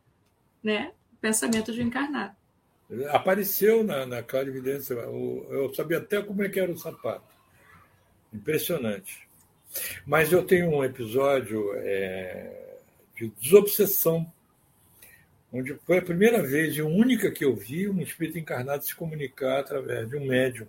[0.64, 2.36] né, o pensamento de um encarnado.
[3.10, 4.94] Apareceu na, na clarividência.
[4.94, 7.30] Eu sabia até como é que era o sapato.
[8.34, 9.29] Impressionante.
[10.06, 12.78] Mas eu tenho um episódio é,
[13.16, 14.26] de desobsessão,
[15.52, 19.60] onde foi a primeira vez e única que eu vi um espírito encarnado se comunicar
[19.60, 20.68] através de um médium.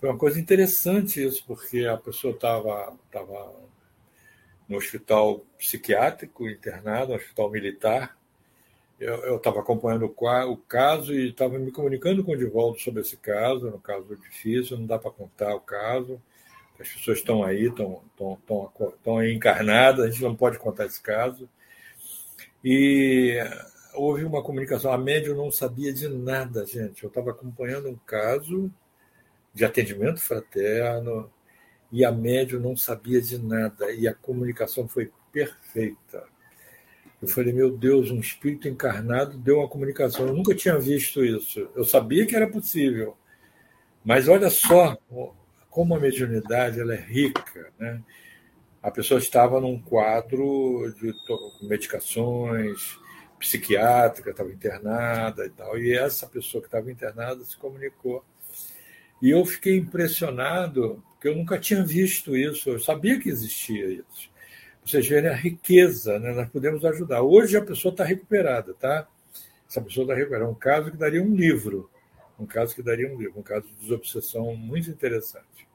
[0.00, 3.54] Foi uma coisa interessante isso, porque a pessoa estava tava
[4.68, 8.16] no hospital psiquiátrico, internado, no hospital militar.
[8.98, 13.16] Eu estava acompanhando o, o, caso e estava me comunicando com o Divaldo sobre esse
[13.16, 16.22] caso, no caso difícil, não dá para contar o caso
[16.88, 20.86] as pessoas estão aí, estão, estão, estão, estão aí encarnadas, a gente não pode contar
[20.86, 21.48] esse caso.
[22.62, 23.38] E
[23.94, 24.92] houve uma comunicação.
[24.92, 27.02] A médium não sabia de nada, gente.
[27.02, 28.70] Eu estava acompanhando um caso
[29.52, 31.30] de atendimento fraterno
[31.92, 36.24] e a médium não sabia de nada e a comunicação foi perfeita.
[37.22, 40.26] Eu falei, meu Deus, um espírito encarnado deu uma comunicação.
[40.26, 41.68] Eu nunca tinha visto isso.
[41.74, 43.16] Eu sabia que era possível.
[44.04, 44.98] Mas olha só
[45.74, 48.00] como a mediunidade ela é rica, né?
[48.80, 51.12] a pessoa estava num quadro de
[51.66, 52.96] medicações,
[53.40, 58.24] psiquiátrica, estava internada e tal, e essa pessoa que estava internada se comunicou.
[59.20, 64.30] E eu fiquei impressionado, porque eu nunca tinha visto isso, eu sabia que existia isso.
[64.86, 66.32] Vocês verem a riqueza, né?
[66.34, 67.22] nós podemos ajudar.
[67.22, 69.08] Hoje a pessoa está recuperada, tá?
[69.68, 70.44] Essa pessoa está recuperada.
[70.44, 71.90] É um caso que daria um livro
[72.38, 75.68] um caso que daria um livro, um caso de desobsessão muito interessante.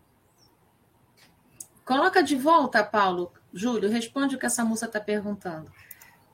[1.86, 5.72] Coloca de volta, Paulo, Júlio, responde o que essa moça está perguntando.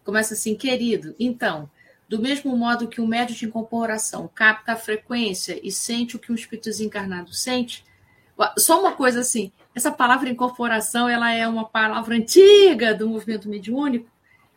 [0.03, 1.69] Começa assim, querido, então,
[2.09, 6.31] do mesmo modo que o médio de incorporação capta a frequência e sente o que
[6.31, 7.85] um espírito desencarnado sente,
[8.57, 14.09] só uma coisa assim, essa palavra incorporação, ela é uma palavra antiga do movimento mediúnico,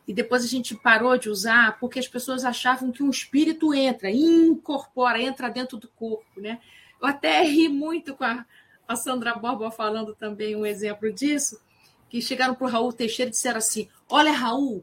[0.08, 4.10] e depois a gente parou de usar porque as pessoas achavam que um espírito entra,
[4.10, 6.58] incorpora, entra dentro do corpo, né?
[6.98, 8.46] Eu até ri muito com a,
[8.88, 11.60] a Sandra Borba falando também um exemplo disso,
[12.08, 14.82] que chegaram para o Raul Teixeira e disseram assim: Olha, Raul,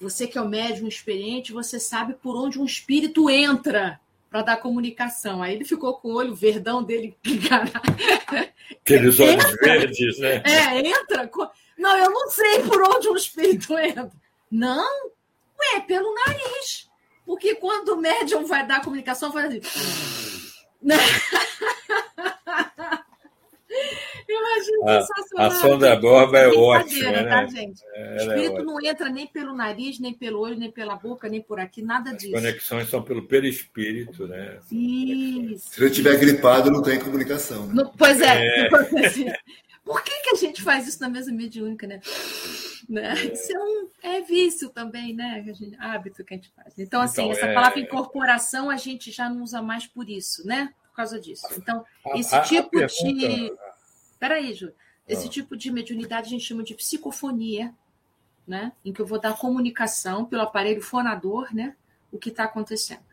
[0.00, 4.56] você que é o médium experiente, você sabe por onde um espírito entra para dar
[4.56, 5.44] comunicação.
[5.44, 7.16] Aí ele ficou com o olho verdão dele.
[8.82, 10.42] Aqueles olhos verdes, né?
[10.44, 11.30] É, entra.
[11.78, 14.25] Não, eu não sei por onde um espírito entra.
[14.50, 15.10] Não,
[15.58, 16.88] ué, pelo nariz.
[17.24, 19.60] Porque quando o médium vai dar comunicação, faz assim.
[24.28, 25.46] Imagina a, sensacional.
[25.46, 27.24] A Sandra Borba é ótima, né?
[27.24, 27.82] Tá, gente?
[27.94, 31.28] É, o espírito é não entra nem pelo nariz, nem pelo olho, nem pela boca,
[31.28, 32.34] nem por aqui, nada disso.
[32.34, 34.58] As conexões são pelo perispírito, né?
[34.70, 35.70] Isso.
[35.70, 37.66] Se eu estiver gripado, não tem comunicação.
[37.66, 37.74] Né?
[37.74, 38.66] Não, pois é.
[38.66, 38.68] é.
[39.86, 42.00] Por que, que a gente faz isso na mesa mediúnica, né?
[42.88, 43.14] né?
[43.16, 43.32] É.
[43.32, 45.44] Isso é, um, é vício também, né?
[45.48, 46.76] A gente, hábito que a gente faz.
[46.76, 47.54] Então, assim, então, essa é...
[47.54, 50.74] palavra incorporação a gente já não usa mais por isso, né?
[50.88, 51.46] Por causa disso.
[51.56, 51.84] Então,
[52.16, 53.28] esse a, tipo a pergunta...
[53.28, 53.54] de.
[54.18, 54.72] Peraí, Ju.
[55.06, 55.30] Esse ah.
[55.30, 57.72] tipo de mediunidade a gente chama de psicofonia,
[58.44, 58.72] né?
[58.84, 61.76] Em que eu vou dar comunicação pelo aparelho fonador, né?
[62.10, 63.04] O que está acontecendo.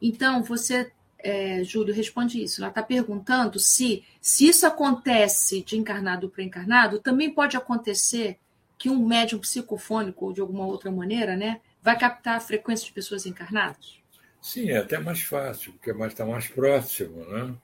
[0.00, 0.92] Então, você
[1.24, 2.60] é, Júlio, responde isso.
[2.60, 8.38] Ela está perguntando se, se isso acontece de encarnado para encarnado, também pode acontecer
[8.76, 12.92] que um médium psicofônico ou de alguma outra maneira, né, vai captar a frequência de
[12.92, 13.98] pessoas encarnadas?
[14.42, 17.24] Sim, é até mais fácil, porque está mais, tá mais próximo.
[17.24, 17.54] Né?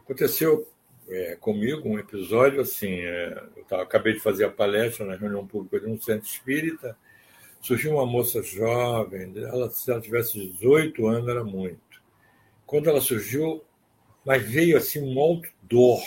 [0.00, 0.66] Aconteceu
[1.06, 5.46] é, comigo um episódio assim: é, eu tava, acabei de fazer a palestra na reunião
[5.46, 6.96] pública de um centro espírita,
[7.60, 11.78] surgiu uma moça jovem, ela, se ela tivesse 18 anos, era muito
[12.66, 13.64] quando ela surgiu,
[14.24, 16.02] mas veio assim um outdoor,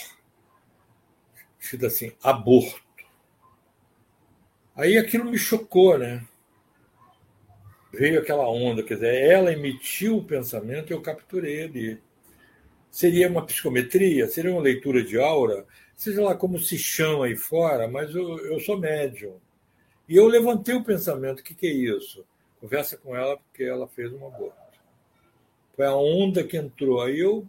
[1.60, 2.82] escrito assim, aborto.
[4.76, 6.26] Aí aquilo me chocou, né?
[7.92, 12.02] Veio aquela onda, quer dizer, ela emitiu o pensamento e eu capturei ele.
[12.92, 14.28] Seria uma psicometria?
[14.28, 15.66] Seria uma leitura de aura?
[15.96, 19.40] Seja lá como se chama aí fora, mas eu, eu sou médium.
[20.08, 22.26] E eu levantei o pensamento: o que, que é isso?
[22.60, 24.69] Conversa com ela porque ela fez um aborto.
[25.80, 27.02] Foi a onda que entrou.
[27.02, 27.48] Aí eu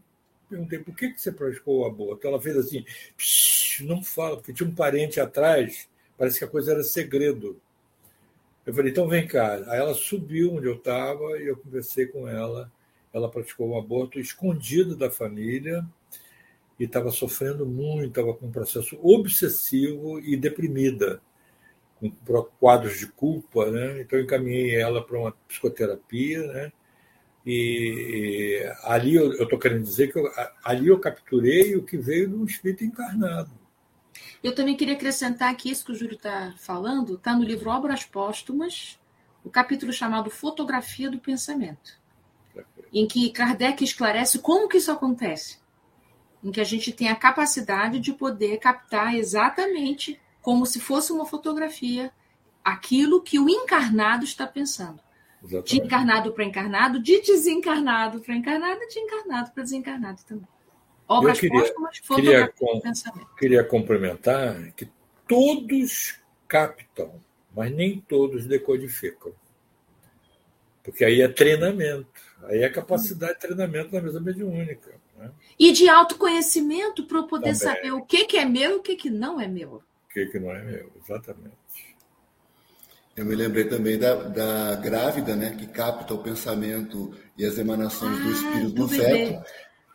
[0.48, 2.24] perguntei, por que, que você praticou o aborto?
[2.24, 2.85] Ela fez assim,
[3.81, 7.61] não fala, porque tinha um parente atrás, parece que a coisa era segredo.
[8.65, 9.55] Eu falei, então vem cá.
[9.66, 12.70] Aí ela subiu onde eu estava e eu conversei com ela.
[13.12, 15.85] Ela praticou um aborto escondido da família
[16.78, 21.20] e estava sofrendo muito, estava com um processo obsessivo e deprimida,
[21.98, 22.12] com
[22.61, 24.02] quadros de culpa, né?
[24.02, 26.73] Então eu encaminhei ela para uma psicoterapia, né?
[27.47, 30.31] E, ali eu estou querendo dizer que eu,
[30.62, 33.51] ali eu capturei o que veio um espírito encarnado.
[34.43, 38.05] Eu também queria acrescentar que isso que o Júlio está falando está no livro Obras
[38.05, 38.99] Póstumas,
[39.45, 41.99] o capítulo chamado Fotografia do Pensamento,
[42.93, 45.59] em que Kardec esclarece como que isso acontece,
[46.43, 51.27] em que a gente tem a capacidade de poder captar exatamente como se fosse uma
[51.27, 52.11] fotografia
[52.65, 55.01] aquilo que o encarnado está pensando.
[55.43, 55.71] Exatamente.
[55.71, 60.49] De encarnado para encarnado, de desencarnado para encarnado, de encarnado para desencarnado também.
[61.09, 62.81] Obras Eu queria, póstumas, queria, com,
[63.37, 64.89] queria complementar que
[65.27, 67.15] todos captam,
[67.55, 69.33] mas nem todos decodificam.
[70.85, 74.93] Porque aí é treinamento, aí é capacidade de treinamento na mesa mediúnica.
[75.17, 75.31] Né?
[75.59, 77.77] E de autoconhecimento para eu poder Também.
[77.77, 79.75] saber o que, que é meu e o que, que não é meu.
[79.75, 81.90] O que, que não é meu, exatamente.
[83.21, 88.19] Eu me lembrei também da, da grávida, né, que capta o pensamento e as emanações
[88.19, 89.45] ah, do espírito do, feto.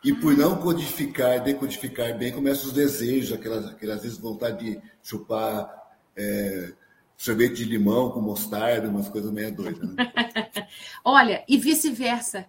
[0.04, 5.68] E por não codificar, decodificar bem, começa os desejos, aquelas, aquelas vezes vontade de chupar
[6.16, 6.72] é,
[7.18, 9.90] sorvete de limão com mostarda, umas coisas meio doidas.
[9.90, 10.12] Né?
[11.04, 12.46] Olha, e vice-versa.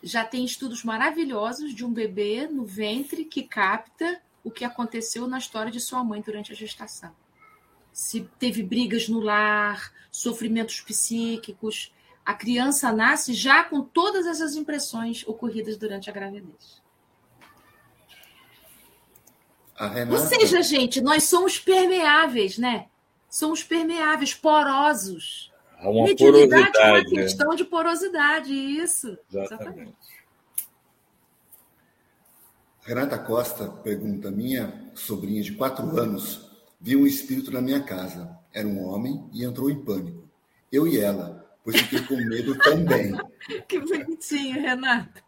[0.00, 5.38] Já tem estudos maravilhosos de um bebê no ventre que capta o que aconteceu na
[5.38, 7.12] história de sua mãe durante a gestação
[7.94, 11.94] se teve brigas no lar, sofrimentos psíquicos.
[12.26, 16.82] A criança nasce já com todas essas impressões ocorridas durante a gravidez.
[19.76, 20.20] A Renata...
[20.20, 22.88] Ou seja, gente, nós somos permeáveis, né?
[23.30, 25.52] Somos permeáveis, porosos.
[25.78, 27.22] Há uma Mediunidade porosidade, é uma né?
[27.22, 27.56] questão né?
[27.56, 29.18] de porosidade, isso.
[29.32, 29.54] Exatamente.
[29.54, 29.96] Exatamente.
[32.82, 36.53] Renata Costa pergunta: minha sobrinha de quatro anos
[36.84, 38.38] viu um espírito na minha casa.
[38.52, 40.28] Era um homem e entrou em pânico.
[40.70, 43.12] Eu e ela, pois fiquei com medo também.
[43.66, 45.24] que bonitinho, Renato.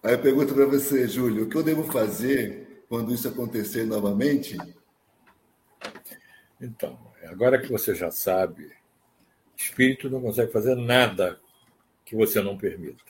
[0.00, 4.56] Aí eu pergunto para você, Júlio, o que eu devo fazer quando isso acontecer novamente?
[6.60, 8.70] Então, agora que você já sabe,
[9.56, 11.40] espírito não consegue fazer nada
[12.04, 13.02] que você não permita.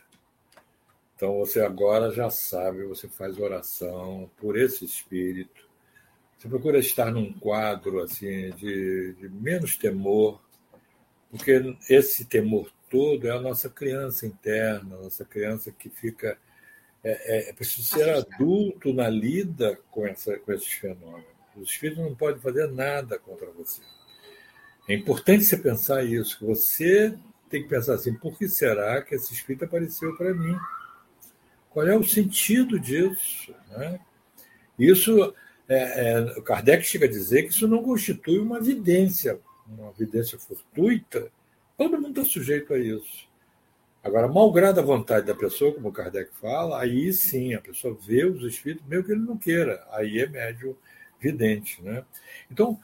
[1.14, 5.71] Então você agora já sabe, você faz oração por esse espírito.
[6.42, 10.42] Você procura estar num quadro assim de, de menos temor,
[11.30, 16.36] porque esse temor todo é a nossa criança interna, a nossa criança que fica
[17.04, 21.30] é, é, é preciso ser adulto na lida com, essa, com esses fenômenos.
[21.54, 23.80] Os espíritos não podem fazer nada contra você.
[24.88, 27.16] É importante você pensar isso, que você
[27.48, 30.58] tem que pensar assim, por que será que esse espírito apareceu para mim?
[31.70, 33.54] Qual é o sentido disso?
[33.68, 34.00] Né?
[34.76, 35.32] Isso,
[35.72, 41.30] é, é, Kardec chega a dizer que isso não constitui uma evidência, uma evidência fortuita.
[41.76, 43.28] Todo mundo está sujeito a isso.
[44.02, 48.42] Agora, malgrado a vontade da pessoa, como Kardec fala, aí sim, a pessoa vê os
[48.42, 49.84] espíritos, mesmo que ele não queira.
[49.90, 50.76] Aí é médio
[51.20, 51.80] vidente.
[51.82, 52.04] Né?
[52.50, 52.78] Então,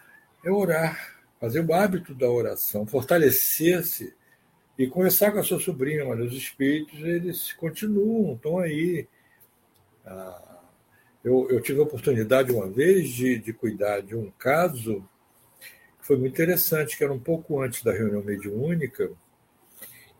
[0.44, 4.14] é orar, fazer o hábito da oração, fortalecer-se
[4.78, 6.06] e conversar com a sua sobrinha.
[6.06, 9.08] Olha, os espíritos, eles continuam, estão aí.
[10.06, 10.47] Ah,
[11.24, 15.02] eu, eu, tive a oportunidade uma vez de, de cuidar de um caso
[15.60, 19.10] que foi muito interessante, que era um pouco antes da reunião mediúnica,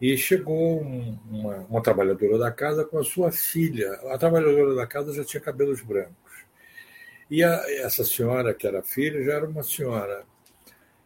[0.00, 3.90] e chegou uma, uma trabalhadora da casa com a sua filha.
[4.10, 6.44] A trabalhadora da casa já tinha cabelos brancos.
[7.30, 10.24] E a, essa senhora, que era filha, já era uma senhora.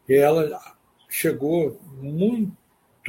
[0.08, 0.60] E ela
[1.08, 2.56] chegou muito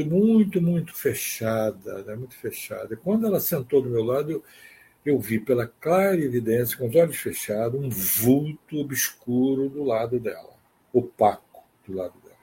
[0.01, 2.15] muito, muito, fechada, né?
[2.15, 2.95] muito fechada.
[2.95, 4.43] E quando ela sentou do meu lado, eu,
[5.05, 10.53] eu vi pela clara evidência, com os olhos fechados, um vulto obscuro do lado dela,
[10.91, 12.35] opaco do lado dela.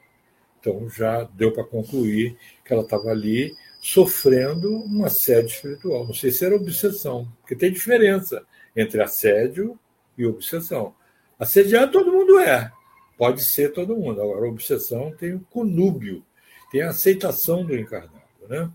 [0.58, 6.06] Então já deu para concluir que ela estava ali sofrendo um assédio espiritual.
[6.06, 8.44] Não sei se era obsessão, porque tem diferença
[8.76, 9.78] entre assédio
[10.18, 10.94] e obsessão.
[11.38, 12.70] Assediar todo mundo é,
[13.16, 14.20] pode ser todo mundo.
[14.20, 16.22] Agora, obsessão tem o conúbio
[16.70, 18.20] tem a aceitação do encarnado.
[18.48, 18.70] Né?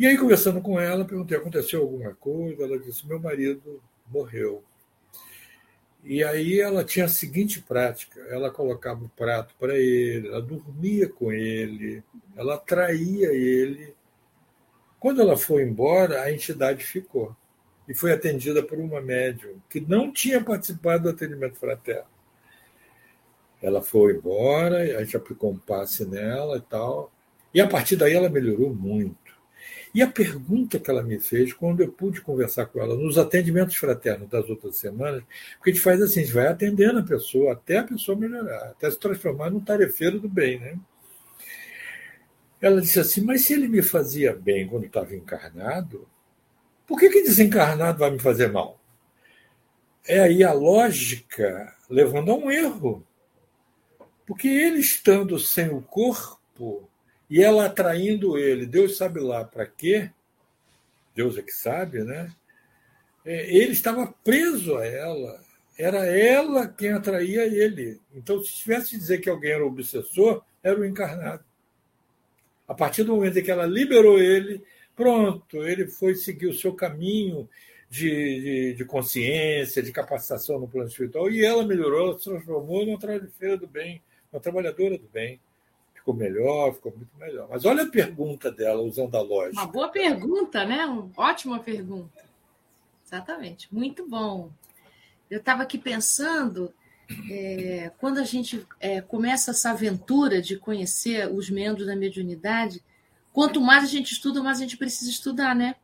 [0.00, 2.62] E aí, conversando com ela, perguntei: aconteceu alguma coisa?
[2.62, 4.64] Ela disse: meu marido morreu.
[6.02, 11.06] E aí ela tinha a seguinte prática: ela colocava o prato para ele, ela dormia
[11.06, 12.02] com ele,
[12.34, 13.94] ela atraía ele.
[14.98, 17.36] Quando ela foi embora, a entidade ficou
[17.86, 22.08] e foi atendida por uma médium que não tinha participado do atendimento fraterno.
[23.60, 27.12] Ela foi embora, a gente aplicou um passe nela e tal.
[27.52, 29.19] E a partir daí ela melhorou muito.
[29.92, 33.74] E a pergunta que ela me fez, quando eu pude conversar com ela nos atendimentos
[33.74, 35.24] fraternos das outras semanas,
[35.56, 38.70] porque a gente faz assim, a gente vai atendendo a pessoa até a pessoa melhorar,
[38.70, 40.60] até se transformar num tarefeiro do bem.
[40.60, 40.78] Né?
[42.60, 46.06] Ela disse assim, mas se ele me fazia bem quando estava encarnado,
[46.86, 48.80] por que, que desencarnado vai me fazer mal?
[50.06, 53.06] É aí a lógica levando a um erro.
[54.26, 56.89] Porque ele estando sem o corpo
[57.30, 60.10] e ela atraindo ele, Deus sabe lá para quê,
[61.14, 62.34] Deus é que sabe, né?
[63.24, 65.40] É, ele estava preso a ela,
[65.78, 68.00] era ela quem atraía ele.
[68.14, 71.44] Então, se tivesse que dizer que alguém era obsessor, era o encarnado.
[72.66, 74.62] A partir do momento em que ela liberou ele,
[74.96, 77.48] pronto, ele foi seguir o seu caminho
[77.88, 82.86] de, de, de consciência, de capacitação no plano espiritual, e ela melhorou, ela se transformou
[82.86, 82.98] numa
[83.56, 84.02] do bem,
[84.32, 85.40] uma trabalhadora do bem.
[86.00, 87.46] Ficou melhor, ficou muito melhor.
[87.50, 89.60] Mas olha a pergunta dela, usando a lógica.
[89.60, 90.86] Uma boa pergunta, né?
[90.86, 92.24] Uma ótima pergunta.
[93.06, 94.50] Exatamente, muito bom.
[95.30, 96.72] Eu estava aqui pensando,
[97.30, 102.82] é, quando a gente é, começa essa aventura de conhecer os membros da mediunidade,
[103.32, 105.76] quanto mais a gente estuda, mais a gente precisa estudar, né?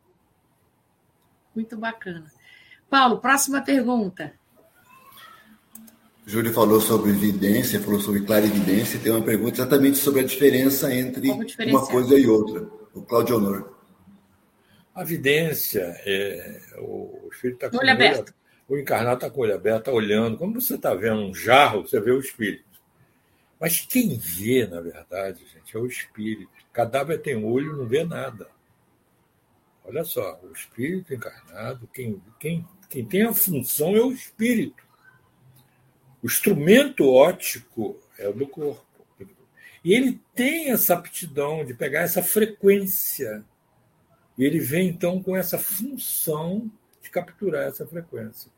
[1.54, 2.32] Muito bacana.
[2.88, 4.32] Paulo, próxima pergunta.
[6.28, 11.30] Júlio falou sobre evidência, falou sobre clarividência, tem uma pergunta exatamente sobre a diferença entre
[11.30, 12.68] uma coisa e outra.
[12.92, 13.78] O Claudio Honor.
[14.92, 18.34] A evidência, é, o espírito está com olho aberto.
[18.68, 20.36] O encarnado está com o olho aberto, está olhando.
[20.36, 22.64] Como você está vendo um jarro, você vê o espírito.
[23.60, 26.50] Mas quem vê, na verdade, gente, é o espírito.
[26.72, 28.48] Cadáver tem olho, não vê nada.
[29.84, 34.85] Olha só, o espírito encarnado, quem, quem, quem tem a função é o espírito.
[36.22, 38.84] O instrumento óptico é o do corpo.
[39.84, 43.44] E ele tem essa aptidão de pegar essa frequência.
[44.36, 46.70] E ele vem, então, com essa função
[47.00, 48.50] de capturar essa frequência.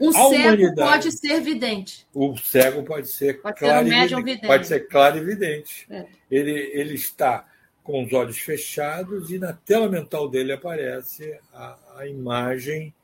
[0.00, 2.06] Um a cego pode ser vidente.
[2.14, 4.08] O cego pode ser pode clarividente.
[4.08, 5.86] Ser um pode ser clarividente.
[5.90, 6.06] É.
[6.30, 7.46] Ele, ele está
[7.82, 12.94] com os olhos fechados e na tela mental dele aparece a, a imagem.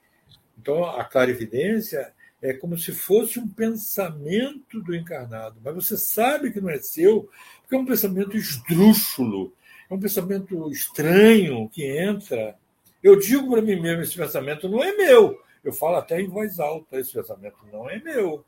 [0.58, 6.60] Então, a clarividência é como se fosse um pensamento do encarnado, mas você sabe que
[6.60, 7.28] não é seu,
[7.60, 9.52] porque é um pensamento esdrúxulo,
[9.90, 12.56] é um pensamento estranho que entra.
[13.02, 15.40] Eu digo para mim mesmo: esse pensamento não é meu.
[15.64, 18.44] Eu falo até em voz alta: esse pensamento não é meu.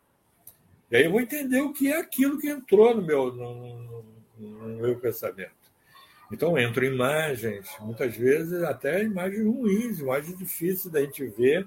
[0.91, 4.05] E aí eu vou entender o que é aquilo que entrou no meu, no, no,
[4.39, 5.61] no meu pensamento.
[6.33, 11.65] Então entram imagens, muitas vezes até imagens ruins, imagens difíceis da gente ver,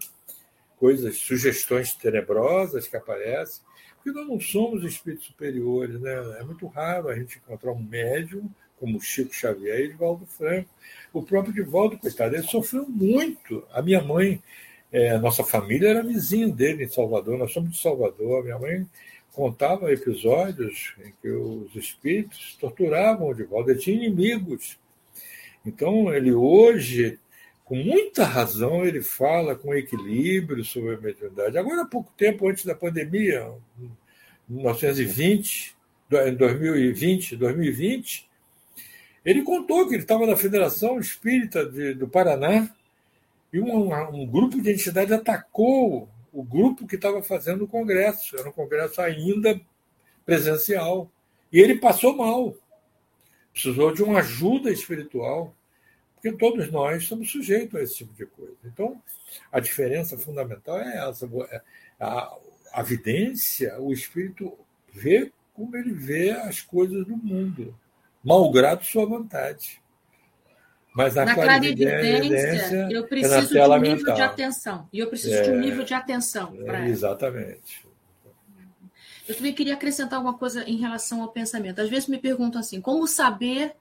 [0.84, 3.64] coisas, sugestões tenebrosas que aparecem,
[3.96, 6.12] porque nós não somos espíritos superiores, né?
[6.42, 10.70] É muito raro a gente encontrar um médium como Chico Xavier e Divaldo Franco.
[11.14, 13.66] O próprio Divaldo, coitado, ele sofreu muito.
[13.72, 14.44] A minha mãe,
[14.92, 18.42] é, nossa família era vizinho dele em Salvador, nós somos de Salvador.
[18.42, 18.86] A minha mãe
[19.32, 24.78] contava episódios em que os espíritos torturavam o Divaldo, ele tinha inimigos.
[25.66, 27.18] Então, ele hoje,
[27.66, 31.58] com muita razão, ele fala com equilíbrio sobre a mediunidade.
[31.58, 33.52] Agora, há pouco tempo, antes da pandemia,
[34.50, 35.76] em 1920,
[36.28, 38.30] em 2020, 2020,
[39.26, 42.70] ele contou que ele estava na Federação Espírita de, do Paraná
[43.54, 48.36] e um, um grupo de entidades atacou o grupo que estava fazendo o congresso.
[48.36, 49.62] Era um congresso ainda
[50.26, 51.10] presencial.
[51.52, 52.56] E ele passou mal.
[53.54, 55.56] Precisou de uma ajuda espiritual,
[56.24, 58.56] porque todos nós somos sujeitos a esse tipo de coisa.
[58.64, 59.02] Então,
[59.52, 61.30] a diferença fundamental é essa.
[61.52, 61.62] É,
[62.00, 62.34] a,
[62.72, 64.58] a vidência, o espírito
[64.94, 67.78] vê como ele vê as coisas do mundo,
[68.24, 69.82] malgrado sua vontade.
[70.96, 74.16] Mas na, na clarividência, eu é preciso é de um nível mental.
[74.16, 74.90] de atenção.
[74.94, 76.56] E eu preciso é, de um nível de atenção.
[76.66, 77.86] É, exatamente.
[79.28, 81.82] Eu também queria acrescentar alguma coisa em relação ao pensamento.
[81.82, 83.76] Às vezes me perguntam assim: como saber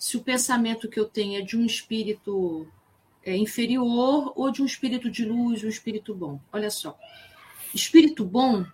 [0.00, 2.66] se o pensamento que eu tenho é de um espírito
[3.22, 6.40] é, inferior ou de um espírito de luz, um espírito bom?
[6.52, 6.98] Olha só.
[7.72, 8.64] Espírito bom,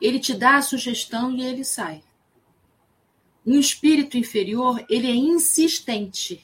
[0.00, 2.02] ele te dá a sugestão e ele sai.
[3.46, 6.42] Um espírito inferior, ele é insistente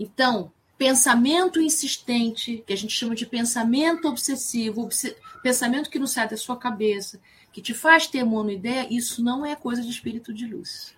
[0.00, 6.26] então, pensamento insistente, que a gente chama de pensamento obsessivo, obs pensamento que não sai
[6.26, 7.20] da sua cabeça,
[7.52, 10.94] que te faz ter monoideia, isso não é coisa de espírito de luz.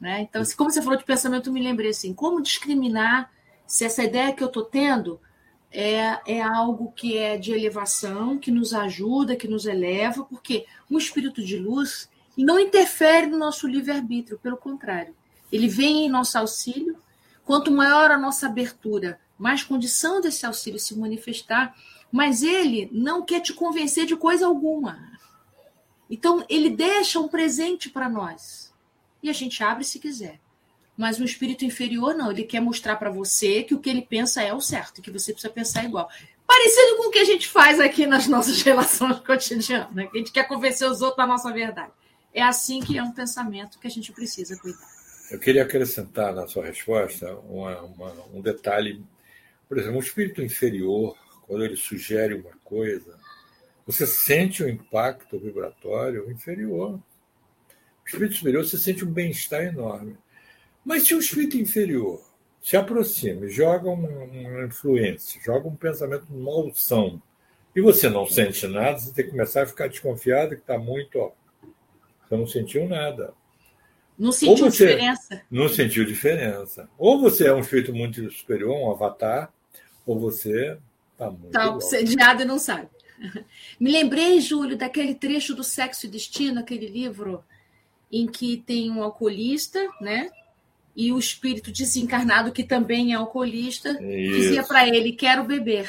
[0.00, 0.22] Né?
[0.22, 3.30] Então, assim, como você falou de pensamento, eu me lembrei assim, como discriminar
[3.66, 5.20] se essa ideia que eu estou tendo
[5.70, 10.96] é, é algo que é de elevação, que nos ajuda, que nos eleva, porque um
[10.96, 15.14] espírito de luz não interfere no nosso livre-arbítrio, pelo contrário.
[15.50, 16.96] Ele vem em nosso auxílio,
[17.48, 21.74] Quanto maior a nossa abertura, mais condição desse auxílio se manifestar,
[22.12, 24.98] mas ele não quer te convencer de coisa alguma.
[26.10, 28.70] Então, ele deixa um presente para nós.
[29.22, 30.38] E a gente abre se quiser.
[30.96, 34.42] Mas o espírito inferior, não, ele quer mostrar para você que o que ele pensa
[34.42, 36.10] é o certo, que você precisa pensar igual.
[36.46, 40.08] Parecido com o que a gente faz aqui nas nossas relações cotidianas, né?
[40.12, 41.92] a gente quer convencer os outros da nossa verdade.
[42.34, 44.86] É assim que é um pensamento que a gente precisa cuidar.
[45.30, 49.04] Eu queria acrescentar na sua resposta uma, uma, um detalhe.
[49.68, 53.18] Por exemplo, um espírito inferior, quando ele sugere uma coisa,
[53.86, 56.98] você sente o impacto vibratório inferior.
[58.08, 60.16] O espírito superior, você sente um bem-estar enorme.
[60.82, 62.22] Mas se o espírito inferior
[62.62, 67.22] se aproxima e joga uma, influência, joga um pensamento de maldição,
[67.76, 71.18] e você não sente nada, você tem que começar a ficar desconfiado que está muito.
[71.18, 71.32] Ó,
[72.26, 73.34] você não sentiu nada.
[74.18, 75.42] Não sentiu você, diferença?
[75.50, 76.88] Não sentiu diferença.
[76.96, 79.52] Ou você é um espírito muito superior, um avatar,
[80.06, 80.78] ou você
[81.12, 81.46] está muito.
[81.48, 82.88] Está obsediado e não sabe.
[83.78, 87.44] Me lembrei, Júlio, daquele trecho do Sexo e Destino, aquele livro
[88.10, 90.30] em que tem um alcoolista, né?
[90.96, 94.36] E o espírito desencarnado, que também é alcoolista, Isso.
[94.36, 95.88] dizia para ele: Quero beber.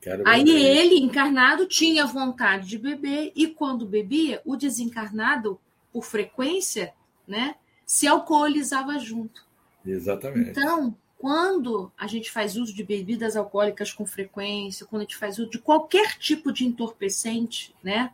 [0.00, 0.60] Quero Aí beber.
[0.60, 5.60] ele, encarnado, tinha vontade de beber, e quando bebia, o desencarnado,
[5.92, 6.92] por frequência,
[7.26, 7.54] né,
[7.86, 9.46] se alcoolizava junto.
[9.86, 10.50] Exatamente.
[10.50, 15.38] Então, quando a gente faz uso de bebidas alcoólicas com frequência, quando a gente faz
[15.38, 18.10] uso de qualquer tipo de entorpecente, né?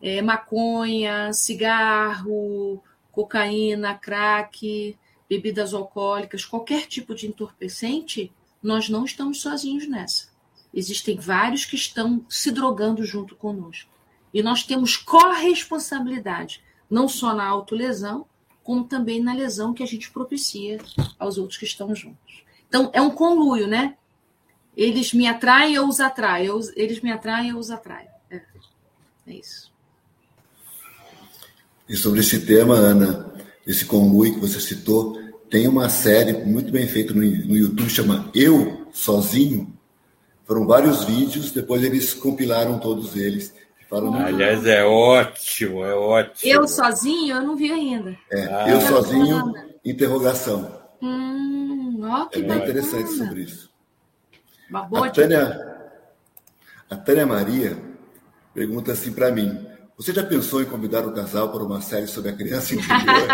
[0.00, 4.96] É, maconha, cigarro, cocaína, crack,
[5.28, 8.32] bebidas alcoólicas, qualquer tipo de entorpecente,
[8.62, 10.28] nós não estamos sozinhos nessa.
[10.72, 13.90] Existem vários que estão se drogando junto conosco.
[14.32, 18.26] E nós temos corresponsabilidade, não só na autolesão,
[18.62, 20.78] como também na lesão que a gente propicia
[21.18, 22.44] aos outros que estão juntos.
[22.68, 23.96] Então, é um conluio, né?
[24.76, 26.60] Eles me atraem, eu os atraio.
[26.74, 28.08] Eles me atraem, eu os atraio.
[28.30, 28.42] É,
[29.28, 29.72] é isso.
[31.88, 33.32] E sobre esse tema, Ana,
[33.66, 35.18] esse conluio que você citou,
[35.48, 39.72] tem uma série muito bem feita no, no YouTube, chama Eu Sozinho.
[40.44, 43.52] Foram vários vídeos, depois eles compilaram todos eles.
[43.90, 46.52] Aliás, é ótimo, é ótimo.
[46.52, 48.16] Eu sozinho, eu não vi ainda.
[48.32, 49.54] É, ah, eu sozinho,
[49.84, 50.82] interrogação.
[51.00, 53.70] Hum, ó, que é bem interessante sobre isso.
[54.68, 55.76] Uma boa a, Tânia,
[56.90, 57.78] a Tânia Maria
[58.52, 59.56] pergunta assim para mim:
[59.96, 63.28] Você já pensou em convidar o casal para uma série sobre a criança interior?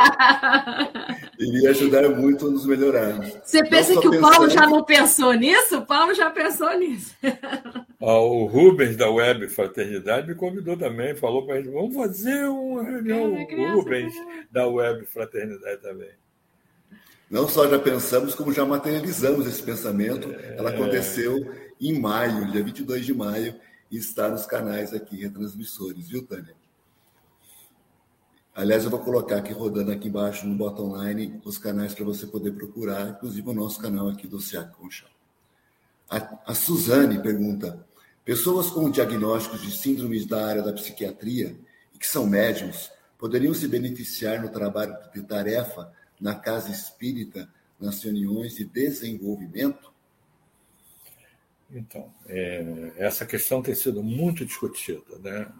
[1.36, 3.36] Iria ajudar muito a nos melhorarmos.
[3.42, 5.78] Você pensa que o Paulo já não pensou nisso?
[5.78, 7.16] O Paulo já pensou nisso.
[7.98, 12.84] o Rubens da Web Fraternidade me convidou também, falou para a gente: vamos fazer uma
[12.84, 13.32] reunião.
[13.32, 14.14] O Rubens
[14.52, 16.10] da Web Fraternidade também.
[17.28, 20.32] Não só já pensamos, como já materializamos esse pensamento.
[20.56, 20.74] Ela é.
[20.74, 21.44] aconteceu
[21.80, 23.52] em maio, dia 22 de maio,
[23.92, 26.56] e está nos canais aqui, retransmissores, viu, Tânia?
[28.54, 32.26] Aliás, eu vou colocar aqui, rodando aqui embaixo no botão online, os canais para você
[32.26, 35.10] poder procurar, inclusive o nosso canal aqui do SEAC Conchal.
[36.08, 37.86] A, a Suzane pergunta:
[38.24, 41.56] pessoas com diagnósticos de síndromes da área da psiquiatria
[41.94, 47.48] e que são médiums poderiam se beneficiar no trabalho de tarefa na casa espírita,
[47.78, 49.91] nas reuniões de desenvolvimento?
[51.72, 55.50] Então, é, essa questão tem sido muito discutida, né?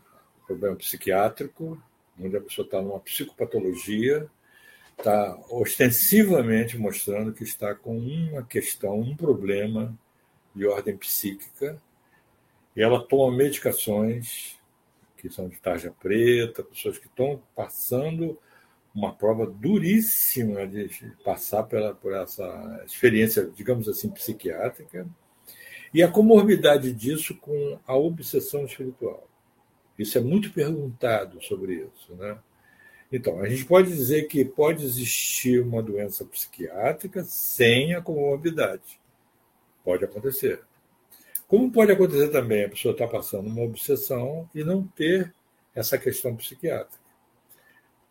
[0.43, 1.83] O problema psiquiátrico,
[2.21, 4.29] onde a pessoa está numa psicopatologia,
[4.99, 9.99] está ostensivamente mostrando que está com uma questão, um problema
[10.55, 11.81] de ordem psíquica,
[12.77, 14.59] e ela toma medicações
[15.17, 18.39] que são de tarja preta, pessoas que estão passando
[18.95, 20.91] uma prova duríssima de
[21.25, 25.07] passar pela, por essa experiência, digamos assim, psiquiátrica,
[25.93, 29.29] e a comorbidade disso com a obsessão espiritual.
[29.99, 32.15] Isso é muito perguntado sobre isso.
[32.15, 32.39] Né?
[33.11, 39.01] Então, a gente pode dizer que pode existir uma doença psiquiátrica sem a comorbidade.
[39.85, 40.63] Pode acontecer.
[41.47, 45.35] Como pode acontecer também a pessoa estar passando uma obsessão e não ter
[45.75, 47.03] essa questão psiquiátrica.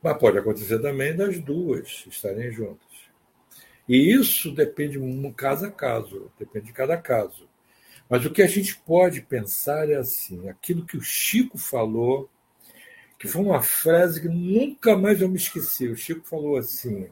[0.03, 2.87] Mas pode acontecer também das duas estarem juntas.
[3.87, 4.99] E isso depende
[5.35, 7.49] caso a caso, depende de cada caso.
[8.11, 12.29] Mas o que a gente pode pensar é assim: aquilo que o Chico falou,
[13.17, 15.87] que foi uma frase que nunca mais eu me esqueci.
[15.87, 17.07] O Chico falou assim,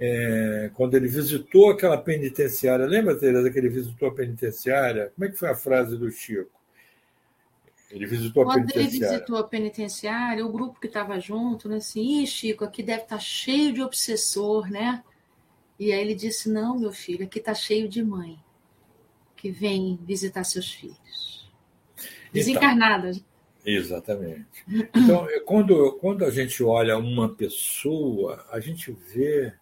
[0.00, 2.84] é, quando ele visitou aquela penitenciária.
[2.84, 5.12] Lembra, Tereza, que ele visitou a penitenciária?
[5.14, 6.50] Como é que foi a frase do Chico?
[7.88, 8.90] Ele visitou Quando a penitenciária.
[8.90, 12.82] Quando ele visitou a penitenciária, o grupo que estava junto, né, assim, Ih, Chico, aqui
[12.82, 15.04] deve estar tá cheio de obsessor, né?
[15.78, 18.36] E aí ele disse: Não, meu filho, aqui está cheio de mãe
[19.42, 21.50] que vem visitar seus filhos.
[22.32, 23.16] Desencarnadas.
[23.16, 24.64] Então, exatamente.
[24.94, 29.52] Então, quando, quando a gente olha uma pessoa, a gente vê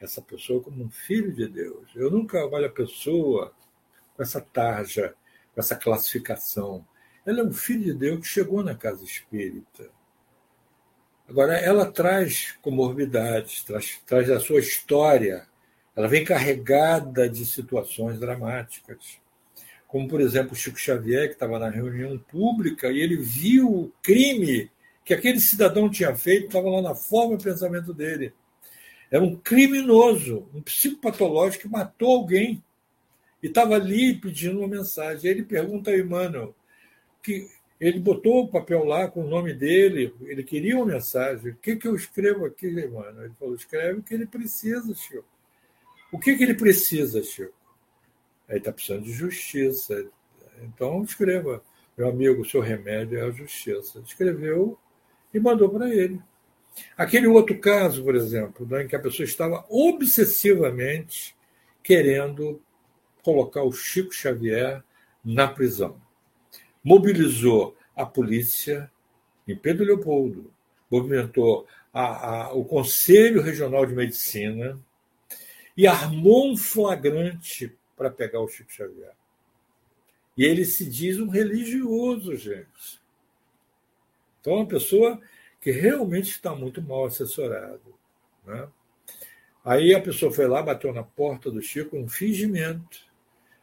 [0.00, 1.90] essa pessoa como um filho de Deus.
[1.96, 3.52] Eu nunca olho a pessoa
[4.16, 5.16] com essa tarja,
[5.52, 6.86] com essa classificação.
[7.26, 9.90] Ela é um filho de Deus que chegou na casa espírita.
[11.28, 15.48] Agora, ela traz comorbidades, traz, traz a sua história,
[15.96, 19.23] ela vem carregada de situações dramáticas.
[19.86, 24.70] Como, por exemplo, Chico Xavier, que estava na reunião pública e ele viu o crime
[25.04, 28.32] que aquele cidadão tinha feito, estava lá na forma de pensamento dele.
[29.10, 32.62] Era um criminoso, um psicopatológico que matou alguém
[33.42, 35.30] e estava ali pedindo uma mensagem.
[35.30, 36.54] Ele pergunta a Emmanuel,
[37.22, 37.46] que
[37.78, 41.52] ele botou o papel lá com o nome dele, ele queria uma mensagem.
[41.52, 43.22] O que, que eu escrevo aqui, mano?
[43.24, 45.24] Ele falou: escreve o que ele precisa, Chico.
[46.10, 47.52] O que, que ele precisa, Chico?
[48.48, 50.06] Ele está precisando de justiça.
[50.62, 51.62] Então, escreva.
[51.96, 54.00] Meu amigo, o seu remédio é a justiça.
[54.00, 54.78] Escreveu
[55.32, 56.20] e mandou para ele.
[56.96, 61.36] Aquele outro caso, por exemplo, né, em que a pessoa estava obsessivamente
[61.82, 62.60] querendo
[63.22, 64.82] colocar o Chico Xavier
[65.24, 66.02] na prisão
[66.84, 68.90] mobilizou a polícia
[69.48, 70.52] em Pedro Leopoldo,
[70.90, 74.78] movimentou a, a, o Conselho Regional de Medicina
[75.76, 79.12] e armou um flagrante para pegar o Chico Xavier.
[80.36, 83.00] E ele se diz um religioso, gente.
[84.40, 85.20] Então, uma pessoa
[85.60, 87.80] que realmente está muito mal assessorada.
[88.44, 88.68] Né?
[89.64, 92.98] Aí a pessoa foi lá, bateu na porta do Chico, um fingimento.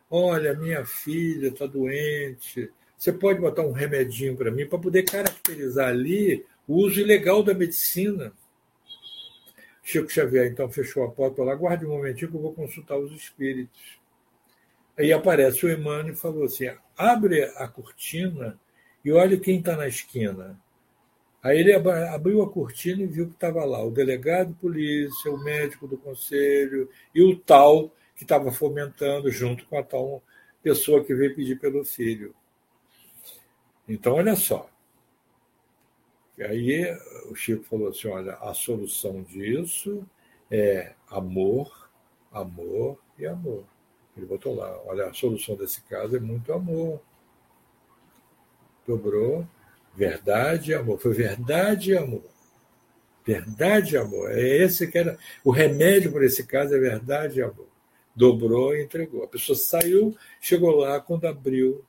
[0.10, 5.90] Olha, minha filha está doente, você pode botar um remedinho para mim para poder caracterizar
[5.90, 8.34] ali o uso ilegal da medicina.
[9.84, 13.12] Chico Xavier então fechou a porta lá, guarde um momentinho que eu vou consultar os
[13.12, 14.01] espíritos.
[15.02, 18.60] Aí aparece o Emmanuel e falou assim: abre a cortina
[19.04, 20.62] e olha quem está na esquina.
[21.42, 25.44] Aí ele abriu a cortina e viu que estava lá o delegado de polícia, o
[25.44, 30.22] médico do conselho e o tal que estava fomentando junto com a tal
[30.62, 32.36] pessoa que veio pedir pelo filho.
[33.90, 34.70] Então, olha só.
[36.40, 36.96] Aí
[37.28, 40.08] o Chico falou assim: olha, a solução disso
[40.52, 41.90] é amor,
[42.32, 43.71] amor e amor.
[44.16, 47.02] Ele botou lá: olha, a solução desse caso é muito amor.
[48.88, 49.48] Dobrou
[49.96, 51.00] verdade e amor.
[51.00, 52.24] Foi verdade e amor.
[53.26, 54.32] Verdade e amor.
[54.32, 55.18] É esse que era.
[55.44, 57.68] O remédio para esse caso é verdade e amor.
[58.16, 59.24] Dobrou e entregou.
[59.24, 61.84] A pessoa saiu, chegou lá, quando abriu,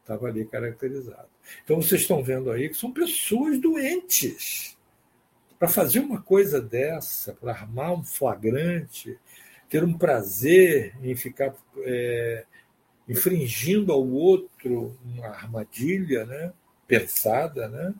[0.00, 1.28] estava ali caracterizado.
[1.62, 4.76] Então vocês estão vendo aí que são pessoas doentes.
[5.58, 9.18] Para fazer uma coisa dessa, para armar um flagrante,
[9.74, 12.44] ter um prazer em ficar é,
[13.08, 16.52] infringindo ao outro uma armadilha né,
[16.86, 17.92] pensada, né?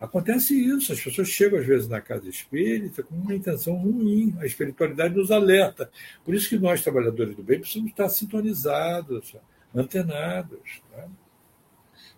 [0.00, 4.46] Acontece isso, as pessoas chegam às vezes na casa espírita com uma intenção ruim, a
[4.46, 5.90] espiritualidade nos alerta.
[6.24, 9.36] Por isso que nós, trabalhadores do bem, precisamos estar sintonizados,
[9.74, 10.80] antenados.
[10.92, 11.10] Né?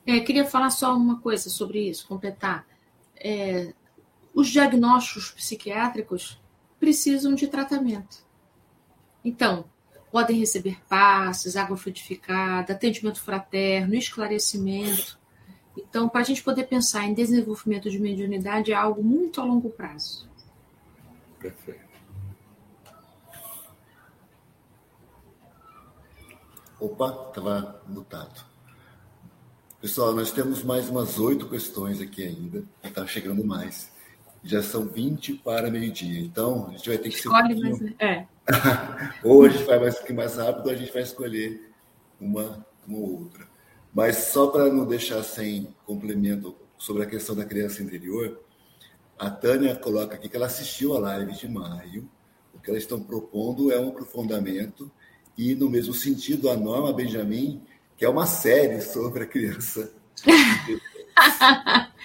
[0.06, 2.64] É, queria falar só uma coisa sobre isso, completar.
[3.16, 3.74] É,
[4.32, 6.40] os diagnósticos psiquiátricos
[6.78, 8.24] precisam de tratamento.
[9.26, 9.64] Então,
[10.12, 15.18] podem receber passes, água frutificada, atendimento fraterno, esclarecimento.
[15.76, 19.68] Então, para a gente poder pensar em desenvolvimento de mediunidade é algo muito a longo
[19.68, 20.30] prazo.
[21.40, 21.84] Perfeito.
[26.78, 28.44] Opa, estava mutado.
[29.80, 33.90] Pessoal, nós temos mais umas oito questões aqui ainda, está chegando mais.
[34.44, 37.66] Já são 20 para meio-dia, então a gente vai ter que Escolhe ser.
[37.66, 37.94] Um mais...
[37.98, 38.35] É.
[39.22, 41.72] ou a gente vai mais, mais rápido, ou a gente vai escolher
[42.20, 43.46] uma, uma ou outra.
[43.92, 48.40] Mas só para não deixar sem complemento sobre a questão da criança interior,
[49.18, 52.08] a Tânia coloca aqui que ela assistiu a live de maio.
[52.54, 54.90] O que elas estão propondo é um aprofundamento
[55.36, 57.62] e, no mesmo sentido, a Norma Benjamin,
[57.96, 59.92] que é uma série sobre a criança.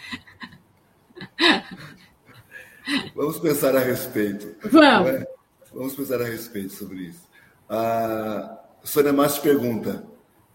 [3.15, 4.55] Vamos pensar a respeito.
[4.69, 5.25] Vamos.
[5.73, 7.29] Vamos pensar a respeito sobre isso.
[7.69, 10.05] A Sônia Márcio pergunta: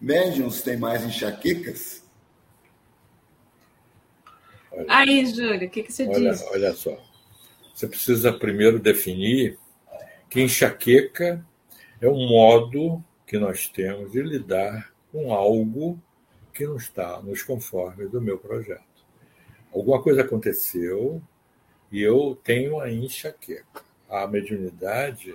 [0.00, 2.04] médiums têm mais enxaquecas?
[4.70, 6.42] Olha, Aí, Júlio, o que, que você olha, diz?
[6.50, 6.96] Olha só.
[7.74, 9.58] Você precisa primeiro definir
[10.28, 11.44] que enxaqueca
[12.00, 15.98] é um modo que nós temos de lidar com algo
[16.52, 18.84] que não está nos conformes do meu projeto.
[19.72, 21.22] Alguma coisa aconteceu
[21.90, 23.85] e eu tenho a enxaqueca.
[24.08, 25.34] A mediunidade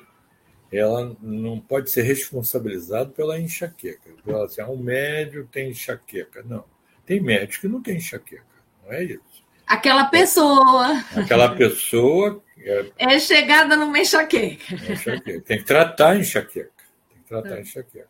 [0.72, 4.10] ela não pode ser responsabilizada pela enxaqueca.
[4.26, 6.44] Ela assim, ah, um médio tem enxaqueca.
[6.44, 6.64] Não.
[7.06, 8.46] Tem médico que não tem enxaqueca.
[8.86, 9.44] Não é isso.
[9.68, 11.04] Aquela pessoa.
[11.16, 12.42] Aquela pessoa.
[12.58, 14.64] É, é chegada numa enxaqueca.
[14.74, 15.42] É enxaqueca.
[15.42, 16.72] Tem que tratar a enxaqueca.
[17.10, 17.62] Tem que tratar a é.
[17.62, 18.10] enxaqueca.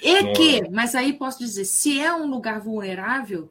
[0.00, 0.68] E não que, é...
[0.70, 3.50] mas aí posso dizer, se é um lugar vulnerável,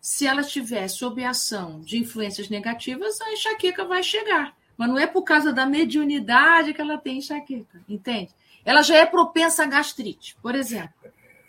[0.00, 4.54] se ela estiver sob ação de influências negativas, a enxaqueca vai chegar.
[4.82, 8.34] Mas não é por causa da mediunidade que ela tem enxaqueca, entende?
[8.64, 10.92] Ela já é propensa a gastrite, por exemplo.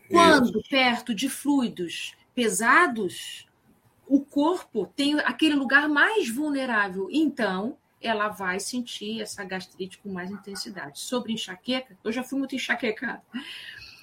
[0.07, 0.69] Quando Isso.
[0.69, 3.47] perto de fluidos pesados,
[4.07, 7.09] o corpo tem aquele lugar mais vulnerável.
[7.11, 10.99] Então, ela vai sentir essa gastrite com mais intensidade.
[10.99, 13.23] Sobre enxaqueca, eu já fui muito enxaquecada.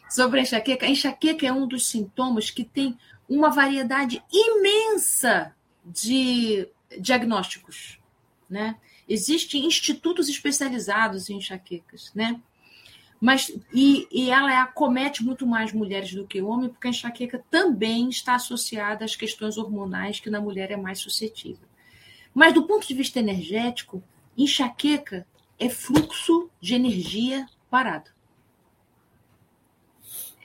[0.08, 2.98] Sobre a enxaqueca, a enxaqueca é um dos sintomas que tem
[3.28, 5.54] uma variedade imensa
[5.84, 8.00] de diagnósticos,
[8.48, 8.76] né?
[9.10, 12.40] Existem institutos especializados em enxaquecas, né?
[13.20, 18.08] Mas, e, e ela acomete muito mais mulheres do que homens, porque a enxaqueca também
[18.08, 21.66] está associada às questões hormonais, que na mulher é mais suscetível.
[22.32, 24.00] Mas, do ponto de vista energético,
[24.38, 25.26] enxaqueca
[25.58, 28.12] é fluxo de energia parado.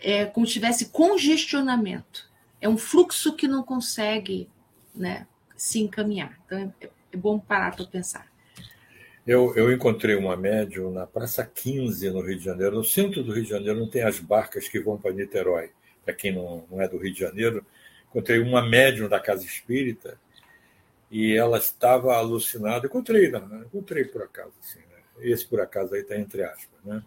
[0.01, 2.27] É como se tivesse congestionamento.
[2.59, 4.49] É um fluxo que não consegue
[4.93, 6.35] né, se encaminhar.
[6.47, 8.34] Então, é, é bom parar para pensar.
[9.25, 12.75] Eu, eu encontrei uma médium na Praça 15, no Rio de Janeiro.
[12.75, 15.71] No centro do Rio de Janeiro não tem as barcas que vão para Niterói.
[16.03, 17.65] Para quem não, não é do Rio de Janeiro,
[18.07, 20.19] encontrei uma médium da Casa Espírita
[21.09, 22.85] e ela estava alucinada.
[22.85, 24.53] Encontrei, não, encontrei por acaso.
[24.61, 25.01] Assim, né?
[25.21, 26.79] Esse por acaso aí está entre aspas.
[26.83, 27.03] Né?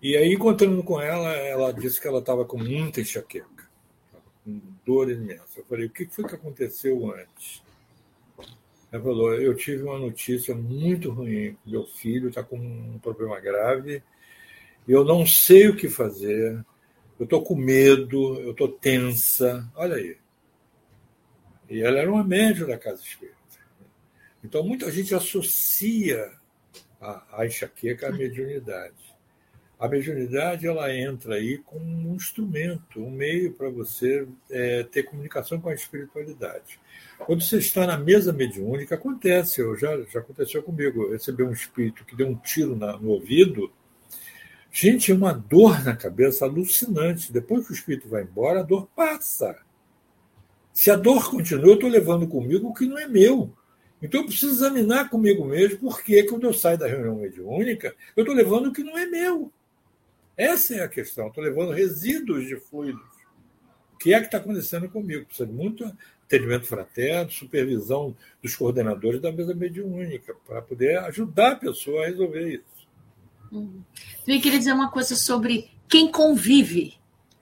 [0.00, 3.68] E aí, encontrando com ela, ela disse que ela estava com muita enxaqueca,
[4.42, 5.60] com dor imensa.
[5.60, 7.62] Eu falei, o que foi que aconteceu antes?
[8.92, 11.56] Ela falou: Eu tive uma notícia muito ruim.
[11.66, 14.02] Meu filho está com um problema grave
[14.86, 16.64] eu não sei o que fazer,
[17.18, 19.70] eu estou com medo, eu estou tensa.
[19.76, 20.18] Olha aí.
[21.68, 23.36] E ela era uma médium da casa espírita.
[24.42, 26.32] Então, muita gente associa
[27.00, 29.11] a, a enxaqueca à mediunidade.
[29.82, 35.60] A mediunidade ela entra aí como um instrumento, um meio para você é, ter comunicação
[35.60, 36.78] com a espiritualidade.
[37.18, 41.50] Quando você está na mesa mediúnica, acontece, eu já, já aconteceu comigo, eu recebi um
[41.50, 43.72] espírito que deu um tiro na, no ouvido.
[44.70, 47.32] Gente, é uma dor na cabeça alucinante.
[47.32, 49.58] Depois que o espírito vai embora, a dor passa.
[50.72, 53.52] Se a dor continua, eu estou levando comigo o que não é meu.
[54.00, 58.22] Então eu preciso examinar comigo mesmo por que, quando eu saio da reunião mediúnica, eu
[58.22, 59.52] estou levando o que não é meu.
[60.36, 61.28] Essa é a questão.
[61.28, 63.02] Estou levando resíduos de fluidos.
[63.94, 65.26] O que é que está acontecendo comigo?
[65.26, 65.84] Precisa de muito
[66.24, 72.54] atendimento fraterno, supervisão dos coordenadores da mesa mediúnica, para poder ajudar a pessoa a resolver
[72.54, 72.88] isso.
[73.52, 73.82] Uhum.
[74.26, 76.94] Eu queria dizer uma coisa sobre quem convive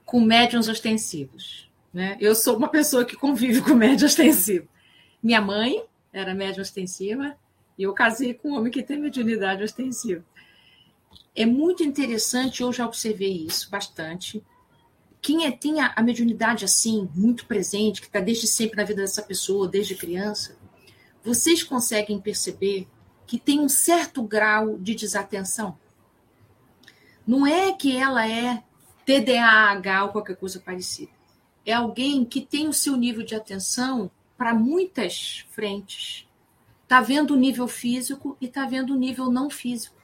[0.04, 1.70] com médiums ostensivos.
[1.94, 2.16] Né?
[2.20, 4.68] Eu sou uma pessoa que convive com médium ostensivo.
[5.22, 7.36] Minha mãe era médium ostensiva
[7.78, 10.24] e eu casei com um homem que tem mediunidade ostensiva.
[11.34, 14.42] É muito interessante, eu já observei isso bastante.
[15.22, 19.02] Quem é, tem a, a mediunidade assim, muito presente, que está desde sempre na vida
[19.02, 20.56] dessa pessoa, desde criança,
[21.22, 22.88] vocês conseguem perceber
[23.26, 25.78] que tem um certo grau de desatenção.
[27.26, 28.62] Não é que ela é
[29.04, 31.12] TDAH ou qualquer coisa parecida.
[31.64, 36.26] É alguém que tem o seu nível de atenção para muitas frentes.
[36.82, 39.94] Está vendo o nível físico e está vendo o nível não físico.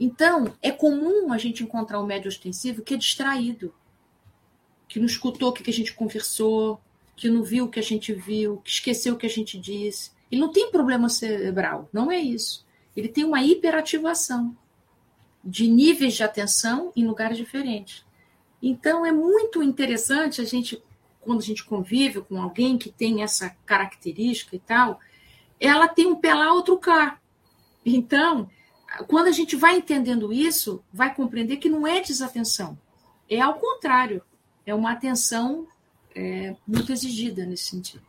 [0.00, 3.74] Então, é comum a gente encontrar um médio ostensivo que é distraído,
[4.88, 6.80] que não escutou o que a gente conversou,
[7.14, 10.10] que não viu o que a gente viu, que esqueceu o que a gente disse.
[10.32, 12.66] Ele não tem problema cerebral, não é isso.
[12.96, 14.56] Ele tem uma hiperativação
[15.44, 18.02] de níveis de atenção em lugares diferentes.
[18.62, 20.82] Então, é muito interessante a gente,
[21.20, 24.98] quando a gente convive com alguém que tem essa característica e tal,
[25.60, 27.20] ela tem um pé lá, outro cá.
[27.84, 28.48] Então,
[29.06, 32.78] quando a gente vai entendendo isso, vai compreender que não é desatenção,
[33.28, 34.22] é ao contrário,
[34.66, 35.66] é uma atenção
[36.14, 38.02] é, muito exigida nesse sentido.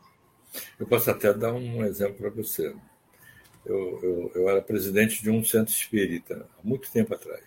[0.80, 2.76] Eu posso até dar um exemplo para você.
[3.66, 7.46] Eu, eu, eu, era presidente de um centro espírita há muito tempo atrás.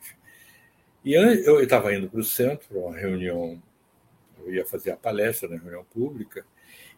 [1.04, 3.60] E eu estava indo para o centro, para uma reunião,
[4.38, 6.46] eu ia fazer a palestra na reunião pública,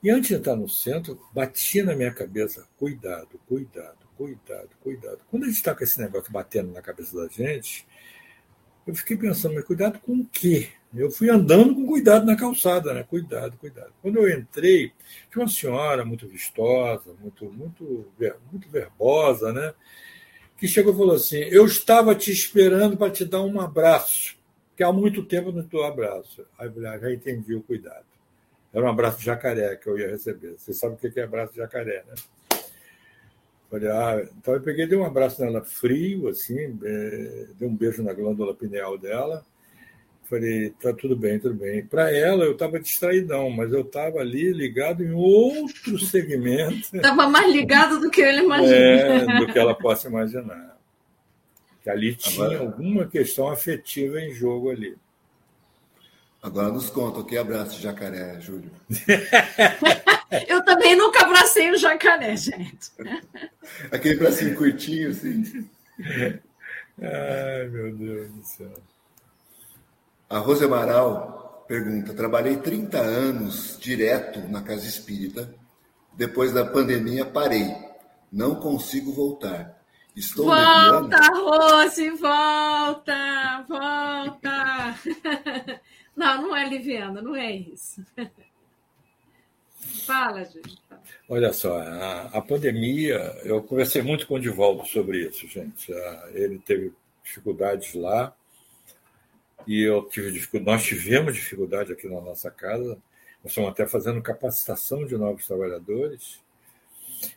[0.02, 5.18] e antes de entrar no centro, batia na minha cabeça: cuidado, cuidado, cuidado, cuidado.
[5.30, 7.86] Quando a gente está com esse negócio batendo na cabeça da gente,
[8.86, 10.68] eu fiquei pensando, mas cuidado com o quê?
[10.94, 13.02] Eu fui andando com cuidado na calçada, né?
[13.02, 13.92] Cuidado, cuidado.
[14.00, 14.92] Quando eu entrei,
[15.30, 18.06] tinha uma senhora muito vistosa, muito, muito,
[18.50, 19.74] muito verbosa, né?
[20.56, 24.38] Que chegou e falou assim: Eu estava te esperando para te dar um abraço,
[24.76, 26.46] que há muito tempo não te abraço.
[26.58, 28.06] Aí eu ah, já entendi o cuidado.
[28.72, 30.54] Era um abraço de jacaré que eu ia receber.
[30.56, 32.14] Você sabe o que é abraço de jacaré, né?
[33.70, 38.02] Falei, ah, então eu peguei, dei um abraço nela frio, assim, é, dei um beijo
[38.02, 39.44] na glândula pineal dela.
[40.28, 41.84] Falei, tá tudo bem, tudo bem.
[41.84, 46.96] Para ela, eu estava distraidão, mas eu estava ali ligado em outro segmento.
[46.96, 48.74] Estava mais ligado do que ele imagina.
[48.74, 50.76] É, do que ela possa imaginar.
[51.82, 52.60] Que ali tinha Agora...
[52.60, 54.96] alguma questão afetiva em jogo ali.
[56.46, 58.70] Agora nos conta o que abraço de jacaré, Júlio.
[60.46, 62.92] Eu também nunca abracei o jacaré, gente.
[63.90, 65.68] Aquele bracinho curtinho, assim.
[67.02, 68.72] Ai, meu Deus do céu.
[70.30, 75.52] A Rose Amaral pergunta: trabalhei 30 anos direto na casa espírita.
[76.12, 77.74] Depois da pandemia, parei.
[78.30, 79.82] Não consigo voltar.
[80.14, 84.94] Estou volta, Rose, volta, volta.
[86.16, 88.04] Não, não é liviana, não é isso.
[90.06, 90.78] Fala, gente.
[91.28, 95.92] Olha só, a, a, pandemia, eu conversei muito com o Divaldo sobre isso, gente.
[96.32, 98.34] Ele teve dificuldades lá
[99.66, 102.98] e eu tive nós tivemos dificuldade aqui na nossa casa.
[103.42, 106.40] Nós estamos até fazendo capacitação de novos trabalhadores.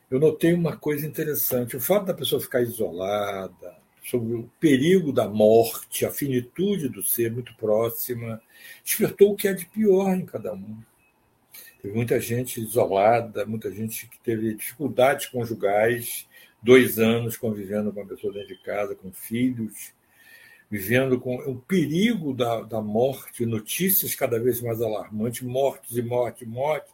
[0.09, 3.78] Eu notei uma coisa interessante: o fato da pessoa ficar isolada,
[4.09, 8.41] sobre o perigo da morte, a finitude do ser muito próxima,
[8.83, 10.77] despertou o que é de pior em cada um.
[11.81, 16.27] Teve muita gente isolada, muita gente que teve dificuldades conjugais,
[16.61, 19.93] dois anos convivendo com a pessoa dentro de casa, com filhos,
[20.69, 26.45] vivendo com o perigo da, da morte, notícias cada vez mais alarmantes, mortes e morte,
[26.45, 26.91] morte.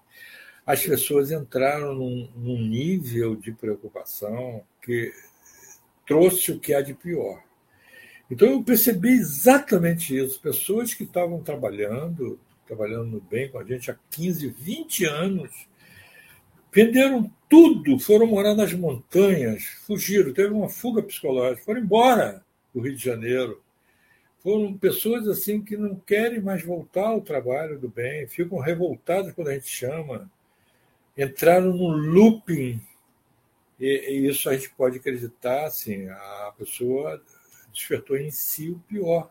[0.66, 5.14] As pessoas entraram num, num nível de preocupação que
[6.06, 7.42] trouxe o que há de pior.
[8.30, 10.40] Então eu percebi exatamente isso.
[10.40, 15.68] Pessoas que estavam trabalhando, trabalhando bem com a gente há 15, 20 anos,
[16.72, 22.96] venderam tudo, foram morar nas montanhas, fugiram, teve uma fuga psicológica, foram embora do Rio
[22.96, 23.62] de Janeiro.
[24.40, 29.48] Foram pessoas assim que não querem mais voltar ao trabalho do bem, ficam revoltadas quando
[29.48, 30.30] a gente chama,
[31.18, 32.80] entraram no looping.
[33.80, 37.22] E, e isso a gente pode acreditar, assim, a pessoa
[37.72, 39.30] despertou em si o pior.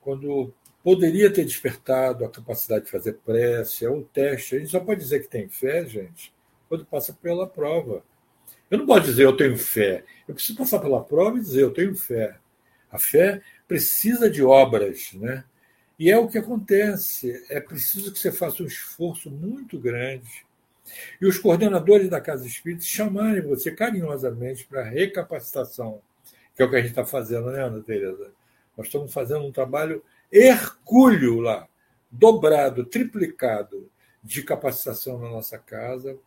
[0.00, 0.54] Quando
[0.86, 4.54] poderia ter despertado a capacidade de fazer prece, ou teste.
[4.54, 6.32] A gente só pode dizer que tem fé, gente,
[6.68, 8.04] quando passa pela prova.
[8.70, 10.04] Eu não posso dizer eu tenho fé.
[10.28, 12.38] Eu preciso passar pela prova e dizer eu tenho fé.
[12.88, 15.42] A fé precisa de obras, né?
[15.98, 17.44] E é o que acontece.
[17.50, 20.45] É preciso que você faça um esforço muito grande.
[21.20, 26.00] E os coordenadores da Casa Espírita chamarem você carinhosamente para recapacitação,
[26.54, 28.32] que é o que a gente está fazendo, né, Ana Tereza?
[28.76, 31.66] Nós estamos fazendo um trabalho hercúleo lá,
[32.10, 33.90] dobrado, triplicado
[34.22, 36.18] de capacitação na nossa casa.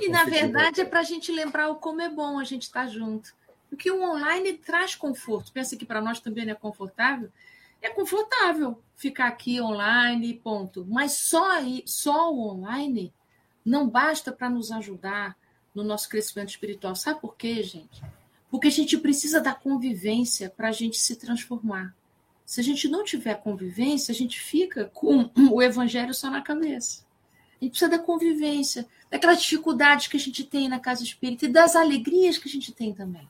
[0.00, 2.84] E, na verdade, é para a gente lembrar o como é bom a gente estar
[2.84, 3.34] tá junto.
[3.68, 5.52] Porque o online traz conforto.
[5.52, 7.30] Pensa que para nós também não é confortável.
[7.82, 10.86] É confortável ficar aqui online, ponto.
[10.88, 13.12] Mas só, aí, só o online
[13.70, 15.36] não basta para nos ajudar
[15.72, 16.96] no nosso crescimento espiritual.
[16.96, 18.02] Sabe por quê, gente?
[18.50, 21.94] Porque a gente precisa da convivência para a gente se transformar.
[22.44, 27.04] Se a gente não tiver convivência, a gente fica com o evangelho só na cabeça.
[27.60, 31.52] A gente precisa da convivência, daquelas dificuldades que a gente tem na casa espírita e
[31.52, 33.28] das alegrias que a gente tem também.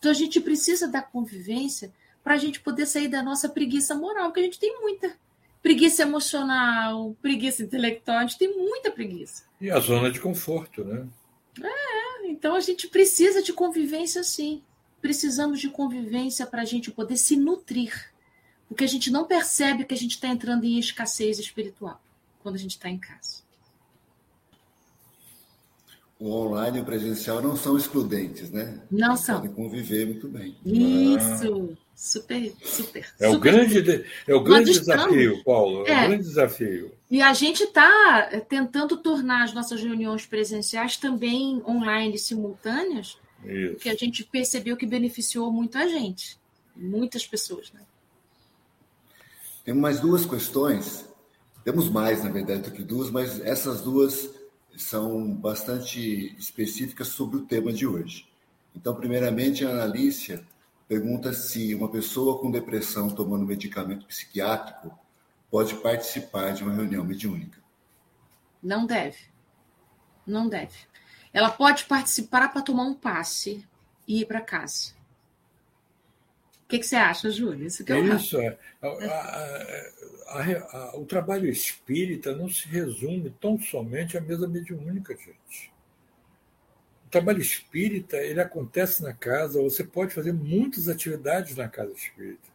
[0.00, 1.92] Então a gente precisa da convivência
[2.24, 5.16] para a gente poder sair da nossa preguiça moral, que a gente tem muita.
[5.62, 9.44] Preguiça emocional, preguiça intelectual, a gente tem muita preguiça.
[9.60, 11.06] E a zona de conforto, né?
[11.62, 14.62] É, então a gente precisa de convivência sim.
[15.00, 18.10] Precisamos de convivência para a gente poder se nutrir
[18.70, 22.00] porque a gente não percebe que a gente está entrando em escassez espiritual
[22.40, 23.42] quando a gente está em casa.
[26.20, 28.80] O online e o presencial não são excludentes, né?
[28.88, 29.40] Não são.
[29.40, 30.56] Podem conviver muito bem.
[30.64, 31.79] Isso, ah.
[32.00, 33.06] Super, super.
[33.20, 35.86] É o super grande, é o grande desafio, Paulo.
[35.86, 36.92] É, é o grande desafio.
[37.10, 43.74] E a gente está é, tentando tornar as nossas reuniões presenciais também online simultâneas, Isso.
[43.74, 46.38] porque a gente percebeu que beneficiou muito a gente,
[46.74, 47.80] muitas pessoas, né?
[49.62, 51.04] Temos mais duas questões.
[51.62, 54.30] Temos mais, na verdade, do que duas, mas essas duas
[54.74, 58.26] são bastante específicas sobre o tema de hoje.
[58.74, 60.42] Então, primeiramente, a Analícia
[60.90, 64.98] pergunta se uma pessoa com depressão tomando medicamento psiquiátrico
[65.50, 67.58] pode participar de uma reunião mediúnica.
[68.62, 69.18] Não deve.
[70.26, 70.76] Não deve.
[71.32, 73.66] Ela pode participar para tomar um passe
[74.06, 75.00] e ir para casa
[76.70, 77.66] que, que você acha, Júlio?
[77.66, 78.38] Isso que é, é isso.
[78.40, 78.56] É.
[78.80, 78.88] A,
[80.38, 85.72] a, a, o trabalho espírita não se resume tão somente à mesa mediúnica, gente.
[87.10, 92.48] Trabalho espírita ele acontece na casa, você pode fazer muitas atividades na casa espírita.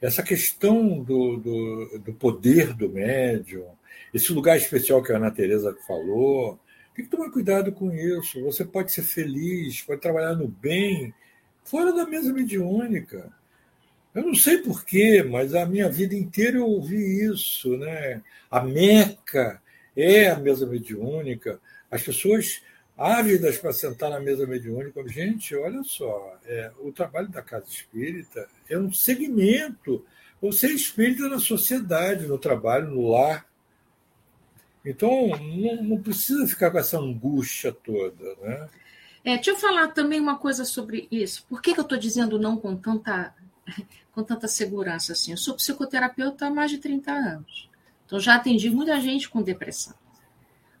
[0.00, 3.66] Essa questão do, do, do poder do médium,
[4.12, 6.58] esse lugar especial que a Ana Tereza falou,
[6.94, 8.40] tem que tomar cuidado com isso.
[8.42, 11.12] Você pode ser feliz, pode trabalhar no bem,
[11.64, 13.32] fora da mesa mediúnica.
[14.14, 17.76] Eu não sei porquê, mas a minha vida inteira eu ouvi isso.
[17.76, 18.22] Né?
[18.48, 19.60] A Meca
[19.96, 21.60] é a mesa mediúnica.
[21.90, 22.62] As pessoas
[22.96, 25.06] ávidas para sentar na mesa mediúnica.
[25.08, 30.04] Gente, olha só, é, o trabalho da Casa Espírita é um segmento.
[30.40, 33.46] Você é espírita na sociedade, no trabalho, no lar.
[34.84, 38.36] Então, não, não precisa ficar com essa angústia toda.
[38.42, 38.68] Né?
[39.24, 41.46] É, deixa eu falar também uma coisa sobre isso.
[41.48, 43.34] Por que, que eu estou dizendo não com tanta,
[44.12, 45.30] com tanta segurança assim?
[45.30, 47.70] Eu sou psicoterapeuta há mais de 30 anos.
[48.04, 49.94] Então já atendi muita gente com depressão.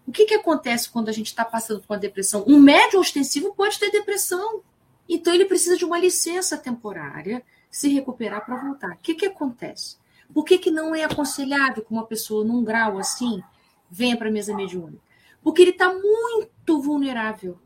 [0.06, 2.44] O que, que acontece quando a gente está passando por uma depressão?
[2.46, 4.62] Um médio ostensivo pode ter depressão.
[5.08, 8.92] Então ele precisa de uma licença temporária, se recuperar para voltar.
[8.92, 9.96] O que, que acontece?
[10.32, 13.42] Por que, que não é aconselhável que uma pessoa num grau assim
[13.90, 15.02] venha para a mesa mediúnica?
[15.42, 17.58] Porque ele está muito vulnerável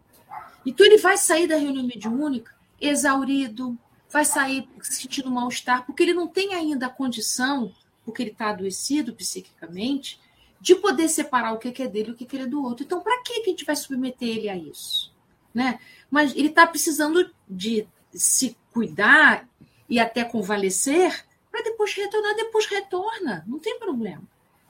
[0.68, 3.78] então ele vai sair da reunião mediúnica exaurido,
[4.10, 7.72] vai sair sentindo mal-estar, porque ele não tem ainda a condição,
[8.04, 10.20] porque ele está adoecido psiquicamente,
[10.60, 12.84] de poder separar o que é dele e o que é do outro.
[12.84, 15.14] Então, para que a gente vai submeter ele a isso?
[15.54, 15.78] Né?
[16.10, 19.48] Mas ele está precisando de se cuidar
[19.88, 24.22] e até convalescer para depois retornar, depois retorna, não tem problema.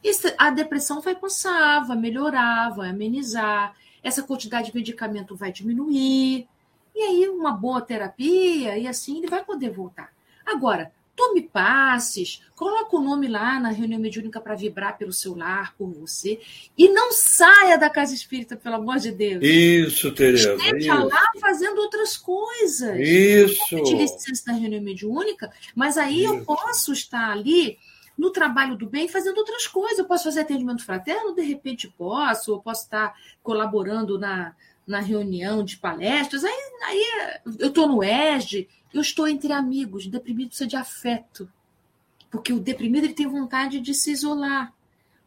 [0.02, 6.48] Isso, a depressão vai passar, vai melhorar, vai amenizar essa quantidade de medicamento vai diminuir.
[6.94, 10.12] E aí, uma boa terapia, e assim ele vai poder voltar.
[10.44, 15.74] Agora, tome passes, coloque o nome lá na reunião mediúnica para vibrar pelo seu lar,
[15.77, 16.39] por você,
[16.78, 19.43] e não saia da casa espírita, pelo amor de Deus.
[19.43, 20.55] Isso, Tereza.
[20.55, 21.07] Esteja isso.
[21.09, 22.97] lá fazendo outras coisas.
[23.01, 23.74] Isso.
[23.74, 26.32] Eu licença na reunião mediúnica, mas aí isso.
[26.32, 27.77] eu posso estar ali
[28.16, 29.99] no trabalho do bem fazendo outras coisas.
[29.99, 33.12] Eu posso fazer atendimento fraterno, de repente posso, eu posso estar
[33.43, 34.55] colaborando na,
[34.89, 36.43] na reunião de palestras.
[36.43, 36.52] Aí,
[36.85, 37.05] aí
[37.59, 40.06] eu estou no ESD, eu estou entre amigos.
[40.06, 41.48] O deprimido precisa de afeto.
[42.31, 44.73] Porque o deprimido ele tem vontade de se isolar.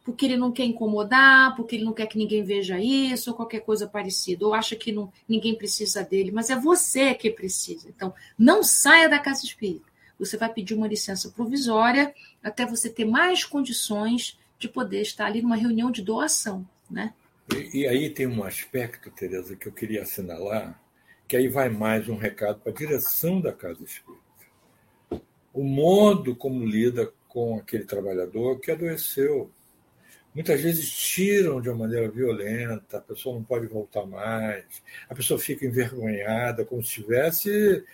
[0.04, 3.60] Porque ele não quer incomodar, porque ele não quer que ninguém veja isso, ou qualquer
[3.60, 4.44] coisa parecida.
[4.44, 7.88] Ou acha que não, ninguém precisa dele, mas é você que precisa.
[7.88, 9.86] Então, não saia da casa espírita.
[10.18, 12.12] Você vai pedir uma licença provisória
[12.42, 16.66] até você ter mais condições de poder estar ali numa reunião de doação.
[16.90, 17.14] Né?
[17.56, 20.80] E, e aí tem um aspecto, Tereza, que eu queria assinalar,
[21.26, 24.22] que aí vai mais um recado para a direção da Casa Espírita.
[25.52, 29.50] O modo como lida com aquele trabalhador que adoeceu.
[30.34, 34.64] Muitas vezes tiram de uma maneira violenta, a pessoa não pode voltar mais,
[35.08, 37.84] a pessoa fica envergonhada, como se tivesse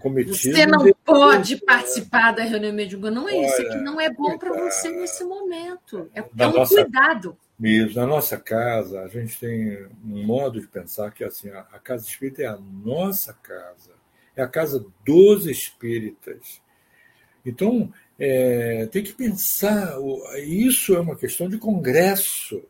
[0.00, 0.36] cometido.
[0.36, 4.36] Você não pode participar da reunião mediúnica, não é isso, é que não é bom
[4.36, 6.10] para você nesse momento.
[6.14, 6.74] É, é um nossa...
[6.74, 7.36] cuidado.
[7.58, 8.00] Mesmo.
[8.00, 12.42] Na nossa casa, a gente tem um modo de pensar que assim, a, casa espírita
[12.42, 13.92] é a nossa casa,
[14.34, 16.60] é a casa dos espíritas.
[17.44, 19.96] Então, é, tem que pensar,
[20.44, 22.62] isso é uma questão de congresso.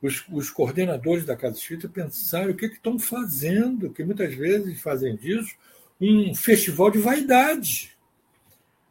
[0.00, 4.82] Os, os coordenadores da Casa Espírita pensarem o que, que estão fazendo, que muitas vezes
[4.82, 5.56] fazem disso
[6.00, 7.96] um festival de vaidade.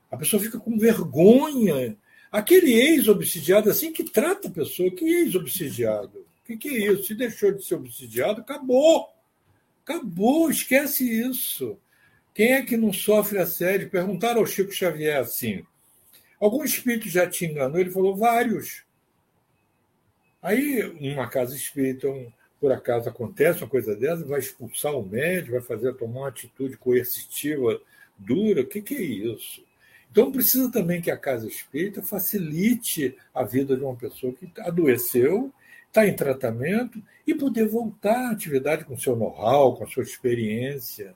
[0.09, 1.97] A pessoa fica com vergonha
[2.31, 6.19] Aquele ex-obsidiado, assim que trata a pessoa, que ex-obsidiado?
[6.19, 7.03] O que, que é isso?
[7.03, 9.09] Se deixou de ser obsidiado, acabou.
[9.83, 11.77] Acabou, esquece isso.
[12.33, 13.89] Quem é que não sofre assédio?
[13.89, 15.65] Perguntaram ao Chico Xavier assim.
[16.39, 17.79] Algum espírito já te enganou?
[17.79, 18.83] Ele falou, vários.
[20.41, 20.81] Aí,
[21.13, 25.61] uma casa espírita, um, por acaso acontece uma coisa dessa, vai expulsar o médico, vai
[25.61, 27.79] fazer tomar uma atitude coercitiva
[28.17, 28.61] dura.
[28.61, 29.63] O que, que é isso?
[30.11, 35.53] Então, precisa também que a casa espírita facilite a vida de uma pessoa que adoeceu,
[35.87, 41.15] está em tratamento e poder voltar à atividade com seu know-how, com a sua experiência.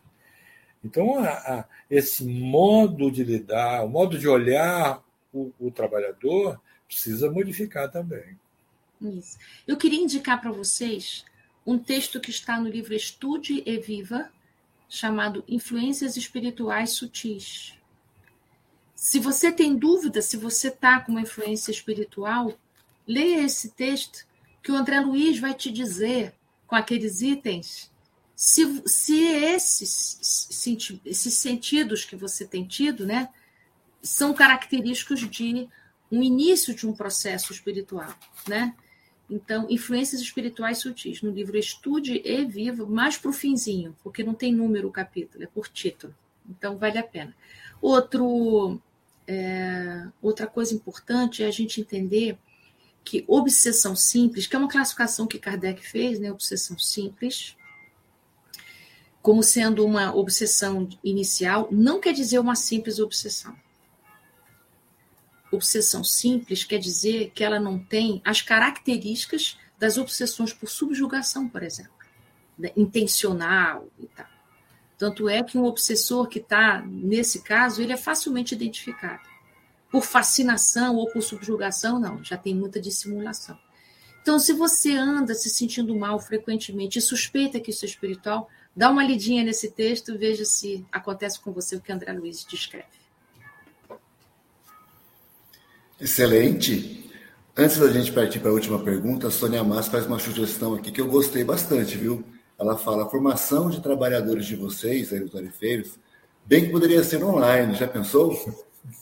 [0.84, 5.04] Então, a, a, esse modo de lidar, o modo de olhar
[5.34, 8.38] o, o trabalhador precisa modificar também.
[9.02, 9.38] Isso.
[9.68, 11.26] Eu queria indicar para vocês
[11.66, 14.30] um texto que está no livro Estude e Viva,
[14.88, 17.74] chamado Influências Espirituais Sutis.
[18.96, 22.58] Se você tem dúvida se você está com uma influência espiritual,
[23.06, 24.26] leia esse texto
[24.64, 26.34] que o André Luiz vai te dizer
[26.66, 27.92] com aqueles itens
[28.36, 30.68] se, se esses,
[31.06, 33.30] esses sentidos que você tem tido né,
[34.02, 35.70] são característicos de
[36.12, 38.14] um início de um processo espiritual.
[38.48, 38.76] Né?
[39.30, 44.34] Então, influências espirituais sutis, no livro Estude e Viva, mais para o finzinho, porque não
[44.34, 46.14] tem número o capítulo, é por título.
[46.48, 47.34] Então, vale a pena.
[47.82, 48.82] Outro
[49.28, 52.38] é, outra coisa importante é a gente entender
[53.04, 57.56] que obsessão simples, que é uma classificação que Kardec fez, né, obsessão simples,
[59.22, 63.56] como sendo uma obsessão inicial, não quer dizer uma simples obsessão.
[65.52, 71.64] Obsessão simples quer dizer que ela não tem as características das obsessões por subjugação, por
[71.64, 71.94] exemplo,
[72.76, 74.35] intencional e tal.
[74.98, 79.24] Tanto é que um obsessor que está nesse caso, ele é facilmente identificado.
[79.92, 83.58] Por fascinação ou por subjugação, não, já tem muita dissimulação.
[84.22, 88.90] Então, se você anda se sentindo mal frequentemente e suspeita que isso é espiritual, dá
[88.90, 92.88] uma lidinha nesse texto, veja se acontece com você o que André Luiz descreve.
[96.00, 97.10] Excelente.
[97.56, 100.92] Antes da gente partir para a última pergunta, a Sônia Massa faz uma sugestão aqui
[100.92, 102.24] que eu gostei bastante, viu?
[102.58, 106.00] Ela fala a formação de trabalhadores de vocês, aí, os tarefeiros,
[106.46, 108.34] bem que poderia ser online, já pensou?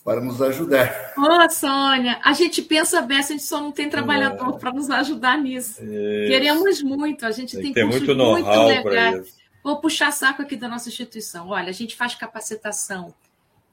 [0.03, 1.13] Para nos ajudar.
[1.17, 4.57] Ô, oh, Sônia, a gente pensa bem, a gente só não tem trabalhador é.
[4.57, 5.83] para nos ajudar nisso.
[5.83, 6.27] Isso.
[6.27, 9.35] Queremos muito, a gente tem, tem muito, muito legais.
[9.61, 11.49] Vou puxar saco aqui da nossa instituição.
[11.49, 13.13] Olha, a gente faz capacitação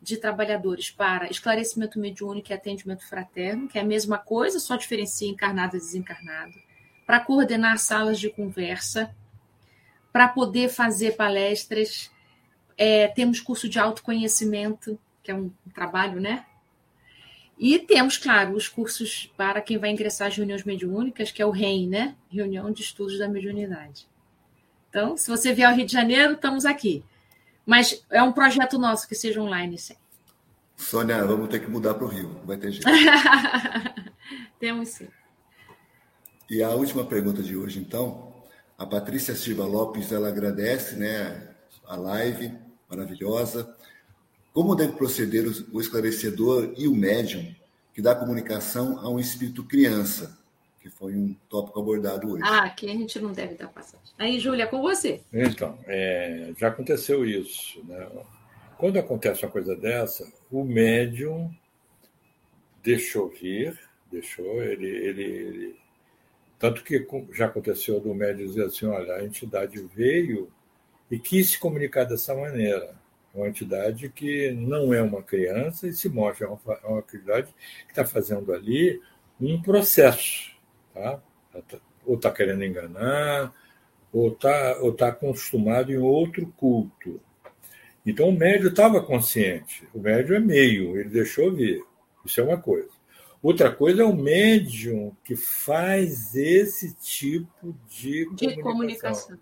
[0.00, 5.28] de trabalhadores para esclarecimento mediúnico e atendimento fraterno, que é a mesma coisa, só diferencia
[5.28, 6.54] encarnado e desencarnado,
[7.06, 9.14] para coordenar salas de conversa,
[10.12, 12.10] para poder fazer palestras.
[12.76, 16.46] É, temos curso de autoconhecimento, que é um trabalho, né?
[17.58, 21.50] E temos, claro, os cursos para quem vai ingressar às reuniões mediúnicas, que é o
[21.50, 22.16] REM, né?
[22.30, 24.08] Reunião de Estudos da Mediunidade.
[24.88, 27.04] Então, se você vier ao Rio de Janeiro, estamos aqui.
[27.66, 29.94] Mas é um projeto nosso que seja online, sim.
[30.74, 32.88] Sônia, vamos ter que mudar para o Rio, vai ter jeito.
[34.58, 35.08] Temos sim.
[36.48, 38.32] E a última pergunta de hoje, então,
[38.80, 41.50] a Patrícia Silva Lopes, ela agradece, né,
[41.86, 42.50] a live
[42.88, 43.76] maravilhosa.
[44.54, 47.54] Como deve proceder o esclarecedor e o médium
[47.92, 50.38] que dá comunicação a um espírito criança?
[50.80, 52.42] Que foi um tópico abordado hoje.
[52.42, 54.00] Ah, aqui a gente não deve dar passagem.
[54.18, 55.20] Aí, Júlia, com você.
[55.30, 57.84] Então, é, já aconteceu isso.
[57.84, 58.08] Né?
[58.78, 61.54] Quando acontece uma coisa dessa, o médium
[62.82, 63.78] deixou vir,
[64.10, 65.76] deixou, ele, ele, ele
[66.60, 70.52] tanto que já aconteceu do médium dizer assim, olha, a entidade veio
[71.10, 72.94] e quis se comunicar dessa maneira.
[73.34, 77.48] É uma entidade que não é uma criança e se mostra uma, uma entidade
[77.86, 79.00] que está fazendo ali
[79.40, 80.54] um processo.
[80.92, 81.18] Tá?
[82.04, 83.54] Ou está querendo enganar,
[84.12, 87.18] ou está ou tá acostumado em outro culto.
[88.04, 89.88] Então o médio estava consciente.
[89.94, 91.82] O médio é meio, ele deixou vir.
[92.22, 92.99] Isso é uma coisa.
[93.42, 98.62] Outra coisa é o médium que faz esse tipo de, de comunicação.
[98.62, 99.38] comunicação.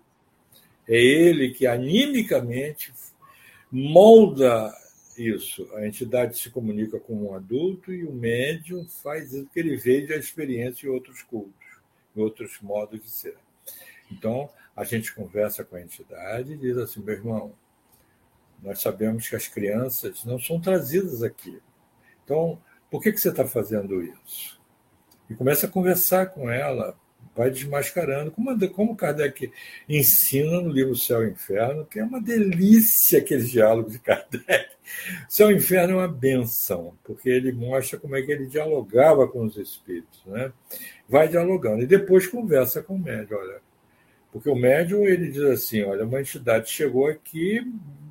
[0.87, 2.93] É ele que animicamente
[3.71, 4.73] molda
[5.17, 5.69] isso.
[5.75, 10.01] A entidade se comunica com um adulto e o médium faz isso que ele vê
[10.01, 11.67] de experiência em outros cultos,
[12.15, 13.37] em outros modos de ser.
[14.09, 17.53] Então, a gente conversa com a entidade e diz assim: meu irmão,
[18.63, 21.61] nós sabemos que as crianças não são trazidas aqui.
[22.23, 22.59] Então,
[22.89, 24.59] por que, que você está fazendo isso?
[25.29, 26.95] E começa a conversar com ela,
[27.35, 29.51] vai desmascarando, como, como Kardec
[29.87, 34.69] ensina no livro Céu e Inferno, que é uma delícia aquele diálogo de Kardec.
[35.29, 39.43] Céu e Inferno é uma benção, porque ele mostra como é que ele dialogava com
[39.43, 40.21] os espíritos.
[40.25, 40.51] Né?
[41.07, 43.37] Vai dialogando e depois conversa com o médium.
[43.37, 43.61] Olha,
[44.31, 47.61] porque o médium ele diz assim: olha, uma entidade chegou aqui,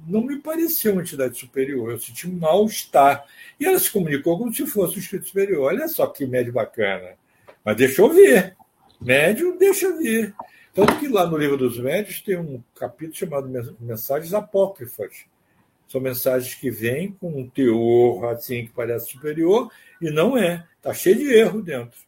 [0.07, 3.25] não me pareceu uma entidade superior, eu senti um mal-estar.
[3.61, 5.67] E ela se comunicou como se fosse um espírito superior.
[5.67, 7.15] Olha só que médio bacana.
[7.65, 8.57] Mas deixou ver.
[9.01, 10.35] Médio deixa vir.
[10.75, 15.27] Tanto que lá no livro dos médios tem um capítulo chamado Mensagens Apócrifas.
[15.89, 19.71] São mensagens que vêm com um teor assim que parece superior
[20.01, 20.67] e não é.
[20.77, 21.99] Está cheio de erro dentro.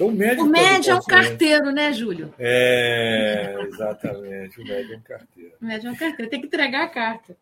[0.00, 2.32] Então, o médio, o médio é um carteiro, né, Júlio?
[2.38, 4.58] É, exatamente.
[4.58, 5.52] O médio é um carteiro.
[5.60, 6.30] O médio é um carteiro.
[6.30, 7.36] Tem que entregar a carta.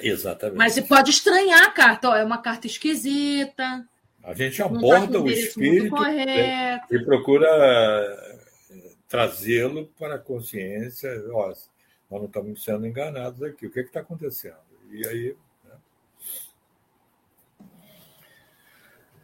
[0.00, 0.56] Exatamente.
[0.56, 2.10] Mas você pode estranhar a carta.
[2.10, 3.84] Ó, é uma carta esquisita.
[4.22, 11.10] A gente tá aborda o espírito né, e procura eh, trazê-lo para a consciência.
[11.32, 11.68] Ó, nós
[12.08, 13.66] não estamos sendo enganados aqui.
[13.66, 14.54] O que é está acontecendo?
[14.92, 15.36] E aí.
[15.64, 15.74] Né?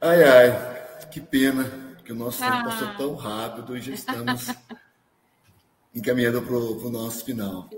[0.00, 2.50] Ai, ai, que pena que o nosso ah.
[2.50, 4.48] tempo passou tão rápido e já estamos
[5.94, 7.68] encaminhando para o nosso final.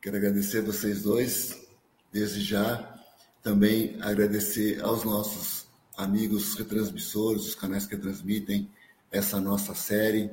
[0.00, 1.66] Quero agradecer a vocês dois,
[2.12, 2.98] desde já.
[3.42, 5.66] Também agradecer aos nossos
[5.96, 8.70] amigos retransmissores, os canais que transmitem
[9.10, 10.30] essa nossa série.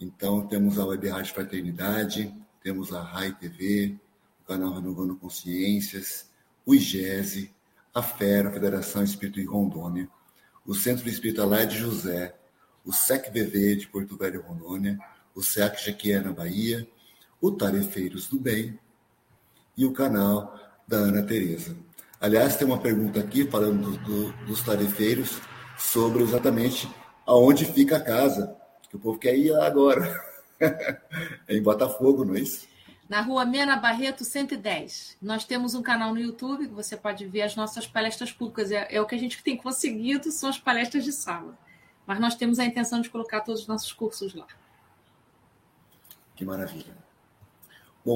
[0.00, 3.96] Então, temos a Web Rádio Fraternidade, temos a RAI TV,
[4.42, 6.28] o canal Renovando Consciências,
[6.64, 7.50] o IGESE,
[7.94, 10.08] a FERA, a Federação Espírito em Rondônia,
[10.66, 12.34] o Centro Espírita Lá de José,
[12.84, 14.98] o SEC-BV de Porto Velho, Rondônia,
[15.34, 16.86] o SEAC Jequié, na Bahia,
[17.40, 18.78] o Tarefeiros do Bem
[19.76, 21.76] e o canal da Ana Tereza.
[22.20, 25.38] Aliás, tem uma pergunta aqui falando do, do, dos tarefeiros
[25.76, 26.88] sobre exatamente
[27.26, 28.56] aonde fica a casa,
[28.88, 30.18] que o povo quer ir agora.
[30.58, 32.66] é em Botafogo, não é isso?
[33.08, 35.18] Na rua Mena Barreto 110.
[35.22, 38.72] Nós temos um canal no YouTube que você pode ver as nossas palestras públicas.
[38.72, 41.56] É, é o que a gente tem conseguido, são as palestras de sala.
[42.04, 44.46] Mas nós temos a intenção de colocar todos os nossos cursos lá.
[46.34, 47.05] Que maravilha.